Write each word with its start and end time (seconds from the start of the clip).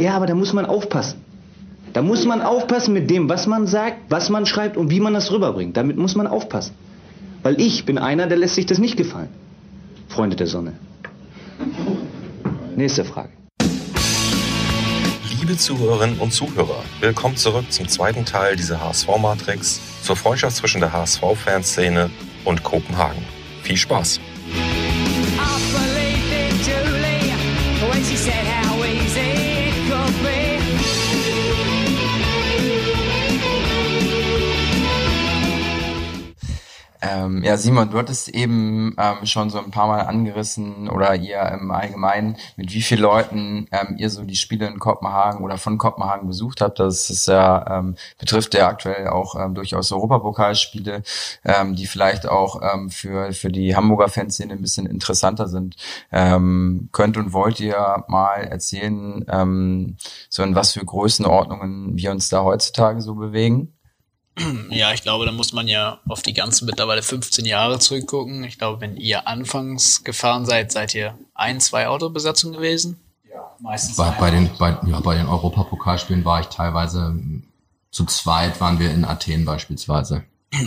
ja, 0.00 0.16
aber 0.16 0.26
da 0.26 0.34
muss 0.34 0.52
man 0.52 0.66
aufpassen. 0.66 1.24
Da 1.92 2.02
muss 2.02 2.24
man 2.24 2.40
aufpassen 2.40 2.94
mit 2.94 3.10
dem, 3.10 3.28
was 3.28 3.46
man 3.46 3.66
sagt, 3.66 3.96
was 4.08 4.30
man 4.30 4.46
schreibt 4.46 4.76
und 4.76 4.90
wie 4.90 5.00
man 5.00 5.12
das 5.12 5.30
rüberbringt. 5.30 5.76
Damit 5.76 5.96
muss 5.96 6.14
man 6.14 6.26
aufpassen. 6.26 6.74
Weil 7.42 7.60
ich 7.60 7.84
bin 7.84 7.98
einer, 7.98 8.26
der 8.26 8.38
lässt 8.38 8.54
sich 8.54 8.66
das 8.66 8.78
nicht 8.78 8.96
gefallen. 8.96 9.28
Freunde 10.08 10.36
der 10.36 10.46
Sonne. 10.46 10.74
Nächste 12.76 13.04
Frage. 13.04 13.30
Liebe 15.40 15.56
Zuhörerinnen 15.56 16.18
und 16.18 16.32
Zuhörer, 16.32 16.82
willkommen 17.00 17.36
zurück 17.36 17.64
zum 17.70 17.88
zweiten 17.88 18.24
Teil 18.24 18.56
dieser 18.56 18.80
HSV-Matrix 18.80 19.80
zur 20.02 20.16
Freundschaft 20.16 20.56
zwischen 20.56 20.80
der 20.80 20.92
HSV-Fanszene 20.92 22.10
und 22.44 22.62
Kopenhagen. 22.62 23.22
Viel 23.62 23.76
Spaß! 23.76 24.20
Ähm, 37.02 37.42
ja, 37.42 37.56
Simon, 37.56 37.90
du 37.90 37.98
hattest 37.98 38.28
eben 38.28 38.94
ähm, 38.98 39.24
schon 39.24 39.48
so 39.48 39.58
ein 39.58 39.70
paar 39.70 39.86
Mal 39.86 40.02
angerissen 40.02 40.88
oder 40.88 41.14
ihr 41.14 41.40
im 41.52 41.70
Allgemeinen, 41.70 42.36
mit 42.56 42.72
wie 42.72 42.82
vielen 42.82 43.00
Leuten 43.00 43.68
ähm, 43.72 43.96
ihr 43.96 44.10
so 44.10 44.24
die 44.24 44.36
Spiele 44.36 44.66
in 44.66 44.78
Kopenhagen 44.78 45.42
oder 45.42 45.56
von 45.56 45.78
Kopenhagen 45.78 46.26
besucht 46.26 46.60
habt. 46.60 46.78
Das 46.78 47.08
ist 47.08 47.26
ja, 47.26 47.78
ähm, 47.78 47.96
betrifft 48.18 48.54
ja 48.54 48.68
aktuell 48.68 49.08
auch 49.08 49.34
ähm, 49.34 49.54
durchaus 49.54 49.92
Europapokalspiele, 49.92 51.02
ähm, 51.44 51.74
die 51.74 51.86
vielleicht 51.86 52.28
auch 52.28 52.60
ähm, 52.62 52.90
für, 52.90 53.32
für 53.32 53.50
die 53.50 53.74
Hamburger 53.74 54.08
Fanszene 54.08 54.52
ein 54.52 54.62
bisschen 54.62 54.86
interessanter 54.86 55.48
sind. 55.48 55.76
Ähm, 56.12 56.90
könnt 56.92 57.16
und 57.16 57.32
wollt 57.32 57.60
ihr 57.60 58.04
mal 58.08 58.42
erzählen, 58.42 59.24
ähm, 59.28 59.96
so 60.28 60.42
in 60.42 60.54
was 60.54 60.72
für 60.72 60.84
Größenordnungen 60.84 61.96
wir 61.96 62.10
uns 62.10 62.28
da 62.28 62.42
heutzutage 62.42 63.00
so 63.00 63.14
bewegen? 63.14 63.72
Ja, 64.70 64.92
ich 64.92 65.02
glaube, 65.02 65.26
da 65.26 65.32
muss 65.32 65.52
man 65.52 65.68
ja 65.68 65.98
auf 66.08 66.22
die 66.22 66.32
ganzen 66.32 66.66
mittlerweile 66.66 67.02
15 67.02 67.44
Jahre 67.44 67.78
zurückgucken. 67.78 68.44
Ich 68.44 68.58
glaube, 68.58 68.80
wenn 68.80 68.96
ihr 68.96 69.26
anfangs 69.26 70.04
gefahren 70.04 70.46
seid, 70.46 70.72
seid 70.72 70.94
ihr 70.94 71.18
ein, 71.34 71.60
zwei 71.60 71.88
Autobesatzungen 71.88 72.56
gewesen? 72.56 73.00
Ja, 73.28 73.54
meistens. 73.60 73.96
Bei, 73.96 74.10
bei 74.10 74.30
den, 74.30 74.50
bei, 74.58 74.76
ja, 74.86 75.00
bei 75.00 75.16
den 75.16 75.26
Europapokalspielen 75.26 76.24
war 76.24 76.40
ich 76.40 76.46
teilweise 76.46 77.14
zu 77.90 78.04
zweit, 78.06 78.60
waren 78.60 78.78
wir 78.78 78.90
in 78.90 79.04
Athen 79.04 79.44
beispielsweise. 79.44 80.24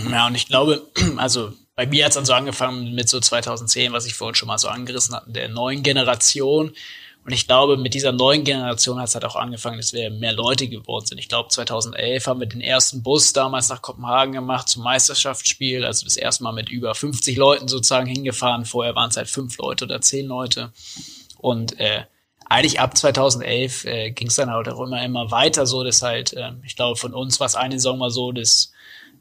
Ja, 0.10 0.28
und 0.28 0.36
ich 0.36 0.48
glaube, 0.48 0.86
also 1.18 1.54
bei 1.76 1.88
mir 1.88 2.06
hat 2.06 2.12
es 2.12 2.16
dann 2.16 2.26
so 2.26 2.34
angefangen 2.34 2.94
mit 2.94 3.10
so 3.10 3.20
2010, 3.20 3.94
was 3.94 4.06
ich 4.06 4.14
vorhin 4.14 4.36
schon 4.36 4.48
mal 4.48 4.58
so 4.58 4.68
angerissen 4.68 5.16
hatte, 5.16 5.32
der 5.32 5.50
neuen 5.50 5.84
Generation 5.84 6.72
und 7.26 7.32
ich 7.32 7.48
glaube, 7.48 7.78
mit 7.78 7.94
dieser 7.94 8.12
neuen 8.12 8.44
Generation 8.44 9.00
hat 9.00 9.08
es 9.08 9.14
halt 9.16 9.24
auch 9.24 9.38
angefangen, 9.38 9.78
dass 9.78 9.94
wir 9.94 10.10
mehr 10.10 10.34
Leute 10.34 10.68
geworden 10.68 11.06
sind. 11.06 11.20
Ich 11.20 11.30
glaube, 11.30 11.48
2011 11.48 12.28
haben 12.28 12.42
wir 12.42 12.48
den 12.48 12.60
ersten 12.60 13.02
Bus 13.02 13.32
damals 13.32 13.70
nach 13.70 13.82
Kopenhagen 13.82 14.34
gemacht 14.34 14.68
zum 14.68 14.84
Meisterschaftsspiel. 14.84 15.86
Also 15.86 16.06
das 16.06 16.18
erste 16.18 16.44
Mal 16.44 16.52
mit 16.52 16.68
über 16.68 16.94
50 16.94 17.38
Leuten 17.38 17.70
sozusagen 17.70 18.08
hingefahren. 18.08 18.66
Vorher 18.66 18.96
waren 18.96 19.10
es 19.10 19.16
halt 19.16 19.30
fünf 19.30 19.58
Leute 19.58 19.86
oder 19.86 20.02
zehn 20.02 20.26
Leute. 20.26 20.74
Und 21.38 21.80
äh, 21.80 22.04
eigentlich 22.50 22.82
ab 22.82 22.98
2011 22.98 23.86
äh, 23.86 24.12
ging 24.12 24.28
es 24.28 24.36
dann 24.36 24.52
halt 24.52 24.68
auch 24.68 24.82
immer, 24.82 25.02
immer 25.04 25.32
weiter 25.32 25.66
so, 25.66 25.82
dass 25.86 26.02
halt, 26.02 26.34
äh, 26.34 26.52
ich 26.66 26.76
glaube, 26.76 26.98
von 26.98 27.14
uns 27.14 27.40
war 27.40 27.48
es 27.48 27.56
eine 27.56 27.76
Saison 27.76 28.00
mal 28.00 28.12
so, 28.12 28.34
dass 28.34 28.74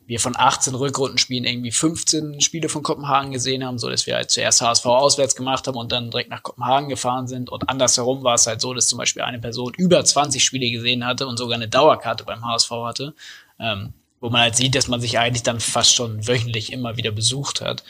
wir 0.06 0.20
von 0.20 0.36
18 0.36 0.74
Rückrundenspielen 0.74 1.44
irgendwie 1.44 1.70
15 1.70 2.40
Spiele 2.40 2.68
von 2.68 2.82
Kopenhagen 2.82 3.32
gesehen 3.32 3.64
haben, 3.64 3.78
so 3.78 3.88
dass 3.88 4.06
wir 4.06 4.16
halt 4.16 4.30
zuerst 4.30 4.60
HSV 4.60 4.84
auswärts 4.86 5.36
gemacht 5.36 5.66
haben 5.66 5.76
und 5.76 5.92
dann 5.92 6.10
direkt 6.10 6.30
nach 6.30 6.42
Kopenhagen 6.42 6.88
gefahren 6.88 7.28
sind. 7.28 7.50
Und 7.50 7.68
andersherum 7.68 8.24
war 8.24 8.34
es 8.34 8.46
halt 8.46 8.60
so, 8.60 8.74
dass 8.74 8.88
zum 8.88 8.98
Beispiel 8.98 9.22
eine 9.22 9.38
Person 9.38 9.72
über 9.76 10.04
20 10.04 10.44
Spiele 10.44 10.70
gesehen 10.70 11.06
hatte 11.06 11.26
und 11.26 11.38
sogar 11.38 11.56
eine 11.56 11.68
Dauerkarte 11.68 12.24
beim 12.24 12.44
HSV 12.44 12.70
hatte, 12.70 13.14
ähm, 13.58 13.92
wo 14.20 14.28
man 14.30 14.42
halt 14.42 14.56
sieht, 14.56 14.74
dass 14.74 14.88
man 14.88 15.00
sich 15.00 15.18
eigentlich 15.18 15.42
dann 15.44 15.60
fast 15.60 15.94
schon 15.94 16.26
wöchentlich 16.26 16.72
immer 16.72 16.96
wieder 16.96 17.12
besucht 17.12 17.60
hat. 17.60 17.84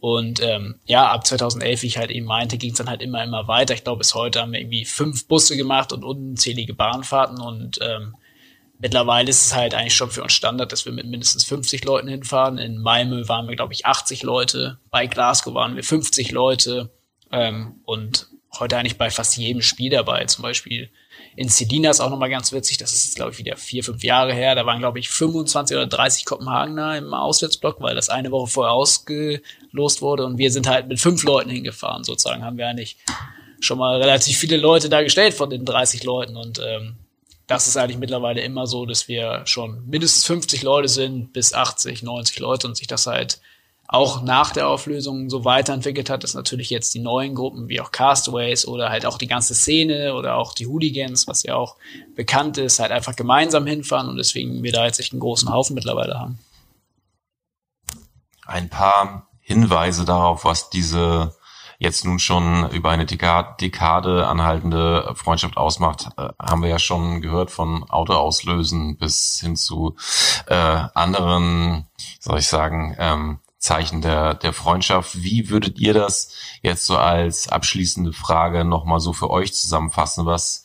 Und 0.00 0.42
ähm, 0.42 0.74
ja, 0.84 1.12
ab 1.12 1.24
2011, 1.26 1.82
wie 1.82 1.86
ich 1.86 1.98
halt 1.98 2.10
eben 2.10 2.26
meinte, 2.26 2.58
ging 2.58 2.72
es 2.72 2.78
dann 2.78 2.88
halt 2.88 3.02
immer, 3.02 3.22
immer 3.22 3.46
weiter. 3.46 3.72
Ich 3.74 3.84
glaube, 3.84 3.98
bis 3.98 4.16
heute 4.16 4.40
haben 4.40 4.52
wir 4.52 4.58
irgendwie 4.58 4.84
fünf 4.84 5.28
Busse 5.28 5.56
gemacht 5.56 5.92
und 5.92 6.02
unzählige 6.02 6.74
Bahnfahrten 6.74 7.40
und 7.40 7.78
ähm, 7.80 8.16
Mittlerweile 8.82 9.30
ist 9.30 9.46
es 9.46 9.54
halt 9.54 9.74
eigentlich 9.74 9.94
schon 9.94 10.10
für 10.10 10.24
uns 10.24 10.32
Standard, 10.32 10.72
dass 10.72 10.86
wir 10.86 10.92
mit 10.92 11.06
mindestens 11.06 11.44
50 11.44 11.84
Leuten 11.84 12.08
hinfahren. 12.08 12.58
In 12.58 12.78
Malmö 12.78 13.28
waren 13.28 13.46
wir, 13.46 13.54
glaube 13.54 13.72
ich, 13.72 13.86
80 13.86 14.24
Leute. 14.24 14.80
Bei 14.90 15.06
Glasgow 15.06 15.54
waren 15.54 15.76
wir 15.76 15.84
50 15.84 16.32
Leute. 16.32 16.90
Ähm, 17.30 17.76
und 17.84 18.26
heute 18.58 18.76
eigentlich 18.76 18.98
bei 18.98 19.08
fast 19.08 19.36
jedem 19.36 19.62
Spiel 19.62 19.92
dabei. 19.92 20.24
Zum 20.24 20.42
Beispiel 20.42 20.90
in 21.36 21.48
Sedina 21.48 21.90
ist 21.90 22.00
auch 22.00 22.10
nochmal 22.10 22.28
ganz 22.28 22.50
witzig. 22.50 22.76
Das 22.78 22.92
ist, 22.92 23.14
glaube 23.14 23.30
ich, 23.30 23.38
wieder 23.38 23.56
vier, 23.56 23.84
fünf 23.84 24.02
Jahre 24.02 24.34
her. 24.34 24.56
Da 24.56 24.66
waren, 24.66 24.80
glaube 24.80 24.98
ich, 24.98 25.10
25 25.10 25.76
oder 25.76 25.86
30 25.86 26.24
Kopenhagener 26.24 26.98
im 26.98 27.14
Auswärtsblock, 27.14 27.80
weil 27.80 27.94
das 27.94 28.08
eine 28.08 28.32
Woche 28.32 28.50
vorher 28.50 28.72
ausgelost 28.72 30.02
wurde. 30.02 30.26
Und 30.26 30.38
wir 30.38 30.50
sind 30.50 30.66
halt 30.66 30.88
mit 30.88 30.98
fünf 30.98 31.22
Leuten 31.22 31.50
hingefahren. 31.50 32.02
Sozusagen 32.02 32.42
haben 32.44 32.58
wir 32.58 32.66
eigentlich 32.66 32.96
schon 33.60 33.78
mal 33.78 34.02
relativ 34.02 34.36
viele 34.38 34.56
Leute 34.56 34.88
da 34.88 35.04
gestellt 35.04 35.34
von 35.34 35.50
den 35.50 35.64
30 35.64 36.02
Leuten. 36.02 36.36
Und 36.36 36.58
ähm, 36.58 36.96
das 37.46 37.66
ist 37.66 37.76
eigentlich 37.76 37.98
mittlerweile 37.98 38.40
immer 38.40 38.66
so, 38.66 38.86
dass 38.86 39.08
wir 39.08 39.42
schon 39.44 39.86
mindestens 39.88 40.24
50 40.26 40.62
Leute 40.62 40.88
sind, 40.88 41.32
bis 41.32 41.52
80, 41.52 42.02
90 42.02 42.38
Leute 42.38 42.66
und 42.66 42.76
sich 42.76 42.86
das 42.86 43.06
halt 43.06 43.40
auch 43.92 44.22
nach 44.22 44.52
der 44.52 44.68
Auflösung 44.68 45.28
so 45.28 45.44
weiterentwickelt 45.44 46.08
hat, 46.08 46.24
dass 46.24 46.32
natürlich 46.32 46.70
jetzt 46.70 46.94
die 46.94 47.00
neuen 47.00 47.34
Gruppen 47.34 47.68
wie 47.68 47.80
auch 47.80 47.92
Castaways 47.92 48.66
oder 48.66 48.88
halt 48.88 49.04
auch 49.04 49.18
die 49.18 49.26
ganze 49.26 49.54
Szene 49.54 50.14
oder 50.14 50.36
auch 50.36 50.54
die 50.54 50.66
Hooligans, 50.66 51.28
was 51.28 51.42
ja 51.42 51.56
auch 51.56 51.76
bekannt 52.16 52.56
ist, 52.56 52.78
halt 52.78 52.90
einfach 52.90 53.16
gemeinsam 53.16 53.66
hinfahren 53.66 54.08
und 54.08 54.16
deswegen 54.16 54.62
wir 54.62 54.72
da 54.72 54.86
jetzt 54.86 54.98
echt 54.98 55.12
einen 55.12 55.20
großen 55.20 55.52
Haufen 55.52 55.74
mittlerweile 55.74 56.18
haben. 56.18 56.38
Ein 58.46 58.70
paar 58.70 59.28
Hinweise 59.40 60.06
darauf, 60.06 60.46
was 60.46 60.70
diese 60.70 61.34
jetzt 61.82 62.04
nun 62.04 62.20
schon 62.20 62.70
über 62.70 62.90
eine 62.90 63.06
Dekade 63.06 64.26
anhaltende 64.28 65.12
Freundschaft 65.16 65.56
ausmacht, 65.56 66.10
äh, 66.16 66.28
haben 66.40 66.62
wir 66.62 66.68
ja 66.68 66.78
schon 66.78 67.20
gehört 67.20 67.50
von 67.50 67.82
Autoauslösen 67.90 68.96
bis 68.96 69.40
hin 69.40 69.56
zu 69.56 69.96
äh, 70.46 70.54
anderen, 70.54 71.88
soll 72.20 72.38
ich 72.38 72.46
sagen, 72.46 72.94
ähm, 72.98 73.40
Zeichen 73.58 74.00
der, 74.00 74.34
der 74.34 74.52
Freundschaft. 74.52 75.22
Wie 75.22 75.50
würdet 75.50 75.80
ihr 75.80 75.92
das 75.92 76.32
jetzt 76.62 76.86
so 76.86 76.96
als 76.96 77.48
abschließende 77.48 78.12
Frage 78.12 78.64
nochmal 78.64 79.00
so 79.00 79.12
für 79.12 79.30
euch 79.30 79.52
zusammenfassen, 79.52 80.24
was 80.24 80.64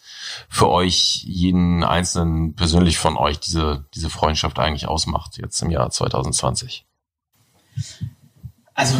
für 0.49 0.69
euch 0.69 1.23
jeden 1.23 1.83
einzelnen 1.83 2.53
persönlich 2.53 2.99
von 2.99 3.17
euch 3.17 3.39
diese, 3.39 3.85
diese 3.95 4.09
Freundschaft 4.11 4.59
eigentlich 4.59 4.87
ausmacht, 4.87 5.37
jetzt 5.37 5.61
im 5.61 5.71
Jahr 5.71 5.89
2020? 5.89 6.85
Also 8.73 8.97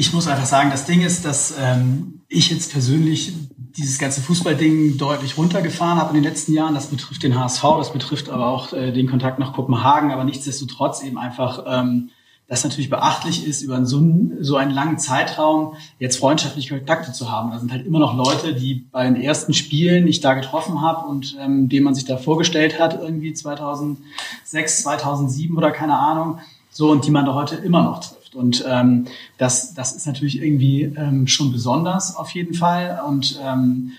ich 0.00 0.14
muss 0.14 0.26
einfach 0.28 0.46
sagen, 0.46 0.70
das 0.70 0.86
Ding 0.86 1.02
ist, 1.02 1.26
dass 1.26 1.54
ähm, 1.60 2.22
ich 2.26 2.50
jetzt 2.50 2.72
persönlich 2.72 3.34
dieses 3.76 3.98
ganze 3.98 4.22
Fußballding 4.22 4.96
deutlich 4.96 5.36
runtergefahren 5.36 5.98
habe 5.98 6.16
in 6.16 6.22
den 6.22 6.24
letzten 6.24 6.54
Jahren. 6.54 6.72
Das 6.72 6.86
betrifft 6.86 7.22
den 7.22 7.38
HSV, 7.38 7.62
das 7.76 7.92
betrifft 7.92 8.30
aber 8.30 8.46
auch 8.46 8.72
äh, 8.72 8.92
den 8.92 9.10
Kontakt 9.10 9.38
nach 9.38 9.52
Kopenhagen, 9.52 10.10
aber 10.10 10.24
nichtsdestotrotz 10.24 11.02
eben 11.02 11.18
einfach, 11.18 11.64
ähm, 11.66 12.08
das 12.48 12.64
natürlich 12.64 12.88
beachtlich 12.88 13.46
ist, 13.46 13.60
über 13.60 13.84
so, 13.84 13.98
einen, 13.98 14.38
so 14.40 14.56
einen 14.56 14.70
langen 14.70 14.98
Zeitraum 14.98 15.74
jetzt 15.98 16.16
freundschaftliche 16.16 16.78
Kontakte 16.78 17.12
zu 17.12 17.30
haben. 17.30 17.50
Da 17.50 17.58
sind 17.58 17.70
halt 17.70 17.84
immer 17.84 17.98
noch 17.98 18.16
Leute, 18.16 18.54
die 18.54 18.86
bei 18.90 19.04
den 19.04 19.16
ersten 19.16 19.52
Spielen 19.52 20.08
ich 20.08 20.22
da 20.22 20.32
getroffen 20.32 20.80
habe 20.80 21.06
und 21.06 21.36
ähm, 21.38 21.68
denen 21.68 21.84
man 21.84 21.94
sich 21.94 22.06
da 22.06 22.16
vorgestellt 22.16 22.80
hat, 22.80 22.98
irgendwie 22.98 23.34
2006, 23.34 24.82
2007 24.82 25.58
oder 25.58 25.70
keine 25.72 25.98
Ahnung, 25.98 26.38
so 26.70 26.90
und 26.90 27.04
die 27.04 27.10
man 27.10 27.26
da 27.26 27.34
heute 27.34 27.56
immer 27.56 27.82
noch 27.82 28.00
trifft. 28.30 28.34
Und 28.34 28.64
ähm, 28.68 29.06
das, 29.38 29.74
das 29.74 29.92
ist 29.92 30.06
natürlich 30.06 30.40
irgendwie 30.40 30.82
ähm, 30.82 31.26
schon 31.26 31.52
besonders 31.52 32.16
auf 32.16 32.30
jeden 32.30 32.54
Fall. 32.54 33.00
Und 33.06 33.38
ähm, 33.42 33.92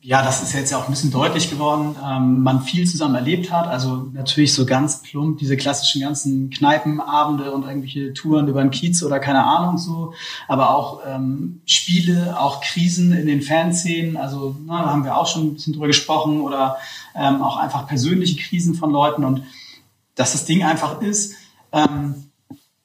ja, 0.00 0.22
das 0.22 0.42
ist 0.42 0.52
jetzt 0.52 0.70
ja 0.70 0.78
auch 0.78 0.84
ein 0.84 0.90
bisschen 0.90 1.10
deutlich 1.10 1.48
geworden, 1.48 1.96
ähm, 2.04 2.42
man 2.42 2.60
viel 2.60 2.86
zusammen 2.86 3.14
erlebt 3.14 3.50
hat. 3.50 3.66
Also 3.66 4.10
natürlich 4.12 4.52
so 4.52 4.66
ganz 4.66 5.00
plump 5.00 5.38
diese 5.38 5.56
klassischen 5.56 6.02
ganzen 6.02 6.50
Kneipenabende 6.50 7.50
und 7.50 7.62
irgendwelche 7.62 8.12
Touren 8.12 8.46
über 8.48 8.60
den 8.60 8.70
Kiez 8.70 9.02
oder 9.02 9.18
keine 9.18 9.44
Ahnung 9.44 9.78
so. 9.78 10.12
Aber 10.46 10.76
auch 10.76 11.00
ähm, 11.06 11.62
Spiele, 11.64 12.38
auch 12.38 12.60
Krisen 12.60 13.14
in 13.14 13.26
den 13.26 13.40
Fanszenen. 13.40 14.18
Also 14.18 14.56
na, 14.66 14.82
da 14.82 14.90
haben 14.90 15.04
wir 15.04 15.16
auch 15.16 15.26
schon 15.26 15.46
ein 15.46 15.54
bisschen 15.54 15.72
drüber 15.72 15.86
gesprochen 15.86 16.42
oder 16.42 16.76
ähm, 17.14 17.40
auch 17.40 17.56
einfach 17.56 17.86
persönliche 17.86 18.36
Krisen 18.36 18.74
von 18.74 18.90
Leuten. 18.90 19.24
Und 19.24 19.44
dass 20.16 20.32
das 20.32 20.44
Ding 20.44 20.64
einfach 20.64 21.00
ist, 21.00 21.32
ähm, 21.72 22.23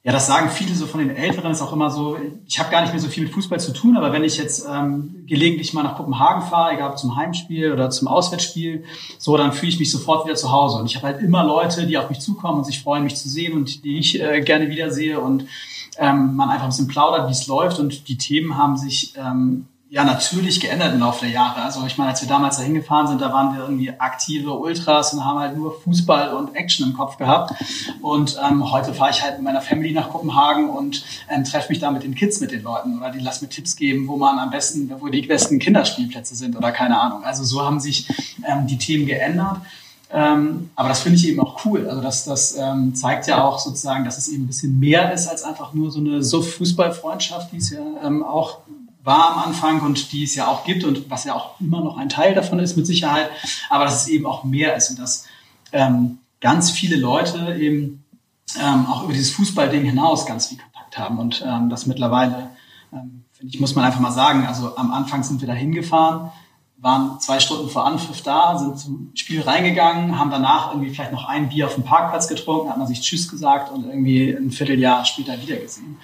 ja, 0.10 0.14
das 0.14 0.26
sagen 0.26 0.50
viele 0.50 0.74
so 0.74 0.88
von 0.88 1.02
den 1.02 1.16
Älteren, 1.16 1.52
ist 1.52 1.62
auch 1.62 1.72
immer 1.72 1.92
so, 1.92 2.18
ich 2.48 2.58
habe 2.58 2.72
gar 2.72 2.82
nicht 2.82 2.94
mehr 2.94 3.00
so 3.00 3.10
viel 3.10 3.22
mit 3.22 3.32
Fußball 3.32 3.60
zu 3.60 3.74
tun, 3.74 3.96
aber 3.96 4.12
wenn 4.12 4.24
ich 4.24 4.38
jetzt 4.38 4.66
ähm, 4.68 5.24
gelegentlich 5.28 5.72
mal 5.76 5.84
nach 5.84 5.98
Kopenhagen 5.98 6.42
fahre, 6.42 6.74
egal 6.74 6.90
ob 6.90 6.98
zum 6.98 7.16
Heimspiel 7.16 7.72
oder 7.72 7.92
zum 7.92 8.08
Auswärtsspiel, 8.08 8.86
so, 9.20 9.38
dann 9.38 9.54
fühle 9.54 9.72
ich 9.72 9.78
mich 9.78 9.92
sofort 9.92 10.26
wieder 10.26 10.34
zu 10.34 10.52
Hause. 10.52 10.80
Und 10.80 10.88
ich 10.88 10.96
habe 10.96 11.06
halt 11.06 11.22
immer 11.22 11.44
Leute, 11.44 11.86
die 11.86 11.96
auf 11.96 12.10
mich 12.10 12.22
zukommen 12.22 12.58
und 12.58 12.64
sich 12.64 12.82
freuen, 12.82 13.04
mich 13.04 13.18
zu 13.18 13.30
sehen 13.30 13.54
und 13.54 13.84
die 13.84 14.00
ich 14.00 14.20
äh, 14.20 14.42
gerne 14.42 14.72
wiedersehe 14.72 15.20
und 15.20 15.46
ähm, 16.00 16.36
man 16.36 16.50
einfach 16.50 16.64
ein 16.64 16.70
bisschen 16.70 16.88
plaudert, 16.88 17.28
wie 17.28 17.34
es 17.34 17.46
läuft 17.46 17.78
und 17.78 18.08
die 18.08 18.18
Themen 18.18 18.58
haben 18.58 18.78
sich 18.78 19.14
ähm, 19.16 19.68
ja 19.90 20.04
natürlich 20.04 20.60
geändert 20.60 20.94
im 20.94 21.00
Laufe 21.00 21.26
der 21.26 21.34
Jahre. 21.34 21.64
Also 21.64 21.84
ich 21.88 21.98
meine, 21.98 22.12
als 22.12 22.22
wir 22.22 22.30
damals 22.30 22.58
da 22.58 22.64
hingefahren 22.64 23.08
sind, 23.08 23.22
da 23.22 23.34
waren 23.34 23.56
wir 23.56 23.64
irgendwie 23.64 23.92
aktive 23.98 24.54
Ultras 24.54 25.14
und 25.14 25.26
haben 25.26 25.40
halt 25.40 25.58
nur 25.58 25.82
Fußball 25.82 26.34
und 26.34 26.56
Action 26.56 26.88
im 26.88 26.94
Kopf 26.94 27.18
gehabt. 27.18 27.54
Und 28.02 28.38
ähm, 28.48 28.72
heute 28.72 28.94
fahre 28.94 29.10
ich 29.10 29.24
halt 29.24 29.38
mit 29.38 29.46
meiner 29.46 29.62
Family 29.62 29.92
nach 29.92 30.10
Kopenhagen 30.10 30.70
und 30.70 31.04
ähm, 31.28 31.44
treffe 31.44 31.70
mich 31.70 31.80
da 31.80 31.90
mit 31.90 32.04
den 32.04 32.14
Kids, 32.14 32.40
mit 32.40 32.52
den 32.52 32.62
Leuten 32.62 33.00
oder 33.00 33.10
die 33.10 33.20
lassen 33.20 33.46
mir 33.46 33.50
Tipps 33.50 33.76
geben, 33.76 34.08
wo 34.08 34.16
man 34.16 34.38
am 34.38 34.52
besten, 34.52 34.92
wo 35.00 35.08
die 35.08 35.24
besten 35.24 35.58
Kinderspielplätze 35.58 36.36
sind 36.36 36.56
oder 36.56 36.72
keine 36.72 37.00
Ahnung. 37.00 37.24
Also 37.24 37.44
so 37.44 37.66
haben 37.66 37.80
sich 37.80 38.08
ähm, 38.48 38.68
die 38.68 38.78
Themen 38.78 39.08
geändert. 39.08 39.58
Ähm, 40.12 40.70
aber 40.76 40.90
das 40.90 41.02
finde 41.02 41.18
ich 41.18 41.28
eben 41.28 41.40
auch 41.40 41.66
cool. 41.66 41.88
Also 41.88 42.02
das, 42.02 42.26
das 42.26 42.56
ähm, 42.58 42.94
zeigt 42.94 43.26
ja 43.28 43.44
auch 43.44 43.58
sozusagen, 43.58 44.06
dass 44.06 44.20
es 44.20 44.28
eben 44.28 44.44
ein 44.44 44.48
bisschen 44.48 44.80
mehr 44.80 45.12
ist 45.14 45.28
als 45.28 45.44
einfach 45.44 45.74
nur 45.74 45.92
so 45.92 46.00
eine 46.00 46.24
so 46.24 46.44
Fußballfreundschaft, 46.44 47.52
die 47.52 47.58
es 47.58 47.72
ja 47.72 47.80
ähm, 48.04 48.24
auch 48.24 48.60
war 49.04 49.34
am 49.34 49.44
Anfang 49.44 49.82
und 49.82 50.12
die 50.12 50.24
es 50.24 50.36
ja 50.36 50.48
auch 50.48 50.66
gibt 50.66 50.84
und 50.84 51.10
was 51.10 51.24
ja 51.24 51.34
auch 51.34 51.60
immer 51.60 51.82
noch 51.82 51.98
ein 51.98 52.10
Teil 52.10 52.36
davon 52.36 52.60
ist 52.60 52.76
mit 52.76 52.86
Sicherheit, 52.86 53.30
aber 53.70 53.86
dass 53.86 54.04
es 54.04 54.08
eben 54.08 54.26
auch 54.26 54.44
mehr 54.44 54.76
ist 54.76 54.90
und 54.90 55.00
dass 55.00 55.26
ähm, 55.72 56.20
ganz 56.42 56.72
viele 56.72 56.98
Leute 56.98 57.56
eben 57.60 58.04
ähm, 58.60 58.88
auch 58.88 59.04
über 59.04 59.14
dieses 59.14 59.32
Fußballding 59.32 59.86
hinaus 59.86 60.26
ganz 60.26 60.48
viel 60.48 60.58
Kontakt 60.58 60.98
haben 60.98 61.20
und 61.20 61.44
ähm, 61.46 61.70
das 61.70 61.86
mittlerweile, 61.86 62.50
ähm, 62.92 63.24
finde 63.32 63.54
ich, 63.54 63.60
muss 63.60 63.76
man 63.76 63.86
einfach 63.86 64.00
mal 64.00 64.12
sagen, 64.12 64.46
also 64.46 64.76
am 64.76 64.92
Anfang 64.92 65.24
sind 65.24 65.40
wir 65.42 65.48
da 65.48 65.54
hingefahren, 65.54 66.32
waren 66.78 67.20
zwei 67.20 67.40
Stunden 67.40 67.70
vor 67.70 67.86
Anpfiff 67.86 68.22
da, 68.22 68.58
sind 68.58 68.80
zum 68.80 69.12
Spiel 69.14 69.42
reingegangen, 69.42 70.18
haben 70.18 70.32
danach 70.32 70.72
irgendwie 70.72 70.90
vielleicht 70.90 71.12
noch 71.12 71.26
ein 71.26 71.50
Bier 71.50 71.68
auf 71.68 71.76
dem 71.76 71.84
Parkplatz 71.84 72.28
getrunken, 72.28 72.70
hat 72.70 72.78
man 72.78 72.88
sich 72.88 73.02
Tschüss 73.02 73.30
gesagt 73.30 73.72
und 73.72 73.86
irgendwie 73.86 74.32
ein 74.32 74.52
Vierteljahr 74.52 75.04
später 75.06 75.40
wiedergesehen. 75.42 75.98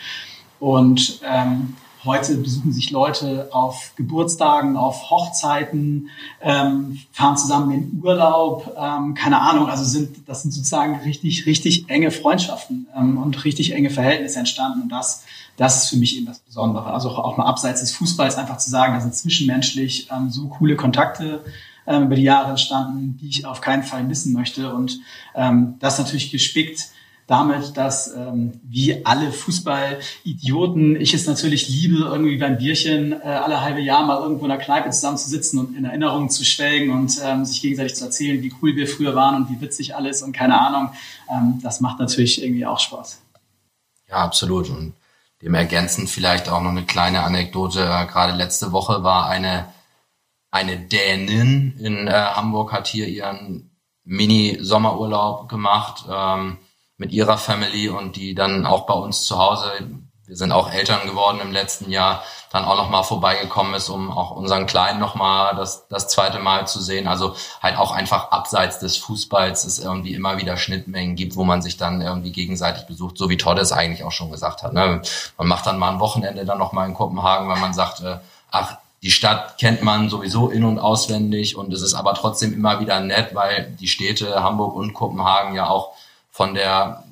Und 0.60 1.20
ähm, 1.24 1.76
Heute 2.06 2.38
besuchen 2.38 2.72
sich 2.72 2.92
Leute 2.92 3.50
auf 3.52 3.94
Geburtstagen, 3.96 4.78
auf 4.78 5.10
Hochzeiten, 5.10 6.10
ähm, 6.42 7.00
fahren 7.12 7.36
zusammen 7.36 7.72
in 7.72 8.02
Urlaub, 8.04 8.76
ähm, 8.80 9.16
keine 9.16 9.42
Ahnung. 9.42 9.68
Also 9.68 9.84
sind 9.84 10.28
das 10.28 10.44
sind 10.44 10.52
sozusagen 10.52 11.00
richtig, 11.00 11.46
richtig 11.46 11.90
enge 11.90 12.12
Freundschaften 12.12 12.88
ähm, 12.96 13.18
und 13.18 13.44
richtig 13.44 13.74
enge 13.74 13.90
Verhältnisse 13.90 14.40
entstanden. 14.40 14.84
Und 14.84 14.90
das, 14.90 15.24
das 15.58 15.84
ist 15.84 15.90
für 15.90 15.98
mich 15.98 16.16
eben 16.16 16.28
das 16.28 16.40
Besondere. 16.40 16.94
Also 16.94 17.10
auch 17.10 17.38
mal 17.38 17.46
abseits 17.46 17.82
des 17.82 17.92
Fußballs 17.94 18.38
einfach 18.38 18.58
zu 18.58 18.70
sagen, 18.70 18.94
da 18.94 19.02
sind 19.02 19.16
zwischenmenschlich 19.16 20.10
ähm, 20.12 20.30
so 20.30 20.48
coole 20.48 20.76
Kontakte 20.76 21.44
ähm, 21.88 22.04
über 22.04 22.16
die 22.16 22.24
Jahre 22.24 22.52
entstanden, 22.52 23.18
die 23.20 23.30
ich 23.30 23.46
auf 23.46 23.62
keinen 23.62 23.84
Fall 23.84 24.04
missen 24.04 24.34
möchte. 24.34 24.74
Und 24.74 25.00
ähm, 25.34 25.76
das 25.80 25.98
natürlich 25.98 26.32
gespickt 26.32 26.90
damit, 27.28 27.76
dass 27.76 28.14
ähm, 28.14 28.60
wie 28.64 29.04
alle 29.04 29.32
Fußballidioten 29.32 31.00
ich 31.00 31.14
es 31.14 31.26
natürlich 31.26 31.68
liebe, 31.70 32.04
irgendwie 32.04 32.38
beim 32.38 32.58
Bierchen 32.58 33.14
äh, 33.14 33.26
alle 33.26 33.62
halbe 33.62 33.82
Jahr 33.82 34.06
mal 34.06 34.22
irgendwo 34.22 34.46
in 34.46 34.50
der 34.50 34.60
Kneipe 34.60 34.92
zusammenzusitzen 34.92 35.60
und 35.60 35.76
in 35.76 35.86
Erinnerungen 35.86 36.30
zu 36.30 36.46
schwelgen 36.46 36.92
und 36.92 37.20
ähm, 37.24 37.44
sich 37.44 37.62
gegenseitig 37.62 37.96
zu 37.96 38.06
erzählen, 38.06 38.44
wie 38.44 38.54
cool 38.62 38.76
wir 38.76 38.88
früher 38.88 39.16
waren 39.16 39.36
und 39.36 39.50
wie 39.50 39.60
witzig 39.60 39.96
alles 39.96 40.22
und 40.22 40.34
keine 40.34 40.60
Ahnung. 40.60 40.92
Ähm, 41.32 41.60
das 41.64 41.82
macht 41.82 42.00
natürlich 42.00 42.44
irgendwie 42.44 42.66
auch 42.66 42.80
Spaß. 42.80 43.22
Ja, 44.08 44.18
absolut. 44.18 44.70
Und 44.70 44.94
dem 45.42 45.56
ergänzend 45.56 46.10
vielleicht 46.10 46.50
auch 46.50 46.62
noch 46.62 46.70
eine 46.70 46.86
kleine 46.86 47.24
Anekdote. 47.24 47.80
Gerade 47.80 48.38
letzte 48.38 48.72
Woche 48.72 49.04
war 49.04 49.28
eine, 49.30 49.66
eine 50.52 50.78
Dänin 50.78 51.76
in 51.80 52.08
äh, 52.08 52.12
Hamburg, 52.12 52.72
hat 52.72 52.88
hier 52.88 53.08
ihren 53.08 53.72
Mini-Sommerurlaub 54.04 55.50
gemacht. 55.50 56.06
Ähm, 56.08 56.58
mit 56.98 57.12
ihrer 57.12 57.38
Family 57.38 57.90
und 57.90 58.16
die 58.16 58.36
dann 58.36 58.66
auch 58.66 58.86
bei 58.86 58.94
uns 58.94 59.26
zu 59.26 59.38
Hause, 59.38 59.72
wir 60.28 60.36
sind 60.36 60.52
auch 60.52 60.72
Eltern 60.72 61.06
geworden 61.06 61.40
im 61.42 61.52
letzten 61.52 61.92
Jahr, 61.92 62.24
dann 62.52 62.66
auch 62.66 62.78
nochmal 62.78 63.04
vorbeigekommen 63.04 63.76
ist, 63.76 63.90
um 63.90 64.12
auch 64.12 64.32
unseren 64.32 64.66
Kleinen 64.66 65.00
nochmal 65.00 65.56
das, 65.56 65.88
das 65.88 66.08
zweite 66.08 66.40
Mal 66.40 66.66
zu 66.68 66.82
sehen. 66.82 67.08
Also 67.08 67.36
halt 67.62 67.78
auch 67.78 67.92
einfach 67.92 68.32
abseits 68.32 68.80
des 68.80 68.98
Fußballs 68.98 69.66
es 69.66 69.78
irgendwie 69.78 70.16
immer 70.16 70.38
wieder 70.38 70.58
Schnittmengen 70.58 71.16
gibt, 71.16 71.36
wo 71.36 71.44
man 71.44 71.62
sich 71.62 71.78
dann 71.78 72.02
irgendwie 72.02 72.32
gegenseitig 72.32 72.88
besucht, 72.88 73.18
so 73.18 73.30
wie 73.30 73.38
Todd 73.38 73.60
es 73.60 73.72
eigentlich 73.72 74.04
auch 74.04 74.12
schon 74.12 74.32
gesagt 74.32 74.64
hat. 74.64 74.74
Ne? 74.74 75.02
Man 75.38 75.48
macht 75.48 75.68
dann 75.68 75.78
mal 75.78 75.92
ein 75.92 76.00
Wochenende 76.00 76.46
dann 76.46 76.58
nochmal 76.58 76.88
in 76.88 76.96
Kopenhagen, 76.96 77.48
weil 77.48 77.60
man 77.60 77.74
sagt, 77.74 78.02
äh, 78.02 78.18
ach, 78.50 78.78
die 79.04 79.12
Stadt 79.12 79.60
kennt 79.60 79.84
man 79.84 80.10
sowieso 80.10 80.50
in- 80.50 80.64
und 80.64 80.80
auswendig 80.80 81.56
und 81.56 81.72
es 81.72 81.84
ist 81.84 81.94
aber 81.94 82.16
trotzdem 82.16 82.54
immer 82.54 82.80
wieder 82.80 83.00
nett, 83.02 83.36
weil 83.36 83.76
die 83.80 83.88
Städte 83.88 84.42
Hamburg 84.42 84.74
und 84.74 84.96
Kopenhagen 84.96 85.54
ja 85.54 85.70
auch 85.70 85.92
von 86.36 86.54
der 86.54 87.06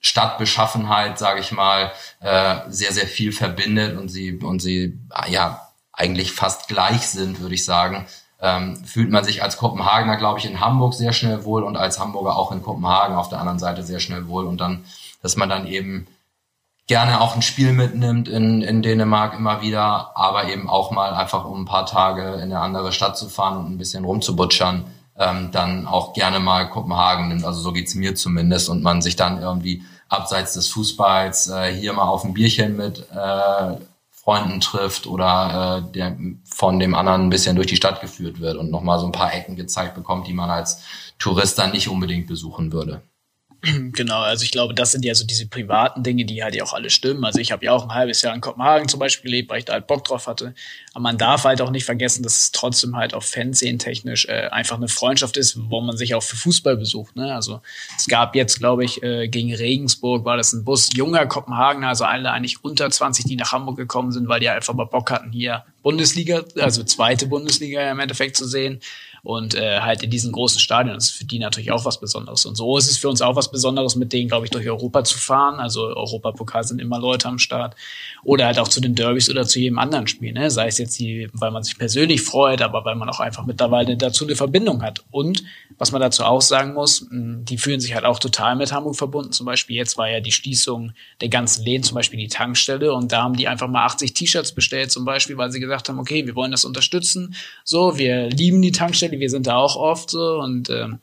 Stadtbeschaffenheit, 0.00 1.18
sage 1.18 1.40
ich 1.40 1.52
mal, 1.52 1.92
äh, 2.20 2.56
sehr, 2.68 2.90
sehr 2.92 3.06
viel 3.06 3.30
verbindet 3.30 3.98
und 3.98 4.08
sie, 4.08 4.38
und 4.38 4.62
sie 4.62 4.98
ja 5.28 5.68
eigentlich 5.92 6.32
fast 6.32 6.68
gleich 6.68 7.06
sind, 7.06 7.40
würde 7.40 7.54
ich 7.54 7.66
sagen. 7.66 8.06
Ähm, 8.40 8.82
fühlt 8.82 9.10
man 9.10 9.24
sich 9.24 9.42
als 9.42 9.58
Kopenhagener, 9.58 10.16
glaube 10.16 10.38
ich, 10.38 10.46
in 10.46 10.60
Hamburg 10.60 10.94
sehr 10.94 11.12
schnell 11.12 11.44
wohl 11.44 11.64
und 11.64 11.76
als 11.76 12.00
Hamburger 12.00 12.34
auch 12.34 12.50
in 12.50 12.62
Kopenhagen 12.62 13.14
auf 13.14 13.28
der 13.28 13.40
anderen 13.40 13.58
Seite 13.58 13.82
sehr 13.82 14.00
schnell 14.00 14.26
wohl. 14.26 14.46
Und 14.46 14.62
dann, 14.62 14.86
dass 15.20 15.36
man 15.36 15.50
dann 15.50 15.66
eben 15.66 16.06
gerne 16.86 17.20
auch 17.20 17.36
ein 17.36 17.42
Spiel 17.42 17.74
mitnimmt 17.74 18.26
in, 18.26 18.62
in 18.62 18.80
Dänemark 18.80 19.34
immer 19.34 19.60
wieder, 19.60 20.16
aber 20.16 20.48
eben 20.48 20.70
auch 20.70 20.92
mal 20.92 21.12
einfach 21.12 21.44
um 21.44 21.60
ein 21.60 21.66
paar 21.66 21.84
Tage 21.84 22.36
in 22.36 22.44
eine 22.44 22.60
andere 22.60 22.92
Stadt 22.92 23.18
zu 23.18 23.28
fahren 23.28 23.58
und 23.58 23.70
ein 23.70 23.78
bisschen 23.78 24.06
rumzubutschern 24.06 24.86
ähm, 25.22 25.50
dann 25.52 25.86
auch 25.86 26.12
gerne 26.12 26.40
mal 26.40 26.68
Kopenhagen 26.68 27.28
nimmt. 27.28 27.44
Also 27.44 27.60
so 27.60 27.72
geht's 27.72 27.94
mir 27.94 28.14
zumindest 28.14 28.68
und 28.68 28.82
man 28.82 29.02
sich 29.02 29.16
dann 29.16 29.40
irgendwie 29.40 29.82
abseits 30.08 30.54
des 30.54 30.68
Fußballs 30.68 31.48
äh, 31.48 31.72
hier 31.72 31.92
mal 31.92 32.04
auf 32.08 32.24
ein 32.24 32.34
Bierchen 32.34 32.76
mit 32.76 33.06
äh, 33.10 33.76
Freunden 34.10 34.60
trifft 34.60 35.06
oder 35.06 35.84
äh, 35.88 35.92
der 35.92 36.16
von 36.44 36.78
dem 36.78 36.94
anderen 36.94 37.22
ein 37.22 37.30
bisschen 37.30 37.56
durch 37.56 37.66
die 37.66 37.76
Stadt 37.76 38.00
geführt 38.00 38.40
wird 38.40 38.56
und 38.56 38.70
nochmal 38.70 38.98
so 39.00 39.06
ein 39.06 39.12
paar 39.12 39.34
Ecken 39.34 39.56
gezeigt 39.56 39.94
bekommt, 39.94 40.26
die 40.28 40.32
man 40.32 40.50
als 40.50 40.82
Tourist 41.18 41.58
dann 41.58 41.72
nicht 41.72 41.88
unbedingt 41.88 42.26
besuchen 42.28 42.72
würde. 42.72 43.02
Genau, 43.92 44.20
also 44.20 44.44
ich 44.44 44.50
glaube, 44.50 44.74
das 44.74 44.92
sind 44.92 45.04
ja 45.04 45.14
so 45.14 45.24
diese 45.24 45.46
privaten 45.46 46.02
Dinge, 46.02 46.24
die 46.24 46.42
halt 46.42 46.54
ja 46.54 46.64
auch 46.64 46.72
alle 46.72 46.90
stimmen. 46.90 47.24
Also 47.24 47.38
ich 47.38 47.52
habe 47.52 47.64
ja 47.64 47.72
auch 47.72 47.84
ein 47.84 47.94
halbes 47.94 48.22
Jahr 48.22 48.34
in 48.34 48.40
Kopenhagen 48.40 48.88
zum 48.88 48.98
Beispiel 48.98 49.30
gelebt, 49.30 49.50
weil 49.50 49.60
ich 49.60 49.64
da 49.64 49.74
halt 49.74 49.86
Bock 49.86 50.04
drauf 50.04 50.26
hatte. 50.26 50.54
Aber 50.94 51.02
man 51.02 51.18
darf 51.18 51.44
halt 51.44 51.60
auch 51.60 51.70
nicht 51.70 51.84
vergessen, 51.84 52.22
dass 52.22 52.40
es 52.40 52.52
trotzdem 52.52 52.96
halt 52.96 53.14
auch 53.14 53.22
Fernsehen-technisch 53.22 54.26
äh, 54.26 54.48
einfach 54.50 54.76
eine 54.76 54.88
Freundschaft 54.88 55.36
ist, 55.36 55.58
wo 55.70 55.80
man 55.80 55.96
sich 55.96 56.14
auch 56.14 56.22
für 56.22 56.36
Fußball 56.36 56.76
besucht. 56.76 57.14
Ne? 57.14 57.32
Also 57.32 57.60
es 57.96 58.06
gab 58.06 58.34
jetzt, 58.34 58.58
glaube 58.58 58.84
ich, 58.84 59.02
äh, 59.02 59.28
gegen 59.28 59.54
Regensburg 59.54 60.24
war 60.24 60.36
das 60.36 60.52
ein 60.52 60.64
Bus 60.64 60.88
junger 60.94 61.26
Kopenhagener, 61.26 61.88
also 61.88 62.04
alle 62.04 62.32
eigentlich 62.32 62.64
unter 62.64 62.90
20, 62.90 63.26
die 63.26 63.36
nach 63.36 63.52
Hamburg 63.52 63.76
gekommen 63.76 64.10
sind, 64.10 64.28
weil 64.28 64.40
die 64.40 64.48
einfach 64.48 64.74
mal 64.74 64.86
Bock 64.86 65.10
hatten, 65.10 65.30
hier 65.30 65.64
Bundesliga, 65.82 66.42
also 66.58 66.82
zweite 66.84 67.26
Bundesliga 67.26 67.90
im 67.90 68.00
Endeffekt 68.00 68.36
zu 68.36 68.46
sehen 68.46 68.80
und 69.24 69.54
äh, 69.54 69.80
halt 69.80 70.02
in 70.02 70.10
diesen 70.10 70.32
großen 70.32 70.58
Stadien. 70.58 70.96
Ist 70.96 71.10
für 71.10 71.24
die 71.24 71.38
natürlich 71.38 71.70
auch 71.70 71.84
was 71.84 72.00
Besonderes. 72.00 72.44
Und 72.44 72.56
so 72.56 72.76
ist 72.76 72.90
es 72.90 72.98
für 72.98 73.08
uns 73.08 73.22
auch 73.22 73.36
was 73.36 73.50
Besonderes, 73.50 73.94
mit 73.94 74.12
denen, 74.12 74.28
glaube 74.28 74.46
ich, 74.46 74.50
durch 74.50 74.68
Europa 74.68 75.04
zu 75.04 75.16
fahren. 75.16 75.60
Also 75.60 75.84
Europapokal 75.86 76.64
sind 76.64 76.80
immer 76.80 76.98
Leute 76.98 77.28
am 77.28 77.38
Start. 77.38 77.76
Oder 78.24 78.46
halt 78.46 78.58
auch 78.58 78.66
zu 78.66 78.80
den 78.80 78.96
Derbys 78.96 79.30
oder 79.30 79.46
zu 79.46 79.60
jedem 79.60 79.78
anderen 79.78 80.08
Spiel. 80.08 80.32
Ne? 80.32 80.50
Sei 80.50 80.66
es 80.66 80.78
jetzt 80.78 80.98
die, 80.98 81.28
weil 81.34 81.52
man 81.52 81.62
sich 81.62 81.78
persönlich 81.78 82.22
freut, 82.22 82.62
aber 82.62 82.84
weil 82.84 82.96
man 82.96 83.08
auch 83.08 83.20
einfach 83.20 83.46
mittlerweile 83.46 83.96
dazu 83.96 84.24
eine 84.24 84.34
Verbindung 84.34 84.82
hat. 84.82 85.04
Und 85.12 85.44
was 85.78 85.92
man 85.92 86.00
dazu 86.00 86.24
auch 86.24 86.42
sagen 86.42 86.74
muss, 86.74 87.06
die 87.10 87.58
fühlen 87.58 87.80
sich 87.80 87.94
halt 87.94 88.04
auch 88.04 88.18
total 88.18 88.56
mit 88.56 88.72
Hamburg 88.72 88.96
verbunden. 88.96 89.30
Zum 89.30 89.46
Beispiel 89.46 89.76
jetzt 89.76 89.96
war 89.98 90.10
ja 90.10 90.18
die 90.18 90.32
Schließung 90.32 90.92
der 91.20 91.28
ganzen 91.28 91.64
Läden, 91.64 91.84
zum 91.84 91.94
Beispiel 91.94 92.18
die 92.18 92.28
Tankstelle. 92.28 92.92
Und 92.92 93.12
da 93.12 93.22
haben 93.22 93.36
die 93.36 93.46
einfach 93.46 93.68
mal 93.68 93.84
80 93.84 94.14
T-Shirts 94.14 94.52
bestellt, 94.52 94.90
zum 94.90 95.04
Beispiel, 95.04 95.36
weil 95.36 95.52
sie 95.52 95.60
gesagt 95.60 95.88
haben, 95.88 96.00
okay, 96.00 96.26
wir 96.26 96.34
wollen 96.34 96.50
das 96.50 96.64
unterstützen. 96.64 97.36
So, 97.62 97.98
wir 97.98 98.28
lieben 98.28 98.60
die 98.60 98.72
Tankstelle 98.72 99.11
wir 99.20 99.30
sind 99.30 99.46
da 99.46 99.56
auch 99.56 99.76
oft 99.76 100.10
so 100.10 100.38
und 100.40 100.70
ähm, 100.70 100.98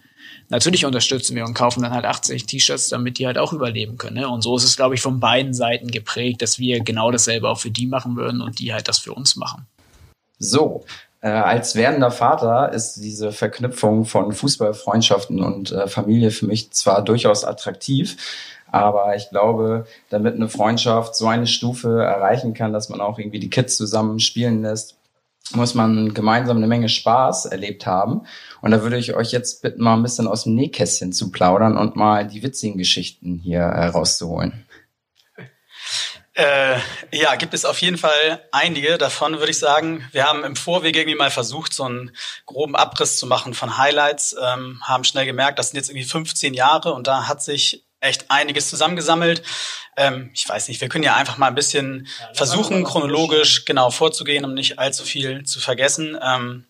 natürlich 0.49 0.85
unterstützen 0.85 1.35
wir 1.35 1.45
und 1.45 1.53
kaufen 1.53 1.83
dann 1.83 1.93
halt 1.93 2.05
80 2.05 2.45
T-Shirts, 2.45 2.89
damit 2.89 3.17
die 3.17 3.25
halt 3.25 3.37
auch 3.37 3.53
überleben 3.53 3.97
können. 3.97 4.17
Ne? 4.17 4.27
Und 4.27 4.41
so 4.41 4.55
ist 4.57 4.63
es, 4.63 4.75
glaube 4.75 4.95
ich, 4.95 5.01
von 5.01 5.19
beiden 5.19 5.53
Seiten 5.53 5.89
geprägt, 5.89 6.41
dass 6.41 6.59
wir 6.59 6.81
genau 6.81 7.11
dasselbe 7.11 7.49
auch 7.49 7.59
für 7.59 7.71
die 7.71 7.87
machen 7.87 8.15
würden 8.15 8.41
und 8.41 8.59
die 8.59 8.73
halt 8.73 8.87
das 8.87 8.99
für 8.99 9.13
uns 9.13 9.35
machen. 9.35 9.65
So, 10.39 10.85
äh, 11.21 11.29
als 11.29 11.75
werdender 11.75 12.11
Vater 12.11 12.71
ist 12.71 12.95
diese 12.95 13.31
Verknüpfung 13.31 14.05
von 14.05 14.31
Fußballfreundschaften 14.31 15.43
und 15.43 15.71
äh, 15.71 15.87
Familie 15.87 16.31
für 16.31 16.45
mich 16.45 16.71
zwar 16.71 17.03
durchaus 17.03 17.43
attraktiv, 17.43 18.15
aber 18.71 19.15
ich 19.15 19.29
glaube, 19.29 19.85
damit 20.09 20.35
eine 20.35 20.47
Freundschaft 20.47 21.15
so 21.15 21.27
eine 21.27 21.47
Stufe 21.47 22.03
erreichen 22.03 22.53
kann, 22.53 22.71
dass 22.71 22.89
man 22.89 23.01
auch 23.01 23.19
irgendwie 23.19 23.39
die 23.39 23.49
Kids 23.49 23.75
zusammen 23.75 24.19
spielen 24.19 24.61
lässt, 24.61 24.95
muss 25.51 25.73
man 25.73 26.13
gemeinsam 26.13 26.57
eine 26.57 26.67
Menge 26.67 26.89
Spaß 26.89 27.45
erlebt 27.45 27.85
haben. 27.85 28.21
Und 28.61 28.71
da 28.71 28.81
würde 28.81 28.97
ich 28.97 29.15
euch 29.15 29.31
jetzt 29.31 29.61
bitten, 29.61 29.81
mal 29.81 29.95
ein 29.95 30.03
bisschen 30.03 30.27
aus 30.27 30.43
dem 30.43 30.55
Nähkästchen 30.55 31.11
zu 31.11 31.31
plaudern 31.31 31.77
und 31.77 31.95
mal 31.95 32.27
die 32.27 32.43
witzigen 32.43 32.77
Geschichten 32.77 33.39
hier 33.43 33.61
herauszuholen. 33.61 34.65
Äh, 36.39 36.79
ja, 37.11 37.35
gibt 37.35 37.53
es 37.53 37.65
auf 37.65 37.81
jeden 37.81 37.97
Fall 37.97 38.47
einige. 38.53 38.97
Davon 38.97 39.39
würde 39.39 39.51
ich 39.51 39.59
sagen, 39.59 40.07
wir 40.13 40.23
haben 40.23 40.45
im 40.45 40.55
Vorweg 40.55 40.95
irgendwie 40.95 41.17
mal 41.17 41.31
versucht, 41.31 41.73
so 41.73 41.83
einen 41.83 42.11
groben 42.45 42.77
Abriss 42.77 43.17
zu 43.17 43.27
machen 43.27 43.53
von 43.53 43.77
Highlights, 43.77 44.35
ähm, 44.41 44.81
haben 44.83 45.03
schnell 45.03 45.25
gemerkt, 45.25 45.59
das 45.59 45.69
sind 45.69 45.77
jetzt 45.77 45.89
irgendwie 45.89 46.05
15 46.05 46.53
Jahre 46.53 46.93
und 46.93 47.07
da 47.07 47.27
hat 47.27 47.43
sich 47.43 47.83
echt 48.01 48.29
einiges 48.29 48.69
zusammengesammelt. 48.69 49.43
Ähm, 49.97 50.31
ich 50.33 50.47
weiß 50.47 50.67
nicht, 50.67 50.81
wir 50.81 50.89
können 50.89 51.03
ja 51.03 51.15
einfach 51.15 51.37
mal 51.37 51.47
ein 51.47 51.55
bisschen 51.55 52.07
ja, 52.19 52.33
versuchen, 52.33 52.83
chronologisch 52.83 53.65
genau 53.65 53.91
vorzugehen, 53.91 54.45
um 54.45 54.53
nicht 54.53 54.79
allzu 54.79 55.03
viel 55.03 55.43
zu 55.43 55.59
vergessen. 55.59 56.17
Ähm, 56.21 56.65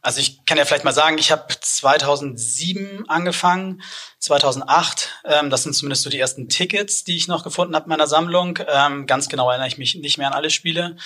also 0.00 0.20
ich 0.20 0.44
kann 0.46 0.56
ja 0.56 0.64
vielleicht 0.64 0.84
mal 0.84 0.92
sagen, 0.92 1.18
ich 1.18 1.32
habe 1.32 1.46
2007 1.60 3.08
angefangen, 3.08 3.82
2008. 4.20 5.10
Ähm, 5.24 5.50
das 5.50 5.64
sind 5.64 5.74
zumindest 5.74 6.02
so 6.02 6.10
die 6.10 6.20
ersten 6.20 6.48
Tickets, 6.48 7.04
die 7.04 7.16
ich 7.16 7.28
noch 7.28 7.42
gefunden 7.42 7.74
habe 7.74 7.84
in 7.84 7.90
meiner 7.90 8.06
Sammlung. 8.06 8.58
Ähm, 8.68 9.06
ganz 9.06 9.28
genau 9.28 9.50
erinnere 9.50 9.68
ich 9.68 9.78
mich 9.78 9.96
nicht 9.96 10.16
mehr 10.16 10.28
an 10.28 10.34
alle 10.34 10.50
Spiele. 10.50 10.96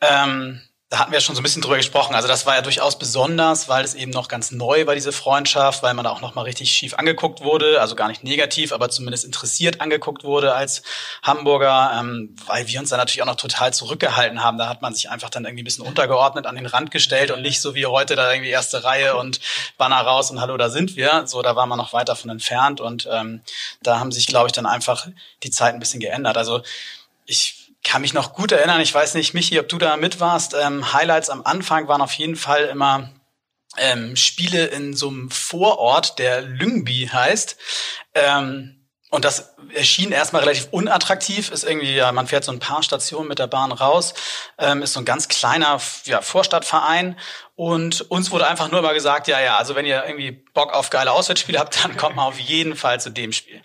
Ähm, 0.00 0.60
da 0.90 1.00
hatten 1.00 1.12
wir 1.12 1.20
schon 1.20 1.34
so 1.34 1.40
ein 1.40 1.42
bisschen 1.42 1.60
drüber 1.60 1.76
gesprochen. 1.76 2.14
Also 2.14 2.28
das 2.28 2.46
war 2.46 2.54
ja 2.54 2.62
durchaus 2.62 2.98
besonders, 2.98 3.68
weil 3.68 3.84
es 3.84 3.94
eben 3.94 4.10
noch 4.10 4.28
ganz 4.28 4.52
neu 4.52 4.86
war, 4.86 4.94
diese 4.94 5.12
Freundschaft, 5.12 5.82
weil 5.82 5.92
man 5.92 6.04
da 6.04 6.10
auch 6.10 6.22
noch 6.22 6.34
mal 6.34 6.42
richtig 6.42 6.70
schief 6.70 6.94
angeguckt 6.94 7.42
wurde, 7.42 7.78
also 7.82 7.94
gar 7.94 8.08
nicht 8.08 8.24
negativ, 8.24 8.72
aber 8.72 8.88
zumindest 8.88 9.26
interessiert 9.26 9.82
angeguckt 9.82 10.24
wurde 10.24 10.54
als 10.54 10.82
Hamburger, 11.22 11.92
ähm, 12.00 12.34
weil 12.46 12.66
wir 12.68 12.80
uns 12.80 12.88
da 12.88 12.96
natürlich 12.96 13.20
auch 13.20 13.26
noch 13.26 13.36
total 13.36 13.74
zurückgehalten 13.74 14.42
haben. 14.42 14.56
Da 14.56 14.66
hat 14.70 14.80
man 14.80 14.94
sich 14.94 15.10
einfach 15.10 15.28
dann 15.28 15.44
irgendwie 15.44 15.62
ein 15.62 15.66
bisschen 15.66 15.84
untergeordnet 15.84 16.46
an 16.46 16.56
den 16.56 16.64
Rand 16.64 16.90
gestellt 16.90 17.30
und 17.32 17.42
nicht 17.42 17.60
so 17.60 17.74
wie 17.74 17.84
heute 17.84 18.16
da 18.16 18.32
irgendwie 18.32 18.50
erste 18.50 18.82
Reihe 18.82 19.14
und 19.16 19.40
Banner 19.76 20.00
raus 20.00 20.30
und 20.30 20.40
hallo, 20.40 20.56
da 20.56 20.70
sind 20.70 20.96
wir. 20.96 21.26
So, 21.26 21.42
da 21.42 21.54
war 21.54 21.66
man 21.66 21.76
noch 21.76 21.92
weit 21.92 22.08
davon 22.08 22.30
entfernt 22.30 22.80
und 22.80 23.06
ähm, 23.12 23.42
da 23.82 24.00
haben 24.00 24.10
sich, 24.10 24.26
glaube 24.26 24.46
ich, 24.46 24.52
dann 24.52 24.64
einfach 24.64 25.06
die 25.42 25.50
Zeit 25.50 25.74
ein 25.74 25.80
bisschen 25.80 26.00
geändert. 26.00 26.38
Also 26.38 26.62
ich 27.26 27.57
kann 27.88 28.02
mich 28.02 28.12
noch 28.12 28.34
gut 28.34 28.52
erinnern, 28.52 28.82
ich 28.82 28.92
weiß 28.92 29.14
nicht, 29.14 29.32
Michi, 29.32 29.58
ob 29.58 29.68
du 29.68 29.78
da 29.78 29.96
mit 29.96 30.20
warst. 30.20 30.54
Ähm, 30.54 30.92
Highlights 30.92 31.30
am 31.30 31.42
Anfang 31.42 31.88
waren 31.88 32.02
auf 32.02 32.12
jeden 32.12 32.36
Fall 32.36 32.64
immer 32.64 33.08
ähm, 33.78 34.14
Spiele 34.14 34.66
in 34.66 34.94
so 34.94 35.08
einem 35.08 35.30
Vorort, 35.30 36.18
der 36.18 36.42
Lyngby 36.42 37.08
heißt. 37.10 37.56
Ähm, 38.14 38.74
und 39.10 39.24
das 39.24 39.54
erschien 39.72 40.12
erstmal 40.12 40.42
relativ 40.42 40.68
unattraktiv, 40.70 41.50
ist 41.50 41.64
irgendwie, 41.64 41.94
ja, 41.94 42.12
man 42.12 42.26
fährt 42.26 42.44
so 42.44 42.52
ein 42.52 42.58
paar 42.58 42.82
Stationen 42.82 43.26
mit 43.26 43.38
der 43.38 43.46
Bahn 43.46 43.72
raus, 43.72 44.12
ähm, 44.58 44.82
ist 44.82 44.92
so 44.92 45.00
ein 45.00 45.06
ganz 45.06 45.28
kleiner 45.28 45.80
ja, 46.04 46.20
Vorstadtverein. 46.20 47.18
Und 47.54 48.02
uns 48.10 48.30
wurde 48.30 48.46
einfach 48.46 48.70
nur 48.70 48.82
mal 48.82 48.92
gesagt, 48.92 49.26
ja, 49.26 49.40
ja, 49.40 49.56
also 49.56 49.74
wenn 49.74 49.86
ihr 49.86 50.04
irgendwie 50.06 50.32
Bock 50.32 50.74
auf 50.74 50.90
geile 50.90 51.12
Auswärtsspiele 51.12 51.58
habt, 51.58 51.82
dann 51.82 51.96
kommt 51.96 52.16
mal 52.16 52.26
auf 52.26 52.38
jeden 52.38 52.76
Fall 52.76 53.00
zu 53.00 53.08
dem 53.08 53.32
Spiel. 53.32 53.62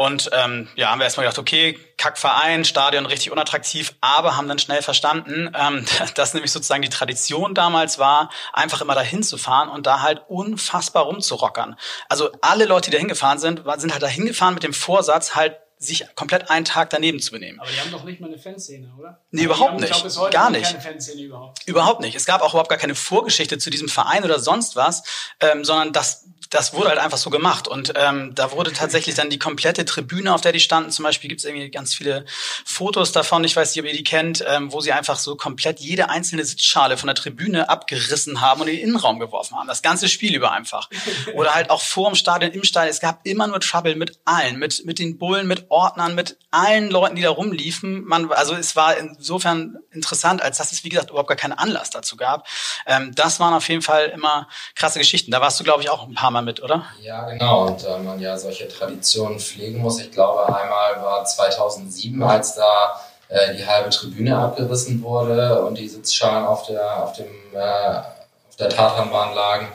Und 0.00 0.30
ähm, 0.32 0.68
ja, 0.76 0.90
haben 0.90 1.00
wir 1.00 1.06
erstmal 1.06 1.26
gedacht, 1.26 1.40
okay, 1.40 1.76
Kackverein, 1.96 2.64
Stadion 2.64 3.04
richtig 3.04 3.32
unattraktiv, 3.32 3.96
aber 4.00 4.36
haben 4.36 4.46
dann 4.46 4.60
schnell 4.60 4.80
verstanden, 4.80 5.50
ähm, 5.58 5.84
dass 6.14 6.34
nämlich 6.34 6.52
sozusagen 6.52 6.82
die 6.82 6.88
Tradition 6.88 7.52
damals 7.52 7.98
war, 7.98 8.30
einfach 8.52 8.80
immer 8.80 8.94
dahin 8.94 9.24
zu 9.24 9.38
fahren 9.38 9.68
und 9.68 9.88
da 9.88 10.00
halt 10.00 10.22
unfassbar 10.28 11.02
rumzurockern. 11.02 11.74
Also 12.08 12.30
alle 12.42 12.66
Leute, 12.66 12.90
die 12.90 12.94
da 12.94 13.00
hingefahren 13.00 13.40
sind, 13.40 13.64
sind 13.78 13.92
halt 13.92 14.00
da 14.00 14.06
hingefahren 14.06 14.54
mit 14.54 14.62
dem 14.62 14.72
Vorsatz, 14.72 15.34
halt 15.34 15.56
sich 15.78 16.04
komplett 16.14 16.48
einen 16.48 16.64
Tag 16.64 16.90
daneben 16.90 17.18
zu 17.18 17.32
benehmen. 17.32 17.58
Aber 17.58 17.68
die 17.68 17.80
haben 17.80 17.90
doch 17.90 18.04
nicht 18.04 18.20
mal 18.20 18.28
eine 18.28 18.38
Fanszene, 18.38 18.92
oder? 18.96 19.20
Nee, 19.32 19.44
überhaupt 19.44 19.72
haben, 19.72 19.80
nicht. 19.80 20.04
Ich 20.06 20.12
glaub, 20.12 20.30
gar 20.30 20.50
nicht. 20.50 20.64
Keine 20.64 20.80
Fanszene 20.80 21.22
überhaupt. 21.22 21.66
Überhaupt 21.66 22.00
nicht. 22.02 22.14
Es 22.14 22.24
gab 22.24 22.42
auch 22.42 22.50
überhaupt 22.50 22.68
gar 22.68 22.78
keine 22.78 22.94
Vorgeschichte 22.94 23.58
zu 23.58 23.70
diesem 23.70 23.88
Verein 23.88 24.24
oder 24.24 24.38
sonst 24.38 24.76
was, 24.76 25.02
ähm, 25.40 25.64
sondern 25.64 25.92
das 25.92 26.28
das 26.50 26.72
wurde 26.72 26.88
halt 26.88 26.98
einfach 26.98 27.18
so 27.18 27.30
gemacht. 27.30 27.68
Und 27.68 27.92
ähm, 27.96 28.34
da 28.34 28.52
wurde 28.52 28.72
tatsächlich 28.72 29.14
dann 29.14 29.30
die 29.30 29.38
komplette 29.38 29.84
Tribüne, 29.84 30.32
auf 30.32 30.40
der 30.40 30.52
die 30.52 30.60
standen, 30.60 30.90
zum 30.90 31.02
Beispiel 31.02 31.28
gibt 31.28 31.40
es 31.40 31.44
irgendwie 31.44 31.70
ganz 31.70 31.94
viele 31.94 32.24
Fotos 32.64 33.12
davon, 33.12 33.44
ich 33.44 33.54
weiß 33.54 33.74
nicht, 33.74 33.82
ob 33.82 33.88
ihr 33.88 33.96
die 33.96 34.04
kennt, 34.04 34.44
ähm, 34.46 34.72
wo 34.72 34.80
sie 34.80 34.92
einfach 34.92 35.16
so 35.16 35.36
komplett 35.36 35.80
jede 35.80 36.08
einzelne 36.08 36.44
Sitzschale 36.44 36.96
von 36.96 37.06
der 37.06 37.16
Tribüne 37.16 37.68
abgerissen 37.68 38.40
haben 38.40 38.62
und 38.62 38.68
in 38.68 38.76
den 38.76 38.88
Innenraum 38.88 39.18
geworfen 39.18 39.56
haben. 39.56 39.68
Das 39.68 39.82
ganze 39.82 40.08
Spiel 40.08 40.34
über 40.34 40.52
einfach. 40.52 40.88
Oder 41.34 41.54
halt 41.54 41.70
auch 41.70 41.82
vor 41.82 42.10
dem 42.10 42.14
Stadion, 42.14 42.52
im 42.52 42.64
Stadion. 42.64 42.90
Es 42.90 43.00
gab 43.00 43.26
immer 43.26 43.46
nur 43.46 43.60
Trouble 43.60 43.96
mit 43.96 44.18
allen, 44.24 44.58
mit, 44.58 44.84
mit 44.84 44.98
den 44.98 45.18
Bullen, 45.18 45.46
mit 45.46 45.70
Ordnern, 45.70 46.14
mit 46.14 46.38
allen 46.50 46.90
Leuten, 46.90 47.16
die 47.16 47.22
da 47.22 47.30
rumliefen. 47.30 48.04
Man, 48.04 48.32
also 48.32 48.54
es 48.54 48.74
war 48.74 48.96
insofern 48.96 49.78
interessant, 49.90 50.42
als 50.42 50.58
dass 50.58 50.72
es, 50.72 50.84
wie 50.84 50.88
gesagt, 50.88 51.10
überhaupt 51.10 51.28
gar 51.28 51.36
keinen 51.36 51.52
Anlass 51.52 51.90
dazu 51.90 52.16
gab. 52.16 52.46
Ähm, 52.86 53.14
das 53.14 53.38
waren 53.38 53.52
auf 53.52 53.68
jeden 53.68 53.82
Fall 53.82 54.06
immer 54.06 54.48
krasse 54.74 54.98
Geschichten. 54.98 55.30
Da 55.30 55.40
warst 55.40 55.60
du, 55.60 55.64
glaube 55.64 55.82
ich, 55.82 55.90
auch 55.90 56.06
ein 56.06 56.14
paar 56.14 56.30
Mal 56.30 56.37
mal 56.38 56.42
mit, 56.42 56.62
oder? 56.62 56.84
Ja, 57.02 57.28
genau. 57.28 57.66
Und 57.66 57.84
äh, 57.84 57.98
man 57.98 58.20
ja 58.20 58.36
solche 58.38 58.68
Traditionen 58.68 59.38
pflegen 59.38 59.80
muss. 59.80 60.00
Ich 60.00 60.10
glaube, 60.10 60.46
einmal 60.46 61.02
war 61.02 61.24
2007, 61.24 62.22
als 62.22 62.54
da 62.54 63.00
äh, 63.28 63.54
die 63.54 63.66
halbe 63.66 63.90
Tribüne 63.90 64.36
abgerissen 64.36 65.02
wurde 65.02 65.62
und 65.62 65.76
die 65.76 65.88
Sitzschalen 65.88 66.46
auf 66.46 66.66
der, 66.66 67.02
auf 67.02 67.12
dem, 67.14 67.26
äh, 67.52 67.58
auf 67.58 68.56
der 68.58 68.68
Tatanbahn 68.68 69.34
lagen. 69.34 69.68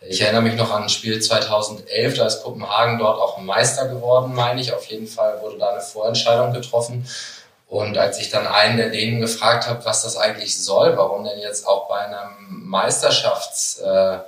Ich 0.00 0.20
erinnere 0.20 0.42
mich 0.42 0.56
noch 0.56 0.72
an 0.72 0.84
ein 0.84 0.88
Spiel 0.88 1.20
2011, 1.20 2.16
da 2.16 2.26
ist 2.26 2.42
Kopenhagen 2.42 2.98
dort 2.98 3.20
auch 3.20 3.38
Meister 3.38 3.88
geworden, 3.88 4.34
meine 4.34 4.60
ich. 4.60 4.72
Auf 4.72 4.86
jeden 4.86 5.06
Fall 5.06 5.40
wurde 5.42 5.58
da 5.58 5.70
eine 5.70 5.80
Vorentscheidung 5.80 6.52
getroffen. 6.52 7.06
Und 7.68 7.98
als 7.98 8.20
ich 8.20 8.30
dann 8.30 8.46
einen 8.46 8.76
der 8.76 8.90
denen 8.90 9.20
gefragt 9.20 9.66
habe, 9.66 9.84
was 9.84 10.02
das 10.02 10.16
eigentlich 10.16 10.62
soll, 10.62 10.96
warum 10.96 11.24
denn 11.24 11.40
jetzt 11.40 11.66
auch 11.66 11.88
bei 11.88 11.98
einem 11.98 12.36
Meisterschafts, 12.48 13.78
äh, 13.78 14.18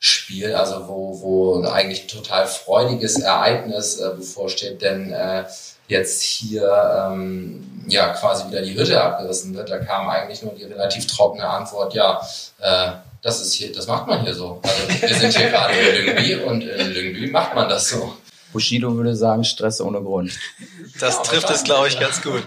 Spiel, 0.00 0.54
also 0.54 0.86
wo, 0.86 1.20
wo 1.20 1.68
eigentlich 1.68 2.02
ein 2.02 2.08
total 2.08 2.46
freudiges 2.46 3.18
Ereignis 3.18 3.98
äh, 3.98 4.10
bevorsteht, 4.16 4.80
denn 4.80 5.12
äh, 5.12 5.44
jetzt 5.88 6.22
hier 6.22 7.10
ähm, 7.10 7.84
ja 7.88 8.10
quasi 8.10 8.48
wieder 8.48 8.62
die 8.62 8.78
Hütte 8.78 9.02
abgerissen 9.02 9.56
wird, 9.56 9.70
da 9.70 9.78
kam 9.78 10.08
eigentlich 10.08 10.42
nur 10.42 10.54
die 10.54 10.64
relativ 10.64 11.06
trockene 11.06 11.48
Antwort, 11.48 11.94
ja, 11.94 12.20
äh, 12.60 12.92
das 13.22 13.42
ist 13.42 13.54
hier, 13.54 13.72
das 13.72 13.88
macht 13.88 14.06
man 14.06 14.22
hier 14.22 14.34
so. 14.34 14.60
Also 14.62 15.02
wir 15.02 15.14
sind 15.16 15.36
hier 15.36 15.50
gerade 15.50 15.74
in 15.74 16.06
Lyngby 16.06 16.34
und 16.44 16.62
in 16.62 16.92
Lyngby 16.92 17.26
macht 17.32 17.56
man 17.56 17.68
das 17.68 17.88
so. 17.88 18.14
Bushido 18.52 18.94
würde 18.94 19.16
sagen, 19.16 19.42
Stress 19.44 19.80
ohne 19.80 20.00
Grund. 20.00 20.32
Das 21.00 21.16
ja, 21.16 21.22
trifft 21.22 21.50
es, 21.50 21.64
glaube 21.64 21.88
ich, 21.88 21.98
ganz 21.98 22.22
gut. 22.22 22.44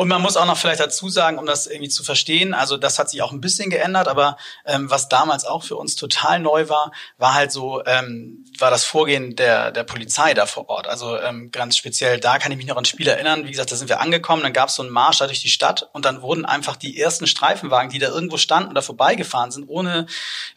Und 0.00 0.06
man 0.06 0.22
muss 0.22 0.36
auch 0.36 0.46
noch 0.46 0.56
vielleicht 0.56 0.78
dazu 0.78 1.08
sagen, 1.08 1.38
um 1.38 1.46
das 1.46 1.66
irgendwie 1.66 1.88
zu 1.88 2.04
verstehen, 2.04 2.54
also 2.54 2.76
das 2.76 3.00
hat 3.00 3.10
sich 3.10 3.20
auch 3.20 3.32
ein 3.32 3.40
bisschen 3.40 3.68
geändert, 3.68 4.06
aber 4.06 4.36
ähm, 4.64 4.88
was 4.88 5.08
damals 5.08 5.44
auch 5.44 5.64
für 5.64 5.74
uns 5.74 5.96
total 5.96 6.38
neu 6.38 6.68
war, 6.68 6.92
war 7.16 7.34
halt 7.34 7.50
so, 7.50 7.84
ähm, 7.84 8.44
war 8.58 8.70
das 8.70 8.84
Vorgehen 8.84 9.34
der, 9.34 9.72
der 9.72 9.82
Polizei 9.82 10.34
da 10.34 10.46
vor 10.46 10.68
Ort. 10.68 10.86
Also 10.86 11.18
ähm, 11.18 11.50
ganz 11.50 11.76
speziell, 11.76 12.20
da 12.20 12.38
kann 12.38 12.52
ich 12.52 12.58
mich 12.58 12.68
noch 12.68 12.76
an 12.76 12.82
ein 12.82 12.84
Spiel 12.84 13.08
erinnern. 13.08 13.44
Wie 13.44 13.50
gesagt, 13.50 13.72
da 13.72 13.74
sind 13.76 13.88
wir 13.88 13.98
angekommen, 13.98 14.44
dann 14.44 14.52
gab 14.52 14.68
es 14.68 14.76
so 14.76 14.84
einen 14.84 14.92
Marsch 14.92 15.18
da 15.18 15.26
durch 15.26 15.40
die 15.40 15.48
Stadt 15.48 15.88
und 15.92 16.04
dann 16.04 16.22
wurden 16.22 16.44
einfach 16.44 16.76
die 16.76 17.00
ersten 17.00 17.26
Streifenwagen, 17.26 17.90
die 17.90 17.98
da 17.98 18.06
irgendwo 18.06 18.36
standen 18.36 18.70
oder 18.70 18.82
vorbeigefahren 18.82 19.50
sind, 19.50 19.68
ohne 19.68 20.06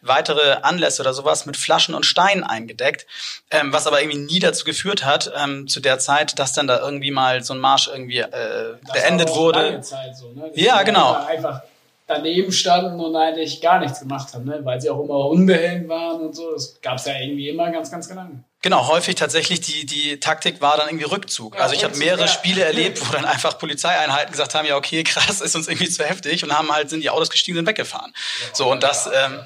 weitere 0.04 0.58
Anlässe 0.62 1.02
oder 1.02 1.16
sowas, 1.16 1.48
mit 1.48 1.58
Flaschen 1.58 1.96
und 1.96 2.06
Steinen 2.06 2.44
eingedeckt. 2.44 3.08
Ähm, 3.50 3.74
was 3.74 3.88
aber 3.88 4.04
irgendwie 4.04 4.20
nie 4.20 4.40
dazu 4.40 4.66
geführt 4.66 5.04
hat, 5.04 5.32
ähm, 5.36 5.68
zu 5.68 5.80
der 5.80 5.98
Zeit, 5.98 6.38
dass 6.38 6.54
dann 6.54 6.68
da 6.68 6.78
irgendwie 6.78 7.10
mal 7.10 7.44
so 7.44 7.56
ein 7.56 7.60
Marsch 7.60 7.88
irgendwie 7.88 8.20
äh, 8.20 8.76
beendet 8.94 9.31
wurde. 9.36 9.82
Zeit 9.82 10.16
so, 10.16 10.32
ne? 10.32 10.52
Ja, 10.54 10.84
genau. 10.84 11.14
Einfach 11.14 11.62
daneben 12.08 12.52
standen 12.52 13.00
und 13.00 13.16
eigentlich 13.16 13.62
gar 13.62 13.80
nichts 13.80 14.00
gemacht 14.00 14.34
haben, 14.34 14.46
ne? 14.46 14.60
weil 14.64 14.80
sie 14.82 14.90
auch 14.90 15.04
immer 15.04 15.26
unbehelmt 15.28 15.88
waren 15.88 16.22
und 16.22 16.36
so. 16.36 16.52
Das 16.52 16.82
gab 16.82 16.98
es 16.98 17.06
ja 17.06 17.14
irgendwie 17.20 17.50
immer 17.50 17.72
ganz, 17.72 17.92
ganz 17.92 18.08
genau. 18.08 18.28
Genau, 18.64 18.88
häufig 18.88 19.16
tatsächlich 19.16 19.62
die, 19.62 19.88
die 19.88 20.20
Taktik 20.20 20.62
war 20.62 20.78
dann 20.78 20.88
irgendwie 20.88 21.06
Rückzug. 21.06 21.56
Ja, 21.56 21.62
also 21.62 21.74
ich 21.74 21.84
habe 21.84 21.98
mehrere 21.98 22.22
ja. 22.22 22.28
Spiele 22.28 22.64
erlebt, 22.64 23.02
wo 23.02 23.12
dann 23.12 23.26
einfach 23.26 23.58
Polizeieinheiten 23.58 24.32
gesagt 24.32 24.54
haben, 24.54 24.68
ja 24.68 24.76
okay, 24.76 25.04
krass, 25.04 25.42
ist 25.42 25.56
uns 25.56 25.68
irgendwie 25.68 25.90
zu 25.90 26.04
heftig 26.06 26.44
und 26.44 26.56
haben 26.56 26.72
halt, 26.72 26.92
sind 26.92 27.02
die 27.02 27.10
Autos 27.10 27.32
gestiegen, 27.32 27.56
sind 27.56 27.66
weggefahren. 27.66 28.14
Ja, 28.14 28.56
so 28.56 28.72
und 28.72 28.84
das, 28.84 29.08
ähm, 29.08 29.40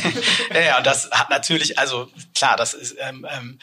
ja, 0.54 0.60
ja, 0.60 0.80
das 0.80 1.10
hat 1.10 1.28
natürlich, 1.28 1.78
also 1.78 2.08
klar, 2.34 2.56
das 2.56 2.72
ist, 2.72 2.96
ähm, 2.98 3.26
ähm, 3.30 3.58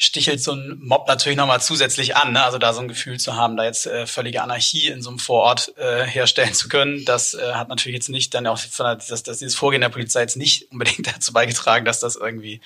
stichelt 0.00 0.40
so 0.40 0.52
ein 0.52 0.78
Mob 0.80 1.08
natürlich 1.08 1.36
nochmal 1.36 1.60
zusätzlich 1.60 2.16
an. 2.16 2.32
Ne? 2.32 2.42
Also 2.42 2.58
da 2.58 2.72
so 2.72 2.80
ein 2.80 2.86
Gefühl 2.86 3.18
zu 3.18 3.34
haben, 3.34 3.56
da 3.56 3.64
jetzt 3.64 3.86
äh, 3.86 4.06
völlige 4.06 4.42
Anarchie 4.42 4.86
in 4.86 5.02
so 5.02 5.10
einem 5.10 5.18
Vorort 5.18 5.74
äh, 5.76 6.04
herstellen 6.04 6.54
zu 6.54 6.68
können, 6.68 7.04
das 7.04 7.34
äh, 7.34 7.52
hat 7.54 7.68
natürlich 7.68 7.96
jetzt 7.96 8.08
nicht 8.08 8.32
dann 8.32 8.46
auch 8.46 8.58
von 8.58 8.86
der, 8.86 8.94
das, 8.94 9.24
das, 9.24 9.38
dieses 9.38 9.56
Vorgehen 9.56 9.80
der 9.80 9.88
Polizei 9.88 10.20
jetzt 10.20 10.36
nicht 10.36 10.70
unbedingt 10.70 11.06
dazu 11.14 11.32
beigetragen, 11.32 11.84
dass 11.84 11.98
das 11.98 12.14
irgendwie 12.14 12.60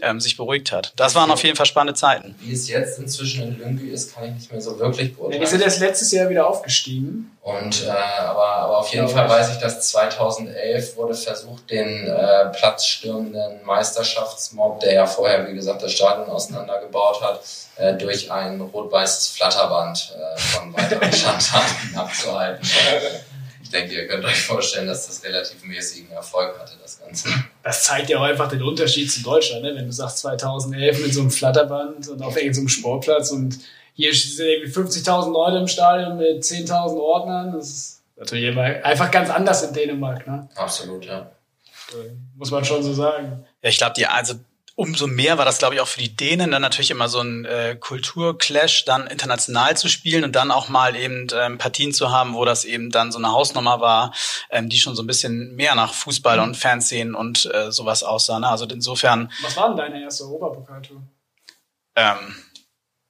ähm, 0.00 0.20
sich 0.20 0.36
beruhigt 0.36 0.70
hat. 0.70 0.92
Das 0.94 1.16
waren 1.16 1.32
auf 1.32 1.42
jeden 1.42 1.56
Fall 1.56 1.66
spannende 1.66 1.94
Zeiten. 1.94 2.36
Wie 2.38 2.52
es 2.52 2.68
jetzt 2.68 3.00
inzwischen 3.00 3.42
in 3.42 3.58
Lüngby 3.58 3.88
ist, 3.88 4.14
kann 4.14 4.24
ich 4.24 4.34
nicht 4.34 4.52
mehr 4.52 4.60
so 4.60 4.78
wirklich 4.78 5.16
beurteilen. 5.16 5.42
Ja, 5.42 5.44
die 5.44 5.50
sind 5.50 5.62
erst 5.62 5.80
letztes 5.80 6.12
Jahr 6.12 6.30
wieder 6.30 6.46
aufgestiegen. 6.46 7.36
Und 7.46 7.86
äh, 7.86 7.90
aber, 7.90 8.44
aber 8.44 8.78
auf 8.78 8.92
jeden 8.92 9.08
Fall 9.08 9.28
weiß 9.28 9.52
ich, 9.52 9.58
dass 9.58 9.88
2011 9.90 10.96
wurde 10.96 11.14
versucht, 11.14 11.70
den 11.70 12.08
äh, 12.08 12.46
platzstürmenden 12.46 13.64
Meisterschaftsmob, 13.64 14.80
der 14.80 14.94
ja 14.94 15.06
vorher, 15.06 15.46
wie 15.48 15.54
gesagt, 15.54 15.80
das 15.80 15.92
Stadion 15.92 16.28
auseinandergebaut 16.76 17.22
hat, 17.22 17.42
äh, 17.76 17.96
durch 17.96 18.30
ein 18.30 18.60
rot-weißes 18.60 19.28
Flatterband 19.28 20.14
äh, 20.16 20.38
von 20.38 20.74
weiteren 20.74 21.12
Schandtaten 21.12 21.94
abzuhalten. 21.96 22.66
Ich 23.62 23.70
denke, 23.70 23.94
ihr 23.94 24.06
könnt 24.06 24.24
euch 24.24 24.40
vorstellen, 24.40 24.86
dass 24.86 25.06
das 25.06 25.24
relativ 25.24 25.64
mäßigen 25.64 26.12
Erfolg 26.12 26.58
hatte, 26.58 26.74
das 26.80 27.00
Ganze. 27.00 27.28
Das 27.62 27.84
zeigt 27.84 28.08
ja 28.08 28.18
auch 28.18 28.22
einfach 28.22 28.48
den 28.48 28.62
Unterschied 28.62 29.10
zu 29.10 29.22
Deutschland, 29.22 29.62
ne? 29.62 29.74
wenn 29.74 29.86
du 29.86 29.92
sagst 29.92 30.18
2011 30.18 31.02
mit 31.02 31.14
so 31.14 31.20
einem 31.20 31.30
Flatterband 31.30 32.08
und 32.08 32.22
auf 32.22 32.36
irgendeinem 32.36 32.68
Sportplatz 32.68 33.30
und 33.30 33.58
hier 33.94 34.14
sind 34.14 34.46
irgendwie 34.46 34.72
50.000 34.72 35.32
Leute 35.32 35.56
im 35.58 35.68
Stadion 35.68 36.18
mit 36.18 36.44
10.000 36.44 36.98
Ordnern. 37.00 37.52
Das 37.52 37.68
ist 37.68 38.02
natürlich 38.16 38.46
immer 38.46 38.62
einfach 38.62 39.10
ganz 39.10 39.30
anders 39.30 39.62
in 39.62 39.72
Dänemark. 39.72 40.26
Ne? 40.26 40.48
Absolut, 40.54 41.04
ja. 41.06 41.30
Muss 42.36 42.50
man 42.50 42.64
schon 42.64 42.82
so 42.82 42.92
sagen. 42.92 43.44
Ja, 43.62 43.70
ich 43.70 43.78
glaube, 43.78 43.94
die, 43.96 44.06
also 44.06 44.34
umso 44.76 45.06
mehr 45.06 45.38
war 45.38 45.44
das, 45.46 45.58
glaube 45.58 45.74
ich, 45.74 45.80
auch 45.80 45.88
für 45.88 46.00
die 46.00 46.14
Dänen 46.14 46.50
dann 46.50 46.60
natürlich 46.62 46.90
immer 46.90 47.08
so 47.08 47.20
ein 47.20 47.44
äh, 47.46 47.76
Kulturclash, 47.80 48.84
dann 48.84 49.06
international 49.06 49.74
zu 49.76 49.88
spielen 49.88 50.22
und 50.22 50.36
dann 50.36 50.50
auch 50.50 50.68
mal 50.68 50.94
eben 50.94 51.26
ähm, 51.34 51.56
Partien 51.58 51.92
zu 51.94 52.12
haben, 52.12 52.34
wo 52.34 52.44
das 52.44 52.64
eben 52.64 52.90
dann 52.90 53.10
so 53.10 53.18
eine 53.18 53.32
Hausnummer 53.32 53.80
war, 53.80 54.12
ähm, 54.50 54.68
die 54.68 54.78
schon 54.78 54.94
so 54.94 55.02
ein 55.02 55.06
bisschen 55.06 55.56
mehr 55.56 55.74
nach 55.74 55.94
Fußball 55.94 56.38
und 56.40 56.56
Fernsehen 56.56 57.14
und 57.14 57.50
äh, 57.54 57.72
sowas 57.72 58.02
aussah. 58.02 58.38
Ne? 58.38 58.48
Also 58.48 58.66
insofern. 58.66 59.32
Was 59.42 59.56
war 59.56 59.68
denn 59.68 59.78
deine 59.78 60.02
erste 60.02 60.24
Europapokaltour? 60.24 60.98
Ähm, 61.96 62.36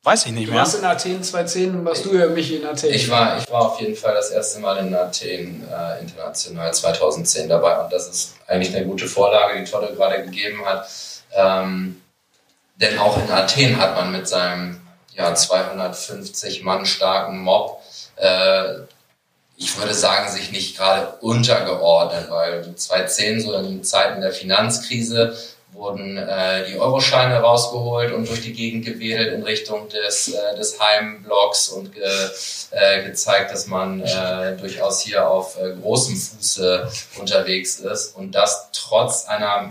weiß 0.04 0.26
ich 0.26 0.32
nicht 0.32 0.46
Du 0.46 0.52
mehr. 0.52 0.60
warst 0.60 0.78
in 0.78 0.84
Athen 0.84 1.20
2010 1.20 1.74
und 1.74 1.84
warst 1.84 2.04
du 2.04 2.14
ja 2.16 2.28
mich 2.28 2.52
in 2.52 2.64
Athen. 2.64 2.94
Ich 2.94 3.10
war, 3.10 3.38
ich 3.38 3.50
war 3.50 3.62
auf 3.72 3.80
jeden 3.80 3.96
Fall 3.96 4.14
das 4.14 4.30
erste 4.30 4.60
Mal 4.60 4.76
in 4.86 4.94
Athen 4.94 5.64
äh, 5.68 6.00
international 6.00 6.72
2010 6.72 7.48
dabei 7.48 7.82
und 7.82 7.92
das 7.92 8.06
ist 8.08 8.34
eigentlich 8.46 8.72
eine 8.76 8.86
gute 8.86 9.08
Vorlage, 9.08 9.58
die 9.58 9.68
Tolle 9.68 9.92
gerade 9.92 10.22
gegeben 10.22 10.64
hat. 10.64 10.88
Ähm, 11.34 12.00
denn 12.76 12.98
auch 12.98 13.16
in 13.18 13.30
Athen 13.30 13.78
hat 13.78 13.96
man 13.96 14.12
mit 14.12 14.28
seinem 14.28 14.80
ja, 15.14 15.34
250 15.34 16.62
Mann 16.62 16.84
starken 16.84 17.40
Mob, 17.40 17.80
äh, 18.16 18.80
ich 19.58 19.78
würde 19.78 19.94
sagen, 19.94 20.30
sich 20.30 20.52
nicht 20.52 20.76
gerade 20.76 21.16
untergeordnet, 21.22 22.30
weil 22.30 22.74
2010 22.76 23.40
so 23.40 23.54
in 23.54 23.82
Zeiten 23.82 24.20
der 24.20 24.32
Finanzkrise 24.32 25.34
wurden 25.72 26.16
äh, 26.16 26.66
die 26.68 26.78
Euroscheine 26.78 27.40
rausgeholt 27.40 28.12
und 28.12 28.28
durch 28.28 28.42
die 28.42 28.52
Gegend 28.52 28.84
gewedelt 28.84 29.32
in 29.32 29.42
Richtung 29.42 29.88
des, 29.88 30.28
äh, 30.28 30.56
des 30.56 30.80
Heimblocks 30.80 31.68
und 31.68 31.94
ge, 31.94 32.04
äh, 32.70 33.04
gezeigt, 33.04 33.52
dass 33.52 33.66
man 33.66 34.00
äh, 34.00 34.56
durchaus 34.56 35.00
hier 35.00 35.28
auf 35.28 35.58
äh, 35.58 35.72
großem 35.80 36.16
Fuße 36.16 36.90
unterwegs 37.18 37.78
ist. 37.80 38.16
Und 38.16 38.34
das 38.34 38.68
trotz 38.72 39.26
einer 39.26 39.70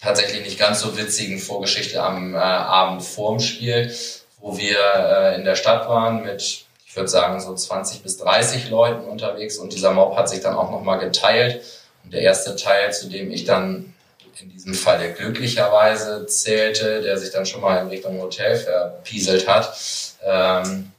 tatsächlich 0.00 0.42
nicht 0.42 0.58
ganz 0.58 0.80
so 0.80 0.96
witzigen 0.96 1.38
Vorgeschichte 1.38 2.02
am 2.02 2.34
äh, 2.34 2.38
Abend 2.38 3.02
vorm 3.02 3.40
Spiel, 3.40 3.94
wo 4.38 4.56
wir 4.56 4.78
äh, 4.78 5.36
in 5.36 5.44
der 5.44 5.56
Stadt 5.56 5.88
waren 5.88 6.22
mit, 6.22 6.64
ich 6.86 6.96
würde 6.96 7.08
sagen, 7.08 7.40
so 7.40 7.54
20 7.54 8.02
bis 8.02 8.16
30 8.18 8.70
Leuten 8.70 9.04
unterwegs 9.04 9.58
und 9.58 9.72
dieser 9.72 9.92
Mob 9.92 10.16
hat 10.16 10.28
sich 10.28 10.40
dann 10.40 10.54
auch 10.54 10.70
nochmal 10.70 10.98
geteilt. 10.98 11.62
Und 12.02 12.14
der 12.14 12.22
erste 12.22 12.56
Teil, 12.56 12.92
zu 12.92 13.08
dem 13.08 13.30
ich 13.30 13.44
dann 13.44 13.94
in 14.40 14.50
diesem 14.50 14.72
Fall 14.72 15.12
glücklicherweise 15.12 16.24
zählte, 16.26 17.02
der 17.02 17.18
sich 17.18 17.30
dann 17.30 17.44
schon 17.44 17.60
mal 17.60 17.82
in 17.82 17.88
Richtung 17.88 18.20
Hotel 18.22 18.56
verpieselt 18.56 19.46
hat, 19.46 19.76
ähm, 20.24 20.92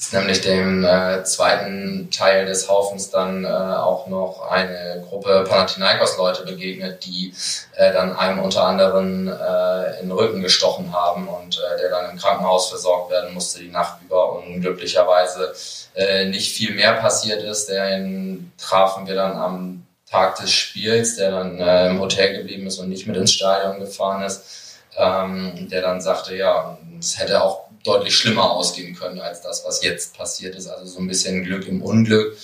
ist 0.00 0.14
nämlich 0.14 0.40
dem 0.40 0.82
äh, 0.82 1.22
zweiten 1.24 2.10
Teil 2.10 2.46
des 2.46 2.70
Haufens 2.70 3.10
dann 3.10 3.44
äh, 3.44 3.48
auch 3.48 4.06
noch 4.06 4.50
eine 4.50 5.04
Gruppe 5.06 5.44
Panathinaikos-Leute 5.46 6.46
begegnet, 6.46 7.04
die 7.04 7.34
äh, 7.76 7.92
dann 7.92 8.16
einem 8.16 8.38
unter 8.38 8.64
anderem 8.64 9.28
äh, 9.28 10.00
in 10.00 10.08
den 10.08 10.12
Rücken 10.12 10.40
gestochen 10.40 10.94
haben 10.94 11.28
und 11.28 11.58
äh, 11.58 11.78
der 11.78 11.90
dann 11.90 12.12
im 12.12 12.16
Krankenhaus 12.16 12.70
versorgt 12.70 13.10
werden 13.10 13.34
musste 13.34 13.60
die 13.60 13.68
Nacht 13.68 14.00
über 14.02 14.38
und 14.38 14.62
glücklicherweise 14.62 15.52
äh, 15.94 16.24
nicht 16.24 16.56
viel 16.56 16.74
mehr 16.74 16.94
passiert 16.94 17.42
ist. 17.42 17.68
Den 17.68 18.52
trafen 18.56 19.06
wir 19.06 19.16
dann 19.16 19.36
am 19.36 19.86
Tag 20.10 20.36
des 20.36 20.50
Spiels, 20.50 21.16
der 21.16 21.30
dann 21.30 21.60
äh, 21.60 21.90
im 21.90 22.00
Hotel 22.00 22.38
geblieben 22.38 22.66
ist 22.66 22.78
und 22.78 22.88
nicht 22.88 23.06
mit 23.06 23.18
ins 23.18 23.34
Stadion 23.34 23.78
gefahren 23.78 24.22
ist, 24.22 24.78
ähm, 24.96 25.68
der 25.70 25.82
dann 25.82 26.00
sagte, 26.00 26.34
ja, 26.34 26.78
es 26.98 27.18
hätte 27.18 27.42
auch 27.42 27.69
deutlich 27.84 28.16
schlimmer 28.16 28.50
ausgehen 28.50 28.94
können 28.94 29.20
als 29.20 29.40
das, 29.42 29.64
was 29.64 29.82
jetzt 29.82 30.16
passiert 30.16 30.54
ist. 30.54 30.66
Also 30.66 30.86
so 30.86 30.98
ein 31.00 31.08
bisschen 31.08 31.44
Glück 31.44 31.66
im 31.66 31.82
Unglück. 31.82 32.36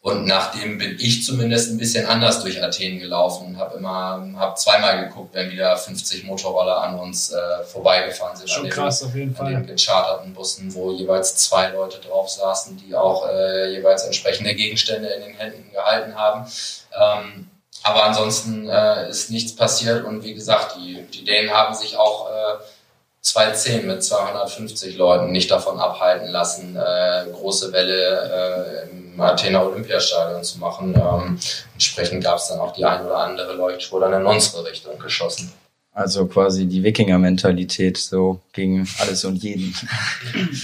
Und 0.00 0.26
nachdem 0.26 0.78
bin 0.78 0.96
ich 1.00 1.24
zumindest 1.24 1.70
ein 1.70 1.78
bisschen 1.78 2.06
anders 2.06 2.40
durch 2.42 2.62
Athen 2.62 3.00
gelaufen 3.00 3.48
und 3.48 3.58
habe 3.58 3.76
immer, 3.76 4.24
habe 4.36 4.54
zweimal 4.54 5.04
geguckt, 5.04 5.34
wenn 5.34 5.50
wieder 5.50 5.76
50 5.76 6.24
Motorroller 6.24 6.80
an 6.82 6.98
uns 6.98 7.32
äh, 7.32 7.64
vorbeigefahren 7.64 8.36
sind. 8.36 8.48
Schon 8.48 8.60
an 8.60 8.64
den, 8.66 8.72
krass, 8.72 9.02
auf 9.02 9.14
jeden 9.14 9.30
an 9.30 9.36
Fall. 9.36 9.50
den 9.50 9.66
gecharterten 9.66 10.32
Bussen, 10.32 10.72
wo 10.72 10.92
jeweils 10.92 11.34
zwei 11.36 11.70
Leute 11.70 11.98
drauf 11.98 12.30
saßen, 12.30 12.76
die 12.76 12.94
auch 12.94 13.28
äh, 13.28 13.72
jeweils 13.72 14.04
entsprechende 14.04 14.54
Gegenstände 14.54 15.08
in 15.08 15.20
den 15.20 15.34
Händen 15.34 15.72
gehalten 15.72 16.14
haben. 16.14 16.46
Ähm, 16.98 17.50
aber 17.82 18.04
ansonsten 18.04 18.68
äh, 18.68 19.10
ist 19.10 19.30
nichts 19.30 19.54
passiert 19.54 20.04
und 20.04 20.22
wie 20.22 20.34
gesagt, 20.34 20.76
die, 20.76 21.02
die 21.12 21.24
Dänen 21.24 21.50
haben 21.50 21.74
sich 21.74 21.96
auch 21.96 22.30
äh, 22.30 22.54
2010 23.28 23.86
mit 23.86 24.02
250 24.02 24.96
Leuten 24.96 25.32
nicht 25.32 25.50
davon 25.50 25.78
abhalten 25.78 26.28
lassen, 26.28 26.76
äh, 26.76 27.24
große 27.32 27.72
Welle 27.72 28.86
äh, 28.86 28.90
im 28.90 29.20
Athener 29.20 29.66
Olympiastadion 29.66 30.42
zu 30.42 30.58
machen. 30.58 30.94
Ähm, 30.94 31.38
entsprechend 31.74 32.24
gab 32.24 32.38
es 32.38 32.48
dann 32.48 32.58
auch 32.58 32.72
die 32.72 32.84
ein 32.84 33.04
oder 33.04 33.18
andere 33.18 33.54
Leuchtspur 33.54 34.00
dann 34.00 34.14
in 34.14 34.26
unsere 34.26 34.64
Richtung 34.64 34.98
geschossen. 34.98 35.52
Also 35.92 36.26
quasi 36.26 36.66
die 36.66 36.82
Wikinger-Mentalität 36.82 37.96
so 37.96 38.40
gegen 38.52 38.88
alles 39.00 39.24
und 39.24 39.42
jeden. 39.42 39.74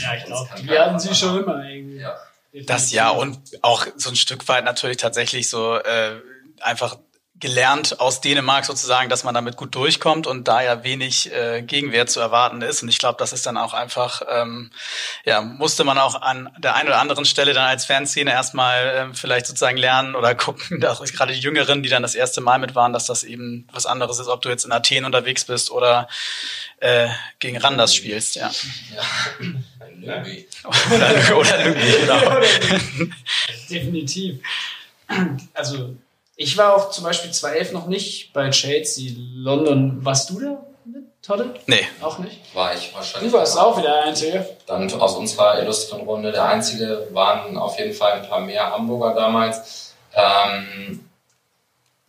Ja, 0.01 0.15
ich 0.17 0.25
glaube, 0.25 0.49
die 0.63 0.79
hatten 0.79 0.99
sie 0.99 1.09
machen. 1.09 1.17
schon 1.17 1.43
immer 1.43 1.65
irgendwie. 1.65 1.99
Ja. 1.99 2.17
Das 2.67 2.93
ja 2.93 3.11
und 3.11 3.39
auch 3.63 3.85
so 3.97 4.11
ein 4.11 4.17
Stück 4.17 4.47
weit 4.47 4.65
natürlich 4.65 4.97
tatsächlich 4.97 5.51
so 5.51 5.75
äh, 5.75 6.13
einfach 6.61 6.97
gelernt 7.45 8.01
aus 8.01 8.23
Dänemark 8.23 8.65
sozusagen, 8.65 9.11
dass 9.11 9.23
man 9.23 9.35
damit 9.35 9.57
gut 9.57 9.75
durchkommt 9.75 10.27
und 10.27 10.49
da 10.49 10.63
ja 10.63 10.83
wenig 10.83 11.31
äh, 11.31 11.61
Gegenwehr 11.61 12.07
zu 12.07 12.19
erwarten 12.19 12.63
ist. 12.63 12.83
Und 12.83 12.89
ich 12.89 12.99
glaube, 12.99 13.17
das 13.19 13.35
ist 13.35 13.45
dann 13.45 13.59
auch 13.59 13.75
einfach, 13.75 14.23
ähm, 14.31 14.71
ja, 15.27 15.43
musste 15.43 15.85
man 15.85 15.99
auch 15.99 16.23
an 16.23 16.49
der 16.57 16.75
einen 16.75 16.89
oder 16.89 17.01
anderen 17.01 17.27
Stelle 17.27 17.53
dann 17.53 17.67
als 17.67 17.85
Fanszene 17.85 18.31
erstmal 18.31 18.95
ähm, 18.97 19.15
vielleicht 19.15 19.45
sozusagen 19.45 19.77
lernen 19.77 20.15
oder 20.15 20.35
gucken, 20.45 20.81
dass 20.81 21.03
gerade 21.13 21.35
die 21.35 21.41
Jüngeren, 21.41 21.83
die 21.83 21.91
dann 21.91 22.01
das 22.01 22.15
erste 22.15 22.41
Mal 22.41 22.59
mit 22.59 22.75
waren, 22.75 22.95
dass 22.95 23.05
das 23.05 23.25
eben 23.25 23.69
was 23.71 23.85
anderes 23.85 24.19
ist, 24.21 24.29
ob 24.29 24.41
du 24.41 24.49
jetzt 24.49 24.65
in 24.65 24.73
Athen 24.73 25.05
unterwegs 25.05 25.45
bist 25.45 25.71
oder 25.71 26.09
äh, 26.79 27.09
gegen 27.41 27.59
Randers 27.59 27.95
spielst, 27.95 28.37
ja. 28.37 28.51
Ja. 30.01 30.23
Oder, 30.91 31.37
oder 31.39 31.65
Lübeck, 31.65 32.01
genau. 32.01 32.41
Definitiv. 33.71 34.39
Also, 35.55 35.97
ich 36.37 36.57
war 36.57 36.75
auch 36.75 36.91
zum 36.91 37.05
Beispiel 37.05 37.31
2011 37.31 37.73
noch 37.73 37.87
nicht 37.87 38.33
bei 38.33 38.51
Chelsea 38.51 39.13
London. 39.35 40.05
Warst 40.05 40.31
du 40.31 40.41
da 40.41 40.65
mit, 40.85 41.05
Todde? 41.23 41.55
Nee. 41.67 41.87
Auch 42.01 42.19
nicht? 42.19 42.39
War 42.55 42.75
ich 42.75 42.93
wahrscheinlich. 42.95 43.31
Du 43.31 43.39
warst 43.39 43.59
auch 43.59 43.79
wieder 43.79 43.93
der 43.93 44.05
Einzige. 44.05 44.57
dann 44.67 44.93
aus 45.01 45.17
unserer 45.17 45.61
illustren 45.63 46.01
Runde 46.03 46.33
der 46.33 46.45
einzige, 46.45 47.09
waren 47.13 47.57
auf 47.57 47.79
jeden 47.79 47.95
Fall 47.95 48.13
ein 48.13 48.29
paar 48.29 48.41
mehr 48.41 48.71
Hamburger 48.71 49.15
damals. 49.15 49.95
Ähm, 50.15 51.09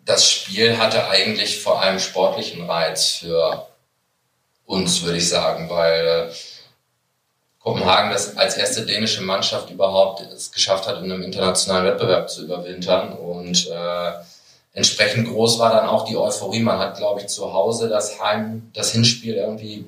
das 0.06 0.30
Spiel 0.30 0.78
hatte 0.78 1.08
eigentlich 1.08 1.62
vor 1.62 1.82
allem 1.82 2.00
sportlichen 2.00 2.70
Reiz 2.70 3.16
für 3.16 3.68
uns, 4.66 5.04
würde 5.04 5.18
ich 5.18 5.30
sagen, 5.30 5.70
weil 5.70 6.30
äh, 6.30 6.32
Kopenhagen 7.65 8.12
das 8.12 8.38
als 8.38 8.58
erste 8.58 8.86
dänische 8.86 9.23
Mannschaft 9.23 9.71
überhaupt 9.71 10.21
es 10.21 10.51
geschafft 10.51 10.88
hat, 10.88 10.99
in 10.99 11.12
einem 11.12 11.23
internationalen 11.23 11.88
Wettbewerb 11.88 12.30
zu 12.30 12.43
überwintern 12.43 13.13
und 13.13 13.67
äh, 13.71 14.12
entsprechend 14.73 15.28
groß 15.28 15.58
war 15.58 15.73
dann 15.73 15.89
auch 15.89 16.06
die 16.06 16.15
Euphorie. 16.15 16.60
Man 16.60 16.78
hat, 16.78 16.97
glaube 16.97 17.21
ich, 17.21 17.28
zu 17.28 17.54
Hause 17.54 17.89
das 17.89 18.21
Heim, 18.21 18.69
das 18.75 18.91
Hinspiel 18.91 19.34
irgendwie 19.34 19.86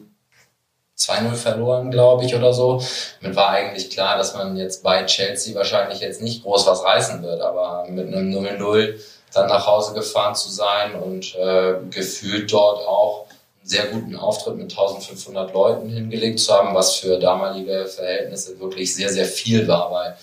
2-0 0.98 1.34
verloren, 1.36 1.92
glaube 1.92 2.26
ich, 2.26 2.34
oder 2.34 2.52
so. 2.52 2.82
Mit 3.22 3.36
war 3.36 3.50
eigentlich 3.50 3.92
klar, 3.92 4.18
dass 4.18 4.34
man 4.34 4.58
jetzt 4.58 4.82
bei 4.82 5.06
Chelsea 5.06 5.54
wahrscheinlich 5.54 6.00
jetzt 6.00 6.24
nicht 6.24 6.42
groß 6.42 6.66
was 6.66 6.84
reißen 6.84 7.22
wird, 7.22 7.42
aber 7.42 7.86
mit 7.90 8.08
einem 8.08 8.34
0-0 8.34 8.96
dann 9.34 9.50
nach 9.50 9.68
Hause 9.68 9.94
gefahren 9.94 10.34
zu 10.34 10.50
sein 10.50 10.96
und 10.96 11.36
äh, 11.36 11.76
gefühlt 11.92 12.52
dort 12.52 12.88
auch 12.88 13.27
sehr 13.68 13.88
guten 13.88 14.16
Auftritt 14.16 14.56
mit 14.56 14.72
1500 14.72 15.54
Leuten 15.54 15.90
hingelegt 15.90 16.40
zu 16.40 16.54
haben, 16.54 16.74
was 16.74 16.96
für 16.96 17.20
damalige 17.20 17.86
Verhältnisse 17.86 18.60
wirklich 18.60 18.96
sehr, 18.96 19.10
sehr 19.10 19.26
viel 19.26 19.68
war, 19.68 19.92
weil 19.92 20.18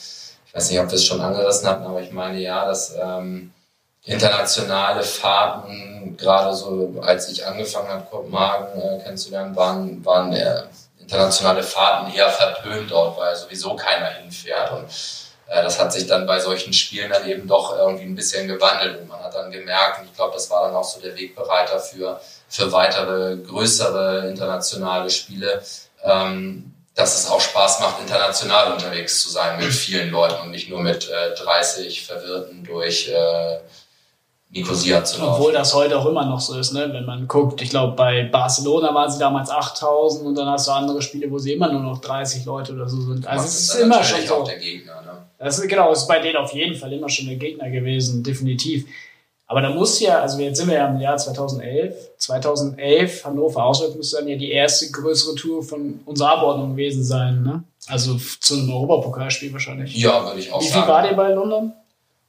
ich 0.47 0.55
weiß 0.55 0.71
nicht, 0.71 0.81
ob 0.81 0.89
wir 0.89 0.95
es 0.95 1.05
schon 1.05 1.21
angerissen 1.21 1.69
hatten, 1.69 1.85
aber 1.85 2.01
ich 2.01 2.11
meine 2.11 2.39
ja, 2.39 2.65
dass 2.65 2.95
ähm, 3.01 3.53
internationale 4.05 5.03
Fahrten, 5.03 6.17
gerade 6.17 6.55
so 6.55 6.95
als 7.03 7.29
ich 7.29 7.45
angefangen 7.47 7.89
habe, 7.89 8.07
Kopenhagen 8.11 8.81
äh, 8.81 9.03
kennenzulernen, 9.03 9.57
waren, 9.57 10.05
waren 10.05 10.33
äh, 10.33 10.63
internationale 11.01 11.63
Fahrten 11.63 12.15
eher 12.15 12.31
verpönt 12.31 12.91
dort, 12.91 13.19
weil 13.19 13.35
sowieso 13.37 13.77
keiner 13.77 14.07
hinfährt. 14.07 14.73
Und 14.73 14.85
äh, 15.49 15.63
das 15.63 15.79
hat 15.79 15.93
sich 15.93 16.07
dann 16.07 16.27
bei 16.27 16.39
solchen 16.41 16.73
Spielen 16.73 17.11
dann 17.11 17.29
eben 17.29 17.47
doch 17.47 17.77
irgendwie 17.77 18.05
ein 18.05 18.15
bisschen 18.15 18.49
gewandelt. 18.49 19.01
Und 19.01 19.09
man 19.09 19.21
hat 19.21 19.35
dann 19.35 19.51
gemerkt, 19.51 20.01
und 20.01 20.07
ich 20.07 20.15
glaube, 20.15 20.35
das 20.35 20.51
war 20.51 20.67
dann 20.67 20.77
auch 20.77 20.85
so 20.85 21.01
der 21.01 21.17
Wegbereiter 21.17 21.79
für, 21.79 22.21
für 22.49 22.73
weitere, 22.73 23.37
größere 23.37 24.29
internationale 24.29 25.11
Spiele, 25.11 25.63
ähm, 26.05 26.73
dass 26.95 27.19
es 27.19 27.31
auch 27.31 27.41
Spaß 27.41 27.81
macht, 27.81 28.01
international 28.01 28.73
unterwegs 28.73 29.23
zu 29.23 29.31
sein 29.31 29.59
mit 29.59 29.73
vielen 29.73 30.11
Leuten 30.11 30.41
und 30.43 30.51
nicht 30.51 30.69
nur 30.69 30.81
mit 30.81 31.11
äh, 31.11 31.35
30 31.35 32.07
Verwirrten 32.07 32.63
durch 32.63 33.09
äh, 33.09 33.59
Nicosia 34.55 35.03
zu 35.03 35.21
laufen. 35.21 35.33
Obwohl 35.35 35.53
das 35.53 35.75
heute 35.75 35.99
auch 35.99 36.07
immer 36.07 36.25
noch 36.25 36.41
so 36.41 36.57
ist, 36.57 36.73
ne? 36.73 36.89
wenn 36.93 37.05
man 37.05 37.27
guckt. 37.27 37.61
Ich 37.61 37.71
glaube, 37.71 37.97
bei 37.97 38.23
Barcelona 38.25 38.95
waren 38.95 39.11
sie 39.11 39.19
damals 39.19 39.51
8000 39.51 40.25
und 40.25 40.37
dann 40.37 40.47
hast 40.49 40.69
du 40.69 40.73
andere 40.73 41.03
Spiele, 41.03 41.29
wo 41.31 41.39
sie 41.39 41.55
immer 41.55 41.73
nur 41.73 41.83
noch 41.83 42.01
30 42.01 42.45
Leute 42.45 42.73
oder 42.73 42.89
so 42.89 43.01
sind. 43.01 43.27
Also 43.27 43.45
es 43.45 43.61
ist 43.61 43.75
immer 43.75 44.05
schon 44.05 44.25
so. 44.25 44.45
der 44.45 44.59
Gegner. 44.59 45.03
Ne? 45.03 45.27
Das 45.39 45.59
ist, 45.59 45.69
genau, 45.69 45.93
ist 45.93 46.07
bei 46.07 46.21
denen 46.21 46.37
auf 46.37 46.53
jeden 46.53 46.77
Fall 46.77 46.93
immer 46.93 47.09
schon 47.09 47.27
der 47.27 47.37
Gegner 47.37 47.69
gewesen, 47.69 48.23
definitiv. 48.23 48.87
Aber 49.55 49.61
da 49.63 49.71
muss 49.71 50.01
ja, 50.01 50.21
also 50.21 50.41
jetzt 50.41 50.59
sind 50.59 50.67
wir 50.67 50.75
ja 50.75 50.89
im 50.89 50.99
Jahr 51.01 51.17
2011. 51.17 51.95
2011, 52.19 53.25
Hannover 53.25 53.65
auswärts 53.65 53.95
müsste 53.95 54.17
dann 54.17 54.27
ja 54.27 54.35
die 54.37 54.51
erste 54.51 54.91
größere 54.91 55.37
Tour 55.37 55.63
von 55.63 56.01
unserer 56.07 56.33
Abordnung 56.39 56.71
gewesen 56.73 57.05
sein, 57.05 57.45
ne? 57.45 57.63
Also 57.87 58.17
zu 58.41 58.55
einem 58.55 58.73
Europapokalspiel 58.73 59.53
wahrscheinlich. 59.53 59.95
Ja, 59.95 60.25
würde 60.27 60.41
ich 60.41 60.53
auch 60.53 60.61
Wie 60.61 60.67
sagen. 60.67 60.83
viel 60.83 60.93
war 60.93 61.09
ihr 61.09 61.15
bei 61.17 61.29
London? 61.31 61.73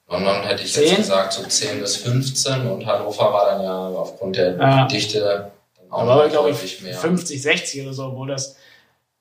London 0.08 0.44
hätte 0.44 0.62
ich 0.66 0.74
Zehn? 0.74 0.84
jetzt 0.84 0.98
gesagt 0.98 1.34
so 1.34 1.42
10 1.42 1.80
bis 1.80 1.96
15 1.96 2.68
und 2.68 2.86
Hannover 2.86 3.34
war 3.34 3.46
dann 3.54 3.64
ja 3.64 3.88
aufgrund 3.88 4.36
der 4.36 4.56
Ja. 4.58 4.86
Dichte 4.86 5.20
dann 5.20 5.46
auch 5.90 6.02
Da 6.02 6.08
war 6.08 6.24
noch 6.26 6.30
glaube 6.32 6.52
ich 6.52 6.82
mehr. 6.84 6.94
50, 6.94 7.42
60 7.42 7.82
oder 7.82 7.94
so, 7.94 8.06
obwohl 8.06 8.28
das. 8.28 8.56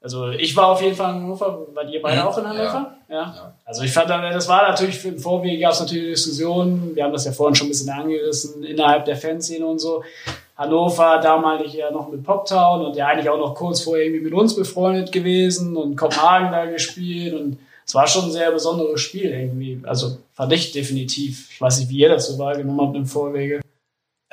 Also 0.04 0.28
ich 0.28 0.54
war 0.54 0.66
auf 0.68 0.82
jeden 0.82 0.94
Fall 0.94 1.14
in 1.14 1.22
Hannover, 1.22 1.66
wart 1.72 1.90
ihr 1.90 2.02
beide 2.02 2.20
Mhm. 2.20 2.26
auch 2.26 2.36
in 2.36 2.46
Hannover? 2.46 2.94
Ja. 3.08 3.14
Ja. 3.16 3.54
Also 3.64 3.82
ich 3.84 3.90
fand, 3.90 4.10
das 4.10 4.46
war 4.48 4.68
natürlich 4.68 4.98
für 4.98 5.08
im 5.08 5.18
Vorwege 5.18 5.58
gab 5.62 5.72
es 5.72 5.80
natürlich 5.80 6.10
Diskussionen. 6.12 6.94
Wir 6.94 7.04
haben 7.04 7.12
das 7.12 7.24
ja 7.24 7.32
vorhin 7.32 7.54
schon 7.54 7.68
ein 7.68 7.70
bisschen 7.70 7.88
angerissen 7.88 8.62
innerhalb 8.64 9.06
der 9.06 9.16
Fanszene 9.16 9.64
und 9.64 9.78
so. 9.78 10.04
Hannover 10.58 11.20
damalig 11.22 11.72
ja 11.72 11.90
noch 11.90 12.10
mit 12.10 12.22
Poptown 12.22 12.84
und 12.84 12.96
ja 12.96 13.06
eigentlich 13.06 13.30
auch 13.30 13.38
noch 13.38 13.54
kurz 13.54 13.80
vorher 13.80 14.04
irgendwie 14.04 14.24
mit 14.24 14.34
uns 14.34 14.54
befreundet 14.54 15.10
gewesen 15.10 15.74
und 15.74 15.96
Kopenhagen 15.96 16.52
da 16.52 16.66
gespielt 16.66 17.32
und 17.34 17.58
es 17.86 17.94
war 17.94 18.06
schon 18.06 18.26
ein 18.26 18.30
sehr 18.30 18.50
besonderes 18.52 19.00
Spiel 19.00 19.30
irgendwie. 19.30 19.80
Also 19.84 20.18
fand 20.34 20.52
ich 20.52 20.72
definitiv. 20.72 21.48
Ich 21.50 21.60
weiß 21.62 21.78
nicht, 21.80 21.88
wie 21.88 21.98
ihr 21.98 22.10
das 22.10 22.26
so 22.28 22.38
wahrgenommen 22.38 22.80
habt 22.80 22.96
im 22.96 23.06
Vorwege. 23.06 23.60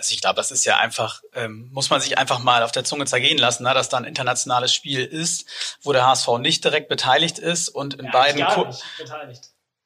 Also 0.01 0.15
ich 0.15 0.21
glaube, 0.21 0.37
das 0.37 0.49
ist 0.49 0.65
ja 0.65 0.77
einfach, 0.77 1.21
ähm, 1.35 1.69
muss 1.71 1.91
man 1.91 2.01
sich 2.01 2.17
einfach 2.17 2.39
mal 2.39 2.63
auf 2.63 2.71
der 2.71 2.83
Zunge 2.83 3.05
zergehen 3.05 3.37
lassen, 3.37 3.61
ne, 3.61 3.73
dass 3.75 3.87
da 3.87 3.97
ein 3.97 4.03
internationales 4.03 4.73
Spiel 4.73 5.05
ist, 5.05 5.45
wo 5.83 5.93
der 5.93 6.07
HSV 6.07 6.39
nicht 6.39 6.63
direkt 6.63 6.89
beteiligt 6.89 7.37
ist 7.37 7.69
und 7.69 7.93
in 7.93 8.05
Ja, 8.05 8.11
beiden 8.11 8.41
gar 8.41 8.65
nicht 8.65 8.83
beteiligt. 8.97 9.41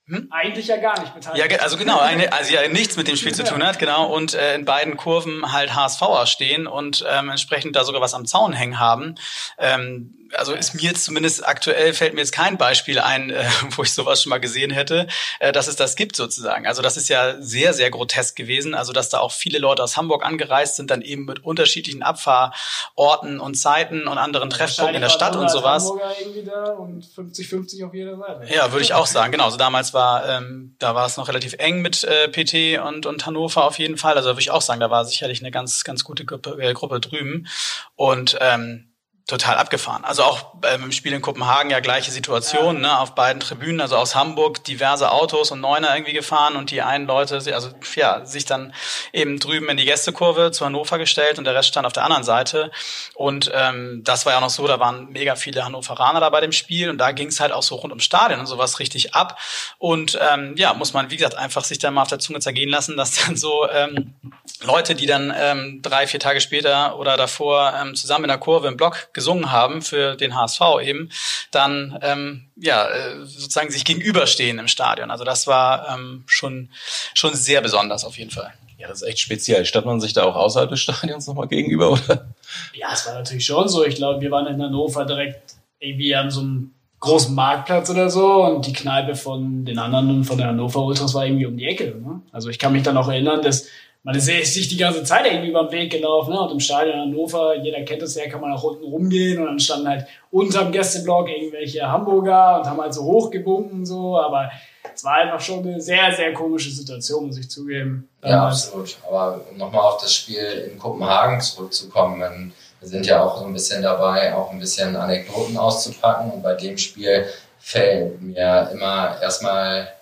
Hm? 0.07 0.29
Eigentlich 0.31 0.67
ja 0.67 0.77
gar 0.77 0.97
nicht 1.01 1.13
beteiligt. 1.13 1.51
Ja, 1.51 1.59
also 1.59 1.75
genau, 1.75 1.97
also 1.97 2.53
ja 2.53 2.65
nichts 2.69 2.95
mit 2.95 3.09
dem 3.09 3.17
Spiel 3.17 3.35
zu 3.35 3.43
tun 3.43 3.61
hat, 3.61 3.77
genau, 3.77 4.05
und 4.05 4.35
äh, 4.35 4.55
in 4.55 4.63
beiden 4.63 4.95
Kurven 4.95 5.51
halt 5.51 5.75
HSVer 5.75 6.27
stehen 6.27 6.65
und 6.65 7.03
ähm, 7.09 7.29
entsprechend 7.29 7.75
da 7.75 7.83
sogar 7.83 7.99
was 7.99 8.13
am 8.13 8.25
Zaun 8.25 8.53
hängen 8.53 8.79
haben. 8.79 9.15
Ähm, 9.57 10.24
also 10.37 10.53
ist 10.53 10.73
mir 10.73 10.81
jetzt 10.83 11.03
zumindest 11.03 11.45
aktuell 11.47 11.93
fällt 11.93 12.13
mir 12.13 12.21
jetzt 12.21 12.31
kein 12.31 12.57
Beispiel 12.57 12.99
ein, 12.99 13.29
äh, 13.29 13.45
wo 13.71 13.83
ich 13.83 13.93
sowas 13.93 14.21
schon 14.21 14.29
mal 14.29 14.39
gesehen 14.39 14.71
hätte, 14.71 15.07
äh, 15.39 15.51
dass 15.51 15.67
es 15.67 15.75
das 15.75 15.95
gibt 15.95 16.15
sozusagen. 16.15 16.67
Also 16.67 16.81
das 16.81 16.97
ist 16.97 17.09
ja 17.09 17.41
sehr, 17.41 17.73
sehr 17.73 17.89
grotesk 17.91 18.35
gewesen. 18.35 18.73
Also 18.73 18.93
dass 18.93 19.09
da 19.09 19.19
auch 19.19 19.31
viele 19.31 19.59
Leute 19.59 19.83
aus 19.83 19.97
Hamburg 19.97 20.25
angereist 20.25 20.75
sind, 20.75 20.91
dann 20.91 21.01
eben 21.01 21.25
mit 21.25 21.43
unterschiedlichen 21.43 22.03
Abfahrorten 22.03 23.39
und 23.39 23.55
Zeiten 23.55 24.07
und 24.07 24.17
anderen 24.17 24.49
Treffpunkten 24.49 24.95
in 24.95 25.01
der 25.01 25.09
Stadt 25.09 25.35
und 25.35 25.49
sowas. 25.49 25.83
Hamburger 25.83 26.15
irgendwie 26.19 26.43
da 26.43 26.63
und 26.73 27.05
50-50 27.05 27.85
auf 27.85 27.93
jeder 27.93 28.17
Seite. 28.17 28.53
Ja, 28.53 28.71
würde 28.71 28.83
ich 28.83 28.93
auch 28.93 29.07
sagen. 29.07 29.31
Genau, 29.31 29.45
also 29.45 29.57
damals 29.57 29.93
war, 29.93 30.27
ähm, 30.27 30.75
da 30.79 30.95
war 30.95 31.05
es 31.05 31.17
noch 31.17 31.27
relativ 31.27 31.53
eng 31.53 31.81
mit 31.81 32.03
äh, 32.03 32.27
PT 32.27 32.79
und, 32.85 33.05
und 33.05 33.25
Hannover 33.25 33.65
auf 33.65 33.79
jeden 33.79 33.97
Fall. 33.97 34.15
Also 34.15 34.29
würde 34.29 34.41
ich 34.41 34.51
auch 34.51 34.61
sagen, 34.61 34.79
da 34.79 34.89
war 34.89 35.05
sicherlich 35.05 35.41
eine 35.41 35.51
ganz, 35.51 35.83
ganz 35.83 36.03
gute 36.03 36.25
Gruppe, 36.25 36.57
äh, 36.61 36.73
Gruppe 36.73 36.99
drüben. 36.99 37.47
Und 37.95 38.37
ähm, 38.41 38.89
total 39.27 39.57
abgefahren. 39.57 40.03
Also 40.05 40.23
auch 40.23 40.53
ähm, 40.63 40.83
im 40.83 40.91
Spiel 40.91 41.11
in 41.11 41.21
Kopenhagen 41.21 41.71
ja 41.71 41.79
gleiche 41.79 42.11
Situation, 42.11 42.81
ne, 42.81 42.99
auf 42.99 43.15
beiden 43.15 43.39
Tribünen, 43.39 43.81
also 43.81 43.97
aus 43.97 44.13
Hamburg 44.13 44.63
diverse 44.63 45.11
Autos 45.11 45.49
und 45.49 45.61
Neuner 45.61 45.95
irgendwie 45.95 46.13
gefahren 46.13 46.55
und 46.55 46.69
die 46.69 46.83
einen 46.83 47.07
Leute, 47.07 47.35
also 47.35 47.69
ja, 47.95 48.23
sich 48.23 48.45
dann 48.45 48.71
eben 49.13 49.39
drüben 49.39 49.67
in 49.69 49.77
die 49.77 49.85
Gästekurve 49.85 50.51
zu 50.51 50.63
Hannover 50.63 50.99
gestellt 50.99 51.39
und 51.39 51.45
der 51.45 51.55
Rest 51.55 51.69
stand 51.69 51.87
auf 51.87 51.93
der 51.93 52.03
anderen 52.03 52.23
Seite. 52.23 52.69
Und 53.15 53.51
ähm, 53.51 54.01
das 54.03 54.27
war 54.27 54.33
ja 54.33 54.37
auch 54.37 54.43
noch 54.43 54.51
so, 54.51 54.67
da 54.67 54.79
waren 54.79 55.09
mega 55.11 55.35
viele 55.35 55.65
Hannoveraner 55.65 56.19
da 56.19 56.29
bei 56.29 56.41
dem 56.41 56.51
Spiel 56.51 56.91
und 56.91 56.99
da 56.99 57.11
ging 57.11 57.29
es 57.29 57.39
halt 57.39 57.51
auch 57.51 57.63
so 57.63 57.75
rund 57.75 57.91
ums 57.91 58.03
Stadion 58.03 58.39
und 58.39 58.45
sowas 58.45 58.79
richtig 58.79 59.15
ab. 59.15 59.39
Und 59.79 60.19
ähm, 60.31 60.53
ja, 60.55 60.75
muss 60.75 60.93
man, 60.93 61.09
wie 61.09 61.17
gesagt, 61.17 61.35
einfach 61.35 61.63
sich 61.63 61.79
dann 61.79 61.95
mal 61.95 62.03
auf 62.03 62.09
der 62.09 62.19
Zunge 62.19 62.41
zergehen 62.41 62.69
lassen, 62.69 62.95
dass 62.95 63.25
dann 63.25 63.35
so 63.35 63.67
ähm, 63.71 64.13
Leute, 64.61 64.93
die 64.93 65.07
dann 65.07 65.33
ähm, 65.35 65.81
drei, 65.81 66.05
vier 66.05 66.19
Tage 66.19 66.41
später 66.41 66.99
oder 66.99 67.17
davor 67.17 67.73
ähm, 67.81 67.95
zusammen 67.95 68.25
in 68.25 68.29
der 68.29 68.37
Kurve 68.37 68.67
im 68.67 68.77
Block 68.77 69.09
gesungen 69.15 69.51
haben 69.51 69.81
für 69.81 70.15
den 70.15 70.35
HSV 70.35 70.61
eben, 70.83 71.09
dann 71.49 71.97
ähm, 72.03 72.51
ja 72.55 72.87
äh, 72.87 73.25
sozusagen 73.25 73.71
sich 73.71 73.85
gegenüberstehen 73.85 74.59
im 74.59 74.67
Stadion. 74.67 75.09
Also 75.09 75.23
das 75.23 75.47
war 75.47 75.89
ähm, 75.89 76.23
schon 76.27 76.69
schon 77.15 77.33
sehr 77.33 77.61
besonders 77.61 78.05
auf 78.05 78.19
jeden 78.19 78.29
Fall. 78.29 78.53
Ja, 78.77 78.89
das 78.89 79.01
ist 79.01 79.07
echt 79.07 79.19
speziell. 79.19 79.65
Stand 79.65 79.85
man 79.85 80.01
sich 80.01 80.13
da 80.13 80.23
auch 80.23 80.35
außerhalb 80.35 80.69
des 80.69 80.81
Stadions 80.81 81.25
nochmal 81.25 81.47
gegenüber, 81.47 81.91
oder? 81.91 82.27
Ja, 82.73 82.89
es 82.93 83.07
war 83.07 83.15
natürlich 83.15 83.45
schon 83.45 83.67
so. 83.69 83.85
Ich 83.85 83.95
glaube, 83.95 84.21
wir 84.21 84.29
waren 84.29 84.47
in 84.47 84.61
Hannover 84.61 85.05
direkt 85.05 85.55
irgendwie 85.79 86.13
an 86.13 86.29
so 86.29 86.41
einem 86.41 86.71
großen 86.99 87.33
Marktplatz 87.33 87.89
oder 87.89 88.09
so 88.09 88.43
und 88.43 88.65
die 88.65 88.73
Kneipe 88.73 89.15
von 89.15 89.63
den 89.63 89.79
anderen 89.79 90.23
von 90.23 90.37
der 90.37 90.47
Hannover 90.47 90.83
Ultras 90.83 91.13
war 91.13 91.25
irgendwie 91.25 91.45
um 91.45 91.55
die 91.55 91.65
Ecke. 91.65 91.95
Ne? 91.95 92.21
Also 92.31 92.49
ich 92.49 92.59
kann 92.59 92.73
mich 92.73 92.83
dann 92.83 92.97
auch 92.97 93.07
erinnern, 93.07 93.41
dass 93.41 93.67
man 94.05 94.15
ist 94.15 94.25
sich 94.25 94.67
die 94.67 94.77
ganze 94.77 95.03
Zeit 95.03 95.25
irgendwie 95.25 95.49
über 95.49 95.63
den 95.63 95.71
Weg 95.71 95.91
gelaufen 95.91 96.31
ne? 96.31 96.39
und 96.39 96.51
im 96.51 96.59
Stadion 96.59 96.95
Hannover, 96.95 97.55
jeder 97.55 97.81
kennt 97.81 98.03
es 98.03 98.13
ja, 98.13 98.29
kann 98.29 98.39
man 98.39 98.53
auch 98.53 98.61
unten 98.61 98.83
rumgehen 98.83 99.39
und 99.39 99.47
dann 99.47 99.59
standen 99.59 99.89
halt 99.89 100.05
unterm 100.29 100.71
Gästeblock 100.71 101.27
irgendwelche 101.27 101.81
Hamburger 101.81 102.59
und 102.59 102.67
haben 102.67 102.79
halt 102.79 102.93
so 102.93 103.03
hochgebunken 103.03 103.83
so, 103.83 104.15
aber 104.15 104.51
es 104.93 105.03
war 105.03 105.15
einfach 105.15 105.41
schon 105.41 105.67
eine 105.67 105.81
sehr, 105.81 106.11
sehr 106.15 106.33
komische 106.33 106.69
Situation, 106.69 107.25
muss 107.25 107.37
ich 107.39 107.49
zugeben. 107.49 108.07
Ja, 108.23 108.29
damals. 108.29 108.67
absolut. 108.67 108.97
Aber 109.07 109.41
um 109.51 109.57
nochmal 109.57 109.81
auf 109.81 109.99
das 109.99 110.13
Spiel 110.13 110.69
in 110.71 110.77
Kopenhagen 110.77 111.41
zurückzukommen, 111.41 112.53
wir 112.79 112.87
sind 112.87 113.07
ja 113.07 113.23
auch 113.23 113.39
so 113.39 113.45
ein 113.45 113.53
bisschen 113.53 113.81
dabei, 113.81 114.35
auch 114.35 114.51
ein 114.51 114.59
bisschen 114.59 114.95
Anekdoten 114.95 115.57
auszupacken. 115.57 116.29
Und 116.29 116.43
bei 116.43 116.53
dem 116.53 116.77
Spiel 116.77 117.25
fällt 117.57 118.21
mir 118.21 118.69
immer 118.71 119.19
erstmal 119.19 119.94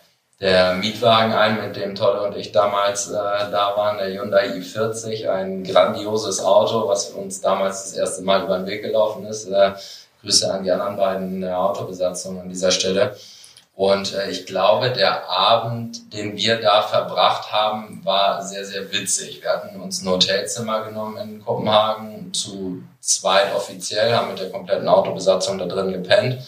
der 0.44 0.74
Mietwagen 0.74 1.32
ein, 1.32 1.66
mit 1.66 1.78
dem 1.78 1.96
Tolle 1.96 2.22
und 2.22 2.36
ich 2.36 2.52
damals 2.52 3.10
äh, 3.10 3.14
da 3.14 3.74
waren, 3.78 3.98
der 3.98 4.12
Hyundai 4.12 4.50
i40, 4.50 5.30
ein 5.30 5.64
grandioses 5.64 6.44
Auto, 6.44 6.86
was 6.90 7.12
uns 7.12 7.40
damals 7.40 7.84
das 7.84 7.94
erste 7.94 8.24
Mal 8.24 8.44
über 8.44 8.58
den 8.58 8.68
Weg 8.68 8.84
gelaufen 8.84 9.26
ist. 9.26 9.48
Äh, 9.48 9.72
Grüße 10.22 10.54
an 10.54 10.66
die 10.66 10.72
anderen 10.72 10.98
beiden 10.98 11.36
in 11.36 11.42
der 11.42 11.58
Autobesatzung 11.58 12.42
an 12.42 12.50
dieser 12.50 12.72
Stelle. 12.72 13.16
Und 13.74 14.14
äh, 14.14 14.30
ich 14.30 14.46
glaube, 14.46 14.92
der 14.92 15.30
Abend, 15.30 16.14
den 16.14 16.36
wir 16.36 16.60
da 16.62 16.82
verbracht 16.82 17.54
haben, 17.54 18.02
war 18.04 18.44
sehr, 18.44 18.66
sehr 18.66 18.92
witzig. 18.92 19.42
Wir 19.42 19.50
hatten 19.50 19.80
uns 19.80 20.02
ein 20.02 20.10
Hotelzimmer 20.10 20.84
genommen 20.84 21.18
in 21.18 21.46
Kopenhagen, 21.46 22.34
zu 22.34 22.84
zweit 23.00 23.56
offiziell, 23.56 24.14
haben 24.14 24.28
mit 24.28 24.40
der 24.40 24.52
kompletten 24.52 24.90
Autobesatzung 24.90 25.58
da 25.58 25.68
drin 25.68 25.94
gepennt, 25.94 26.40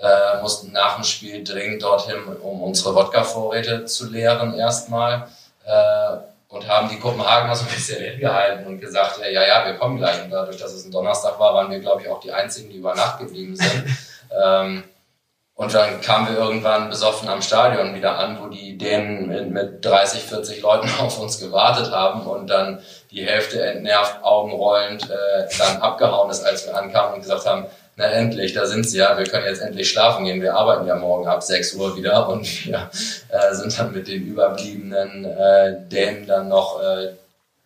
äh, 0.00 0.42
mussten 0.42 0.72
nach 0.72 0.96
dem 0.96 1.04
Spiel 1.04 1.42
dringend 1.42 1.82
dorthin, 1.82 2.22
um 2.42 2.62
unsere 2.62 2.94
Wodka-Vorräte 2.94 3.86
zu 3.86 4.08
leeren 4.10 4.54
erstmal. 4.54 5.28
Äh, 5.64 6.16
und 6.48 6.68
haben 6.68 6.88
die 6.88 6.98
Kopenhagener 6.98 7.56
so 7.56 7.64
ein 7.64 7.74
bisschen 7.74 8.02
hingehalten 8.02 8.66
und 8.66 8.80
gesagt, 8.80 9.18
ja, 9.18 9.42
ja, 9.42 9.66
wir 9.66 9.74
kommen 9.74 9.98
gleich. 9.98 10.22
Und 10.22 10.30
dadurch, 10.30 10.56
dass 10.56 10.72
es 10.72 10.84
ein 10.84 10.92
Donnerstag 10.92 11.38
war, 11.40 11.54
waren 11.54 11.70
wir, 11.70 11.80
glaube 11.80 12.02
ich, 12.02 12.08
auch 12.08 12.20
die 12.20 12.32
Einzigen, 12.32 12.70
die 12.70 12.76
über 12.76 12.94
Nacht 12.94 13.18
geblieben 13.18 13.56
sind. 13.56 13.84
ähm, 14.44 14.84
und 15.54 15.72
dann 15.72 16.02
kamen 16.02 16.28
wir 16.28 16.36
irgendwann 16.36 16.90
besoffen 16.90 17.30
am 17.30 17.40
Stadion 17.40 17.94
wieder 17.94 18.18
an, 18.18 18.38
wo 18.40 18.48
die 18.48 18.76
Dänen 18.76 19.26
mit, 19.28 19.50
mit 19.50 19.84
30, 19.84 20.22
40 20.22 20.60
Leuten 20.60 20.88
auf 21.00 21.18
uns 21.18 21.40
gewartet 21.40 21.90
haben 21.90 22.26
und 22.26 22.48
dann 22.48 22.80
die 23.10 23.24
Hälfte 23.24 23.62
entnervt, 23.62 24.22
augenrollend, 24.22 25.10
äh, 25.10 25.48
dann 25.58 25.80
abgehauen 25.80 26.30
ist, 26.30 26.44
als 26.44 26.66
wir 26.66 26.76
ankamen 26.76 27.14
und 27.14 27.22
gesagt 27.22 27.46
haben, 27.46 27.66
na 27.96 28.04
endlich, 28.04 28.52
da 28.52 28.66
sind 28.66 28.88
sie 28.88 28.98
ja, 28.98 29.16
wir 29.16 29.24
können 29.24 29.46
jetzt 29.46 29.62
endlich 29.62 29.88
schlafen 29.90 30.26
gehen, 30.26 30.42
wir 30.42 30.54
arbeiten 30.54 30.86
ja 30.86 30.96
morgen 30.96 31.26
ab 31.26 31.42
6 31.42 31.74
Uhr 31.74 31.96
wieder 31.96 32.28
und 32.28 32.66
wir 32.66 32.90
äh, 33.30 33.54
sind 33.54 33.78
dann 33.78 33.92
mit 33.92 34.06
den 34.06 34.26
überbliebenen 34.26 35.24
äh, 35.24 35.80
Dänen 35.88 36.26
dann 36.26 36.48
noch 36.48 36.82
äh, 36.82 37.12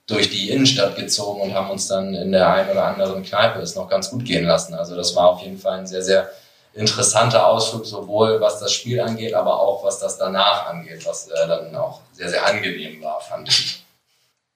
durch 0.07 0.31
die 0.31 0.51
Innenstadt 0.51 0.97
gezogen 0.97 1.40
und 1.40 1.55
haben 1.55 1.71
uns 1.71 1.88
dann 1.88 2.14
in 2.14 2.31
der 2.31 2.49
einen 2.49 2.71
oder 2.71 2.85
anderen 2.85 3.25
Kneipe 3.25 3.61
es 3.61 3.75
noch 3.75 3.88
ganz 3.88 4.11
gut 4.11 4.25
gehen 4.25 4.45
lassen. 4.45 4.75
Also 4.75 4.97
das 4.97 5.14
war 5.16 5.31
auf 5.31 5.43
jeden 5.43 5.59
Fall 5.59 5.81
ein 5.81 5.87
sehr, 5.87 6.03
sehr 6.03 6.31
interessanter 6.75 7.47
Ausflug, 7.47 7.85
sowohl 7.85 8.40
was 8.40 8.61
das 8.61 8.73
Spiel 8.73 9.01
angeht, 9.01 9.35
aber 9.35 9.59
auch 9.59 9.85
was 9.85 9.99
das 9.99 10.16
danach 10.16 10.66
angeht, 10.66 11.05
was 11.07 11.29
äh, 11.29 11.49
dann 11.49 11.75
auch 11.75 12.01
sehr, 12.12 12.29
sehr 12.29 12.47
angenehm 12.47 13.03
war, 13.03 13.21
fand 13.21 13.49
ich. 13.49 13.80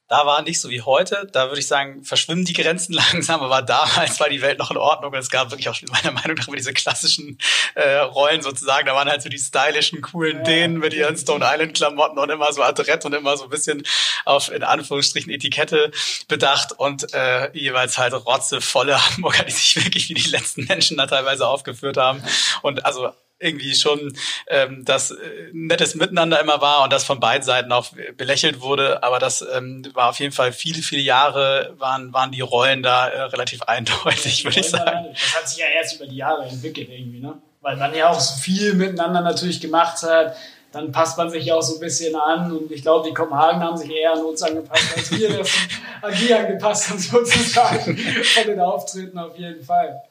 Da 0.06 0.26
war 0.26 0.42
nicht 0.42 0.60
so 0.60 0.68
wie 0.68 0.82
heute. 0.82 1.26
Da 1.32 1.48
würde 1.48 1.60
ich 1.60 1.66
sagen, 1.66 2.04
verschwimmen 2.04 2.44
die 2.44 2.52
Grenzen 2.52 2.92
langsam, 3.12 3.40
aber 3.40 3.62
damals 3.62 4.20
war 4.20 4.28
die 4.28 4.42
Welt 4.42 4.58
noch 4.58 4.70
in 4.70 4.76
Ordnung. 4.76 5.12
Und 5.12 5.18
es 5.18 5.30
gab 5.30 5.50
wirklich 5.50 5.68
auch 5.68 5.80
meiner 5.90 6.12
Meinung 6.12 6.36
nach 6.36 6.46
immer 6.46 6.56
diese 6.56 6.74
klassischen 6.74 7.38
äh, 7.74 7.98
Rollen 7.98 8.42
sozusagen. 8.42 8.86
Da 8.86 8.94
waren 8.94 9.08
halt 9.08 9.22
so 9.22 9.28
die 9.30 9.38
stylischen, 9.38 10.02
coolen 10.02 10.44
Dänen 10.44 10.78
mit 10.78 10.92
ihren 10.92 11.16
Stone 11.16 11.44
Island 11.48 11.74
Klamotten 11.74 12.18
und 12.18 12.30
immer 12.30 12.52
so 12.52 12.62
adrett 12.62 13.04
und 13.06 13.14
immer 13.14 13.36
so 13.36 13.44
ein 13.44 13.50
bisschen 13.50 13.82
auf 14.26 14.50
in 14.50 14.62
Anführungsstrichen 14.62 15.32
Etikette 15.32 15.90
bedacht 16.28 16.72
und 16.72 17.12
äh, 17.14 17.50
jeweils 17.56 17.96
halt 17.96 18.12
rotzevolle 18.12 18.98
Hamburger, 19.10 19.44
die 19.44 19.52
sich 19.52 19.76
wirklich 19.82 20.08
wie 20.10 20.14
die 20.14 20.28
letzten 20.28 20.64
Menschen 20.64 20.98
da 20.98 21.06
teilweise 21.06 21.46
aufgeführt 21.46 21.96
haben. 21.96 22.22
Und 22.62 22.84
also 22.84 23.10
irgendwie 23.38 23.74
schon 23.74 24.16
ähm, 24.46 24.84
das 24.84 25.10
äh, 25.10 25.50
nettes 25.52 25.94
Miteinander 25.94 26.40
immer 26.40 26.60
war 26.60 26.84
und 26.84 26.92
das 26.92 27.04
von 27.04 27.20
beiden 27.20 27.42
Seiten 27.42 27.72
auch 27.72 27.90
belächelt 28.16 28.60
wurde. 28.60 29.02
Aber 29.02 29.18
das 29.18 29.44
ähm, 29.54 29.84
war 29.92 30.10
auf 30.10 30.20
jeden 30.20 30.32
Fall 30.32 30.52
viele, 30.52 30.82
viele 30.82 31.02
Jahre 31.02 31.74
waren, 31.78 32.12
waren 32.12 32.30
die 32.32 32.40
Rollen 32.40 32.82
da 32.82 33.08
äh, 33.08 33.22
relativ 33.22 33.62
eindeutig, 33.66 34.44
würde 34.44 34.60
ich 34.60 34.70
sagen. 34.70 35.08
Das 35.12 35.34
hat 35.34 35.48
sich 35.48 35.58
ja 35.58 35.66
erst 35.66 35.96
über 35.96 36.06
die 36.06 36.16
Jahre 36.16 36.44
entwickelt 36.44 36.88
irgendwie, 36.90 37.20
ne? 37.20 37.34
Weil 37.60 37.76
man 37.76 37.94
ja 37.94 38.10
auch 38.10 38.20
so 38.20 38.36
viel 38.40 38.74
miteinander 38.74 39.22
natürlich 39.22 39.60
gemacht 39.60 40.02
hat. 40.02 40.36
dann 40.70 40.92
passt 40.92 41.16
man 41.16 41.30
sich 41.30 41.46
ja 41.46 41.54
auch 41.54 41.62
so 41.62 41.74
ein 41.74 41.80
bisschen 41.80 42.14
an. 42.14 42.52
Und 42.52 42.70
ich 42.70 42.82
glaube, 42.82 43.08
die 43.08 43.14
Kopenhagen 43.14 43.62
haben 43.62 43.76
sich 43.76 43.90
eher 43.90 44.12
an 44.12 44.22
uns 44.22 44.42
angepasst, 44.42 44.84
als 44.96 45.10
wir 45.10 45.38
das 45.38 45.50
an 46.02 46.14
die 46.14 46.32
angepasst 46.32 46.90
haben, 46.90 46.98
sozusagen, 46.98 47.96
von 48.22 48.44
den 48.44 48.60
Auftritten 48.60 49.18
auf 49.18 49.38
jeden 49.38 49.64
Fall. 49.64 50.02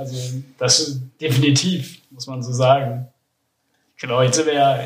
Also, 0.00 0.16
das 0.58 0.80
ist 0.80 1.02
definitiv, 1.20 1.98
muss 2.10 2.26
man 2.26 2.42
so 2.42 2.52
sagen. 2.52 3.06
Genau, 4.00 4.22
jetzt 4.22 4.36
sind 4.36 4.46
wir 4.46 4.54
ja, 4.54 4.78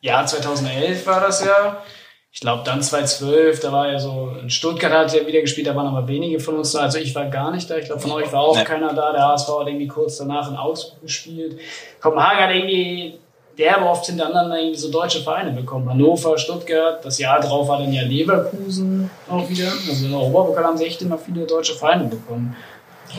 Jahr 0.00 0.24
2011 0.24 1.04
war 1.08 1.20
das 1.20 1.44
ja. 1.44 1.82
Ich 2.30 2.40
glaube, 2.40 2.62
dann 2.64 2.80
2012, 2.80 3.58
da 3.58 3.72
war 3.72 3.90
ja 3.90 3.98
so, 3.98 4.36
in 4.40 4.48
Stuttgart 4.48 4.92
hat 4.92 5.12
er 5.12 5.26
wieder 5.26 5.40
gespielt, 5.40 5.66
da 5.66 5.74
waren 5.74 5.88
aber 5.88 6.06
wenige 6.06 6.38
von 6.38 6.56
uns 6.56 6.70
da. 6.70 6.82
Also 6.82 6.98
ich 6.98 7.12
war 7.16 7.24
gar 7.26 7.50
nicht 7.50 7.68
da. 7.68 7.78
Ich 7.78 7.86
glaube, 7.86 8.00
von 8.00 8.12
euch 8.12 8.32
war 8.32 8.42
auch 8.42 8.56
nee. 8.56 8.62
keiner 8.62 8.94
da. 8.94 9.10
Der 9.10 9.26
HSV 9.26 9.48
hat 9.48 9.66
irgendwie 9.66 9.88
kurz 9.88 10.18
danach 10.18 10.48
in 10.48 10.56
Augsburg 10.56 11.02
gespielt. 11.02 11.58
Kopenhagen 12.00 12.44
hat 12.44 12.54
irgendwie 12.54 13.18
derbe 13.58 13.86
oft 13.86 14.06
hintereinander 14.06 14.56
irgendwie 14.56 14.78
so 14.78 14.88
deutsche 14.88 15.20
Vereine 15.20 15.50
bekommen. 15.50 15.90
Hannover, 15.90 16.38
Stuttgart, 16.38 17.04
das 17.04 17.18
Jahr 17.18 17.40
drauf 17.40 17.66
war 17.66 17.80
dann 17.80 17.92
ja 17.92 18.02
Leverkusen 18.02 19.10
auch 19.28 19.48
wieder. 19.50 19.72
Also 19.72 20.04
in 20.04 20.12
der 20.12 20.20
Oberpokal 20.20 20.62
haben 20.62 20.78
sie 20.78 20.86
echt 20.86 21.02
immer 21.02 21.18
viele 21.18 21.44
deutsche 21.44 21.74
Vereine 21.74 22.04
bekommen. 22.04 22.54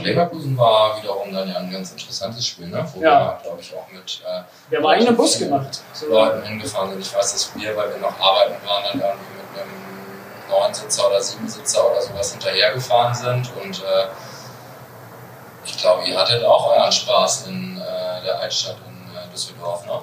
Leverkusen 0.03 0.57
war 0.57 1.01
wiederum 1.01 1.33
dann 1.33 1.49
ja 1.49 1.57
ein 1.57 1.71
ganz 1.71 1.91
interessantes 1.91 2.45
Spiel, 2.45 2.67
ne? 2.67 2.87
wo 2.93 3.01
Ja. 3.01 3.37
wir, 3.37 3.39
glaube 3.43 3.61
ich, 3.61 3.73
auch 3.75 3.87
mit 3.91 4.21
äh, 4.25 4.41
Wir 4.69 4.77
haben 4.79 4.85
eigenen 4.87 5.15
Bus 5.15 5.37
gemacht. 5.39 5.81
Leuten 6.07 6.43
hingefahren 6.45 6.91
sind. 6.91 7.01
Ich 7.01 7.13
weiß, 7.15 7.31
dass 7.33 7.51
wir, 7.55 7.75
weil 7.75 7.89
wir 7.89 7.97
noch 7.97 8.19
arbeiten 8.19 8.55
waren, 8.65 8.83
dann 8.85 8.99
irgendwie 9.01 9.33
mit 9.35 9.61
einem 9.61 10.49
Neunsitzer 10.49 11.07
oder 11.07 11.21
Siebensitzer 11.21 11.91
oder 11.91 12.01
sowas 12.01 12.31
hinterhergefahren 12.31 13.13
sind. 13.15 13.51
Und 13.61 13.79
äh, 13.79 14.07
ich 15.65 15.77
glaube, 15.77 16.03
ihr 16.07 16.17
hattet 16.17 16.43
auch 16.43 16.67
euren 16.75 16.91
Spaß 16.91 17.47
in 17.47 17.77
äh, 17.77 18.25
der 18.25 18.39
Altstadt 18.39 18.77
in 18.87 19.15
äh, 19.15 19.31
Düsseldorf, 19.33 19.85
ne? 19.85 19.99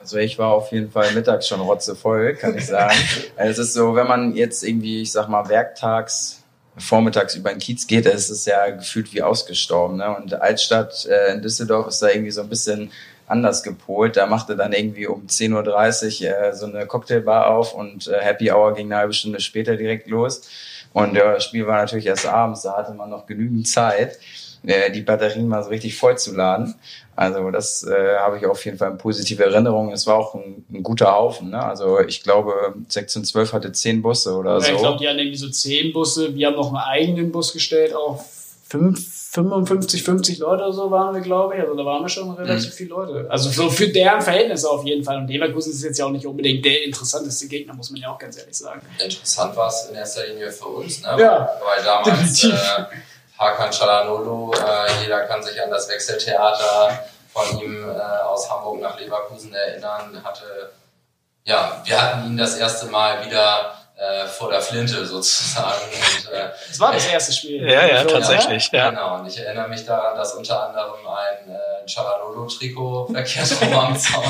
Also 0.00 0.16
ich 0.16 0.38
war 0.38 0.48
auf 0.52 0.72
jeden 0.72 0.90
Fall 0.90 1.12
mittags 1.12 1.46
schon 1.46 1.60
rotzevoll, 1.60 2.34
kann 2.34 2.56
ich 2.56 2.66
sagen. 2.66 2.96
Also 3.36 3.62
es 3.62 3.68
ist 3.68 3.74
so, 3.74 3.94
wenn 3.94 4.06
man 4.08 4.34
jetzt 4.34 4.64
irgendwie, 4.64 5.02
ich 5.02 5.12
sag 5.12 5.28
mal, 5.28 5.48
werktags, 5.48 6.39
vormittags 6.76 7.34
über 7.34 7.50
den 7.50 7.58
Kiez 7.58 7.86
geht, 7.86 8.06
da 8.06 8.10
ist 8.10 8.30
es 8.30 8.46
ja 8.46 8.70
gefühlt 8.70 9.12
wie 9.12 9.22
ausgestorben. 9.22 9.96
Ne? 9.98 10.16
Und 10.16 10.34
Altstadt 10.34 11.06
äh, 11.06 11.32
in 11.32 11.42
Düsseldorf 11.42 11.88
ist 11.88 12.00
da 12.00 12.08
irgendwie 12.08 12.30
so 12.30 12.42
ein 12.42 12.48
bisschen 12.48 12.90
anders 13.26 13.62
gepolt. 13.62 14.16
Da 14.16 14.26
machte 14.26 14.56
dann 14.56 14.72
irgendwie 14.72 15.06
um 15.06 15.26
10.30 15.26 16.22
Uhr 16.22 16.36
äh, 16.36 16.54
so 16.54 16.66
eine 16.66 16.86
Cocktailbar 16.86 17.48
auf 17.48 17.74
und 17.74 18.08
äh, 18.08 18.20
Happy 18.20 18.50
Hour 18.50 18.74
ging 18.74 18.86
eine 18.86 18.96
halbe 18.96 19.12
Stunde 19.12 19.40
später 19.40 19.76
direkt 19.76 20.08
los. 20.08 20.42
Und 20.92 21.14
ja, 21.14 21.34
das 21.34 21.44
Spiel 21.44 21.66
war 21.66 21.78
natürlich 21.78 22.06
erst 22.06 22.26
abends, 22.26 22.62
da 22.62 22.76
hatte 22.76 22.92
man 22.94 23.10
noch 23.10 23.26
genügend 23.26 23.68
Zeit, 23.68 24.18
äh, 24.64 24.90
die 24.90 25.00
Batterien 25.02 25.48
mal 25.48 25.62
so 25.62 25.70
richtig 25.70 25.96
voll 25.96 26.18
zu 26.18 26.34
laden. 26.34 26.74
Also 27.16 27.50
das 27.50 27.82
äh, 27.84 28.16
habe 28.18 28.38
ich 28.38 28.46
auf 28.46 28.64
jeden 28.64 28.78
Fall 28.78 28.92
in 28.92 28.98
positive 28.98 29.44
Erinnerung. 29.44 29.92
Es 29.92 30.06
war 30.06 30.16
auch 30.16 30.34
ein, 30.34 30.64
ein 30.72 30.82
guter 30.82 31.12
Haufen. 31.12 31.50
Ne? 31.50 31.62
Also 31.62 32.00
ich 32.00 32.22
glaube, 32.22 32.74
Sektion 32.88 33.24
12 33.24 33.52
hatte 33.52 33.72
zehn 33.72 34.00
Busse 34.02 34.34
oder 34.34 34.54
Ja, 34.54 34.60
so. 34.60 34.72
ich 34.72 34.78
glaube, 34.78 34.98
die 34.98 35.08
hatten 35.08 35.18
irgendwie 35.18 35.36
so 35.38 35.50
zehn 35.50 35.92
Busse. 35.92 36.34
Wir 36.34 36.46
haben 36.48 36.56
noch 36.56 36.68
einen 36.68 36.76
eigenen 36.76 37.30
Bus 37.32 37.52
gestellt, 37.52 37.94
auch 37.94 38.24
fünf, 38.66 39.06
55, 39.32 40.02
50 40.02 40.38
Leute 40.38 40.64
oder 40.64 40.72
so 40.72 40.90
waren 40.90 41.14
wir, 41.14 41.20
glaube 41.20 41.54
ich. 41.54 41.60
Also 41.60 41.76
da 41.76 41.84
waren 41.84 42.02
wir 42.02 42.08
schon 42.08 42.30
relativ 42.32 42.72
viele 42.74 42.90
Leute. 42.90 43.26
Also 43.30 43.48
so 43.50 43.70
für 43.70 43.88
deren 43.88 44.20
Verhältnisse 44.20 44.68
auf 44.68 44.84
jeden 44.84 45.04
Fall. 45.04 45.18
Und 45.18 45.28
Leverkusen 45.28 45.72
ist 45.72 45.84
jetzt 45.84 45.98
ja 45.98 46.06
auch 46.06 46.10
nicht 46.10 46.26
unbedingt 46.26 46.64
der 46.64 46.84
interessanteste 46.84 47.46
Gegner, 47.46 47.74
muss 47.74 47.90
man 47.90 48.00
ja 48.00 48.10
auch 48.12 48.18
ganz 48.18 48.38
ehrlich 48.38 48.56
sagen. 48.56 48.80
Interessant 49.02 49.54
war 49.56 49.68
es 49.68 49.88
in 49.88 49.94
erster 49.96 50.26
Linie 50.26 50.50
für 50.50 50.66
uns, 50.66 51.00
ne? 51.02 51.16
Ja, 51.18 51.48
weil 51.64 51.84
damals 51.84 52.42
äh, 52.44 52.48
Hakan 53.40 53.70
Çalhanoğlu, 53.70 54.52
äh, 54.54 55.02
jeder 55.02 55.26
kann 55.28 55.42
sich 55.42 55.56
an 55.62 55.70
das 55.70 55.88
Wechseltheater 55.88 57.04
von 57.32 57.58
ihm 57.60 57.88
äh, 57.88 58.22
aus 58.30 58.50
Hamburg 58.50 58.80
nach 58.82 58.98
Leverkusen 59.00 59.54
erinnern, 59.54 60.20
hatte, 60.24 60.72
ja, 61.44 61.80
wir 61.84 61.96
hatten 62.02 62.26
ihn 62.26 62.36
das 62.36 62.56
erste 62.56 62.86
Mal 62.86 63.24
wieder 63.24 63.74
äh, 63.96 64.26
vor 64.26 64.50
der 64.50 64.60
Flinte 64.60 65.04
sozusagen. 65.06 65.80
Und, 65.92 66.32
äh, 66.32 66.48
Das 66.68 66.80
war 66.80 66.92
das 66.92 67.06
erste 67.06 67.32
Spiel. 67.32 67.66
Ja, 67.70 67.86
ja, 67.86 68.02
So, 68.02 68.08
tatsächlich. 68.10 68.70
Ja. 68.72 68.90
Genau, 68.90 69.14
und 69.16 69.26
ich 69.26 69.38
erinnere 69.38 69.68
mich 69.68 69.84
daran, 69.86 70.16
dass 70.16 70.34
unter 70.34 70.68
anderem 70.68 71.00
ein 71.06 71.50
äh, 71.54 71.86
Çalhanoğlu-Trikot 71.86 73.12
verkehrt 73.12 73.50
rum 73.62 73.74
am 73.78 73.96
Zaun 73.98 74.24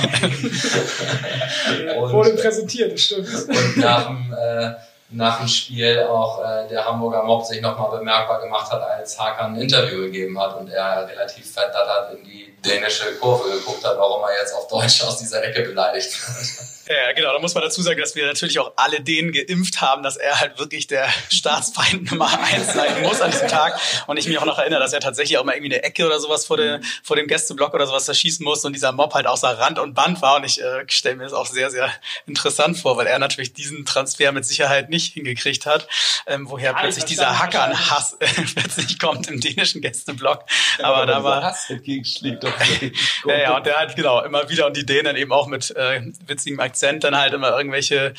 Und- 1.96 2.12
Wurde 2.12 2.30
präsentiert, 2.34 2.92
das 2.92 3.00
stimmt. 3.00 3.28
und 3.48 3.76
nach 3.76 4.06
dem, 4.06 4.32
äh, 4.38 4.70
nach 5.12 5.38
dem 5.38 5.48
Spiel 5.48 6.06
auch 6.08 6.40
äh, 6.44 6.68
der 6.68 6.84
Hamburger 6.84 7.24
Mob 7.24 7.44
sich 7.44 7.60
nochmal 7.60 7.98
bemerkbar 7.98 8.40
gemacht 8.40 8.70
hat, 8.70 8.82
als 8.82 9.18
Hakan 9.18 9.54
ein 9.54 9.60
Interview 9.60 10.02
gegeben 10.02 10.38
hat 10.40 10.56
und 10.56 10.70
er 10.70 11.08
relativ 11.08 11.52
verdattert 11.52 12.14
in 12.14 12.24
die 12.24 12.54
dänische 12.64 13.16
Kurve 13.16 13.50
geguckt 13.50 13.84
hat, 13.84 13.96
warum 13.98 14.22
er 14.22 14.40
jetzt 14.40 14.54
auf 14.54 14.68
Deutsch 14.68 15.02
aus 15.02 15.18
dieser 15.18 15.42
Ecke 15.42 15.62
beleidigt 15.62 16.12
wird. 16.12 16.70
Ja, 16.90 17.12
genau. 17.12 17.32
Da 17.32 17.38
muss 17.38 17.54
man 17.54 17.62
dazu 17.62 17.82
sagen, 17.82 18.00
dass 18.00 18.16
wir 18.16 18.26
natürlich 18.26 18.58
auch 18.58 18.72
alle 18.74 19.00
denen 19.00 19.30
geimpft 19.30 19.80
haben, 19.80 20.02
dass 20.02 20.16
er 20.16 20.40
halt 20.40 20.58
wirklich 20.58 20.88
der 20.88 21.08
Staatsfeind 21.28 22.10
Nummer 22.10 22.28
eins 22.42 22.74
sein 22.74 23.02
muss 23.02 23.20
an 23.20 23.30
diesem 23.30 23.46
Tag. 23.46 23.78
Und 24.08 24.16
ich 24.16 24.26
mich 24.26 24.38
auch 24.38 24.44
noch 24.44 24.58
erinnere, 24.58 24.80
dass 24.80 24.92
er 24.92 24.98
tatsächlich 24.98 25.38
auch 25.38 25.44
mal 25.44 25.52
irgendwie 25.54 25.74
eine 25.74 25.84
Ecke 25.84 26.04
oder 26.04 26.18
sowas 26.18 26.46
vor, 26.46 26.56
der, 26.56 26.80
vor 27.04 27.14
dem 27.14 27.28
Gästeblock 27.28 27.74
oder 27.74 27.86
sowas 27.86 28.06
da 28.06 28.14
schießen 28.14 28.42
musste 28.44 28.66
und 28.66 28.72
dieser 28.72 28.90
Mob 28.90 29.14
halt 29.14 29.28
außer 29.28 29.56
Rand 29.56 29.78
und 29.78 29.94
Band 29.94 30.20
war. 30.20 30.36
Und 30.36 30.44
ich 30.44 30.60
äh, 30.60 30.84
stelle 30.88 31.14
mir 31.14 31.24
das 31.24 31.32
auch 31.32 31.46
sehr, 31.46 31.70
sehr 31.70 31.92
interessant 32.26 32.76
vor, 32.76 32.96
weil 32.96 33.06
er 33.06 33.20
natürlich 33.20 33.52
diesen 33.52 33.84
Transfer 33.84 34.32
mit 34.32 34.44
Sicherheit 34.44 34.90
nicht 34.90 34.99
hingekriegt 35.06 35.66
hat, 35.66 35.88
ähm, 36.26 36.48
woher 36.48 36.70
Ja, 36.72 36.76
ich 36.76 36.82
plötzlich 36.82 37.04
dieser 37.06 37.38
Hackern-Hass 37.38 38.16
äh, 38.20 38.26
plötzlich 38.54 38.98
kommt 38.98 39.28
im 39.28 39.40
dänischen 39.40 39.80
Gästeblock. 39.80 40.44
Aber 40.82 41.06
da 41.06 41.24
war... 41.24 41.42
Hass 41.42 41.70
entgegenschlägt. 41.70 42.44
Ja, 43.26 43.38
ja, 43.38 43.56
und 43.56 43.66
der 43.66 43.76
hat 43.78 43.96
genau 43.96 44.22
immer 44.22 44.48
wieder 44.48 44.66
und 44.66 44.76
die 44.76 44.86
Dänen 44.86 45.16
eben 45.16 45.32
auch 45.32 45.46
mit 45.46 45.70
äh, 45.76 46.00
witzigem 46.26 46.60
Akzent 46.60 47.04
dann 47.04 47.16
halt 47.16 47.34
immer 47.34 47.56
irgendwelche 47.56 48.14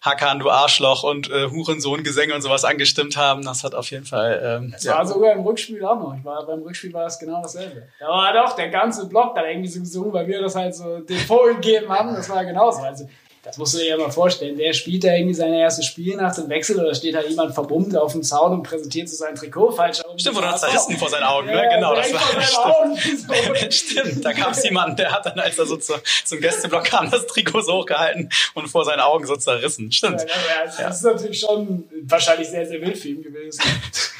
Hakan, 0.00 0.38
du 0.38 0.50
Arschloch 0.50 1.02
und 1.02 1.30
äh, 1.30 1.48
Hurensohn-Gesänge 1.50 2.34
und 2.34 2.42
sowas 2.42 2.64
angestimmt 2.64 3.16
haben. 3.16 3.44
Das 3.44 3.64
hat 3.64 3.74
auf 3.74 3.90
jeden 3.90 4.06
Fall. 4.06 4.40
Ähm, 4.42 4.72
Das 4.72 4.86
war 4.86 5.06
sogar 5.06 5.32
im 5.32 5.40
Rückspiel 5.40 5.84
auch 5.84 5.98
noch. 5.98 6.16
Ich 6.18 6.24
war, 6.24 6.46
beim 6.46 6.62
Rückspiel 6.62 6.92
war 6.92 7.06
es 7.06 7.18
genau 7.18 7.42
dasselbe. 7.42 7.88
Da 7.98 8.08
war 8.08 8.32
doch 8.32 8.56
der 8.56 8.68
ganze 8.68 9.06
Block 9.08 9.34
da 9.34 9.46
irgendwie 9.46 9.68
so 9.68 9.80
gesungen, 9.80 10.12
weil 10.12 10.26
wir 10.26 10.40
das 10.40 10.54
halt 10.54 10.74
so 10.74 11.00
den 11.00 11.18
vorgegeben 11.18 11.88
haben. 11.88 12.14
Das 12.14 12.28
war 12.28 12.44
genauso. 12.44 12.82
Also, 12.82 13.08
das 13.46 13.58
musst 13.58 13.74
du 13.74 13.78
dir 13.78 13.90
ja 13.90 13.96
mal 13.96 14.10
vorstellen. 14.10 14.58
Der 14.58 14.72
spielt 14.72 15.04
da 15.04 15.14
irgendwie 15.14 15.34
sein 15.34 15.52
erstes 15.54 15.86
Spiel 15.86 16.16
nach 16.16 16.34
dem 16.34 16.48
Wechsel 16.48 16.80
oder 16.80 16.92
steht 16.96 17.14
da 17.14 17.22
jemand 17.22 17.54
verbummt 17.54 17.96
auf 17.96 18.10
dem 18.10 18.24
Zaun 18.24 18.52
und 18.52 18.64
präsentiert 18.64 19.08
so 19.08 19.14
sein 19.14 19.36
Trikot 19.36 19.70
falsch. 19.70 20.02
Stimmt, 20.16 20.36
oder 20.36 20.56
zerrissen 20.56 20.96
vor 20.96 21.08
seinen 21.08 21.22
Augen, 21.22 21.46
ne? 21.46 21.68
Genau, 21.72 21.94
das 21.94 22.12
war 22.12 22.20
seinen 22.20 22.64
Augen. 22.64 23.70
Stimmt, 23.70 24.24
da 24.24 24.32
gab 24.32 24.50
es 24.50 24.64
jemanden, 24.64 24.96
der 24.96 25.12
hat 25.12 25.26
dann, 25.26 25.38
als 25.38 25.56
er 25.60 25.66
so 25.66 25.76
zu, 25.76 25.94
zum 26.24 26.40
Gästeblock 26.40 26.84
kam, 26.84 27.08
das 27.08 27.24
Trikot 27.28 27.60
so 27.60 27.74
hochgehalten 27.74 28.30
und 28.54 28.66
vor 28.66 28.84
seinen 28.84 29.00
Augen 29.00 29.24
so 29.26 29.36
zerrissen. 29.36 29.92
Stimmt. 29.92 30.22
Ja, 30.22 30.62
also 30.64 30.82
Das 30.82 30.96
ist 30.96 31.04
natürlich 31.04 31.38
schon 31.38 31.84
wahrscheinlich 32.02 32.48
sehr, 32.48 32.66
sehr 32.66 32.80
wild 32.80 32.98
für 32.98 33.08
ihn 33.08 33.22
gewesen. 33.22 33.62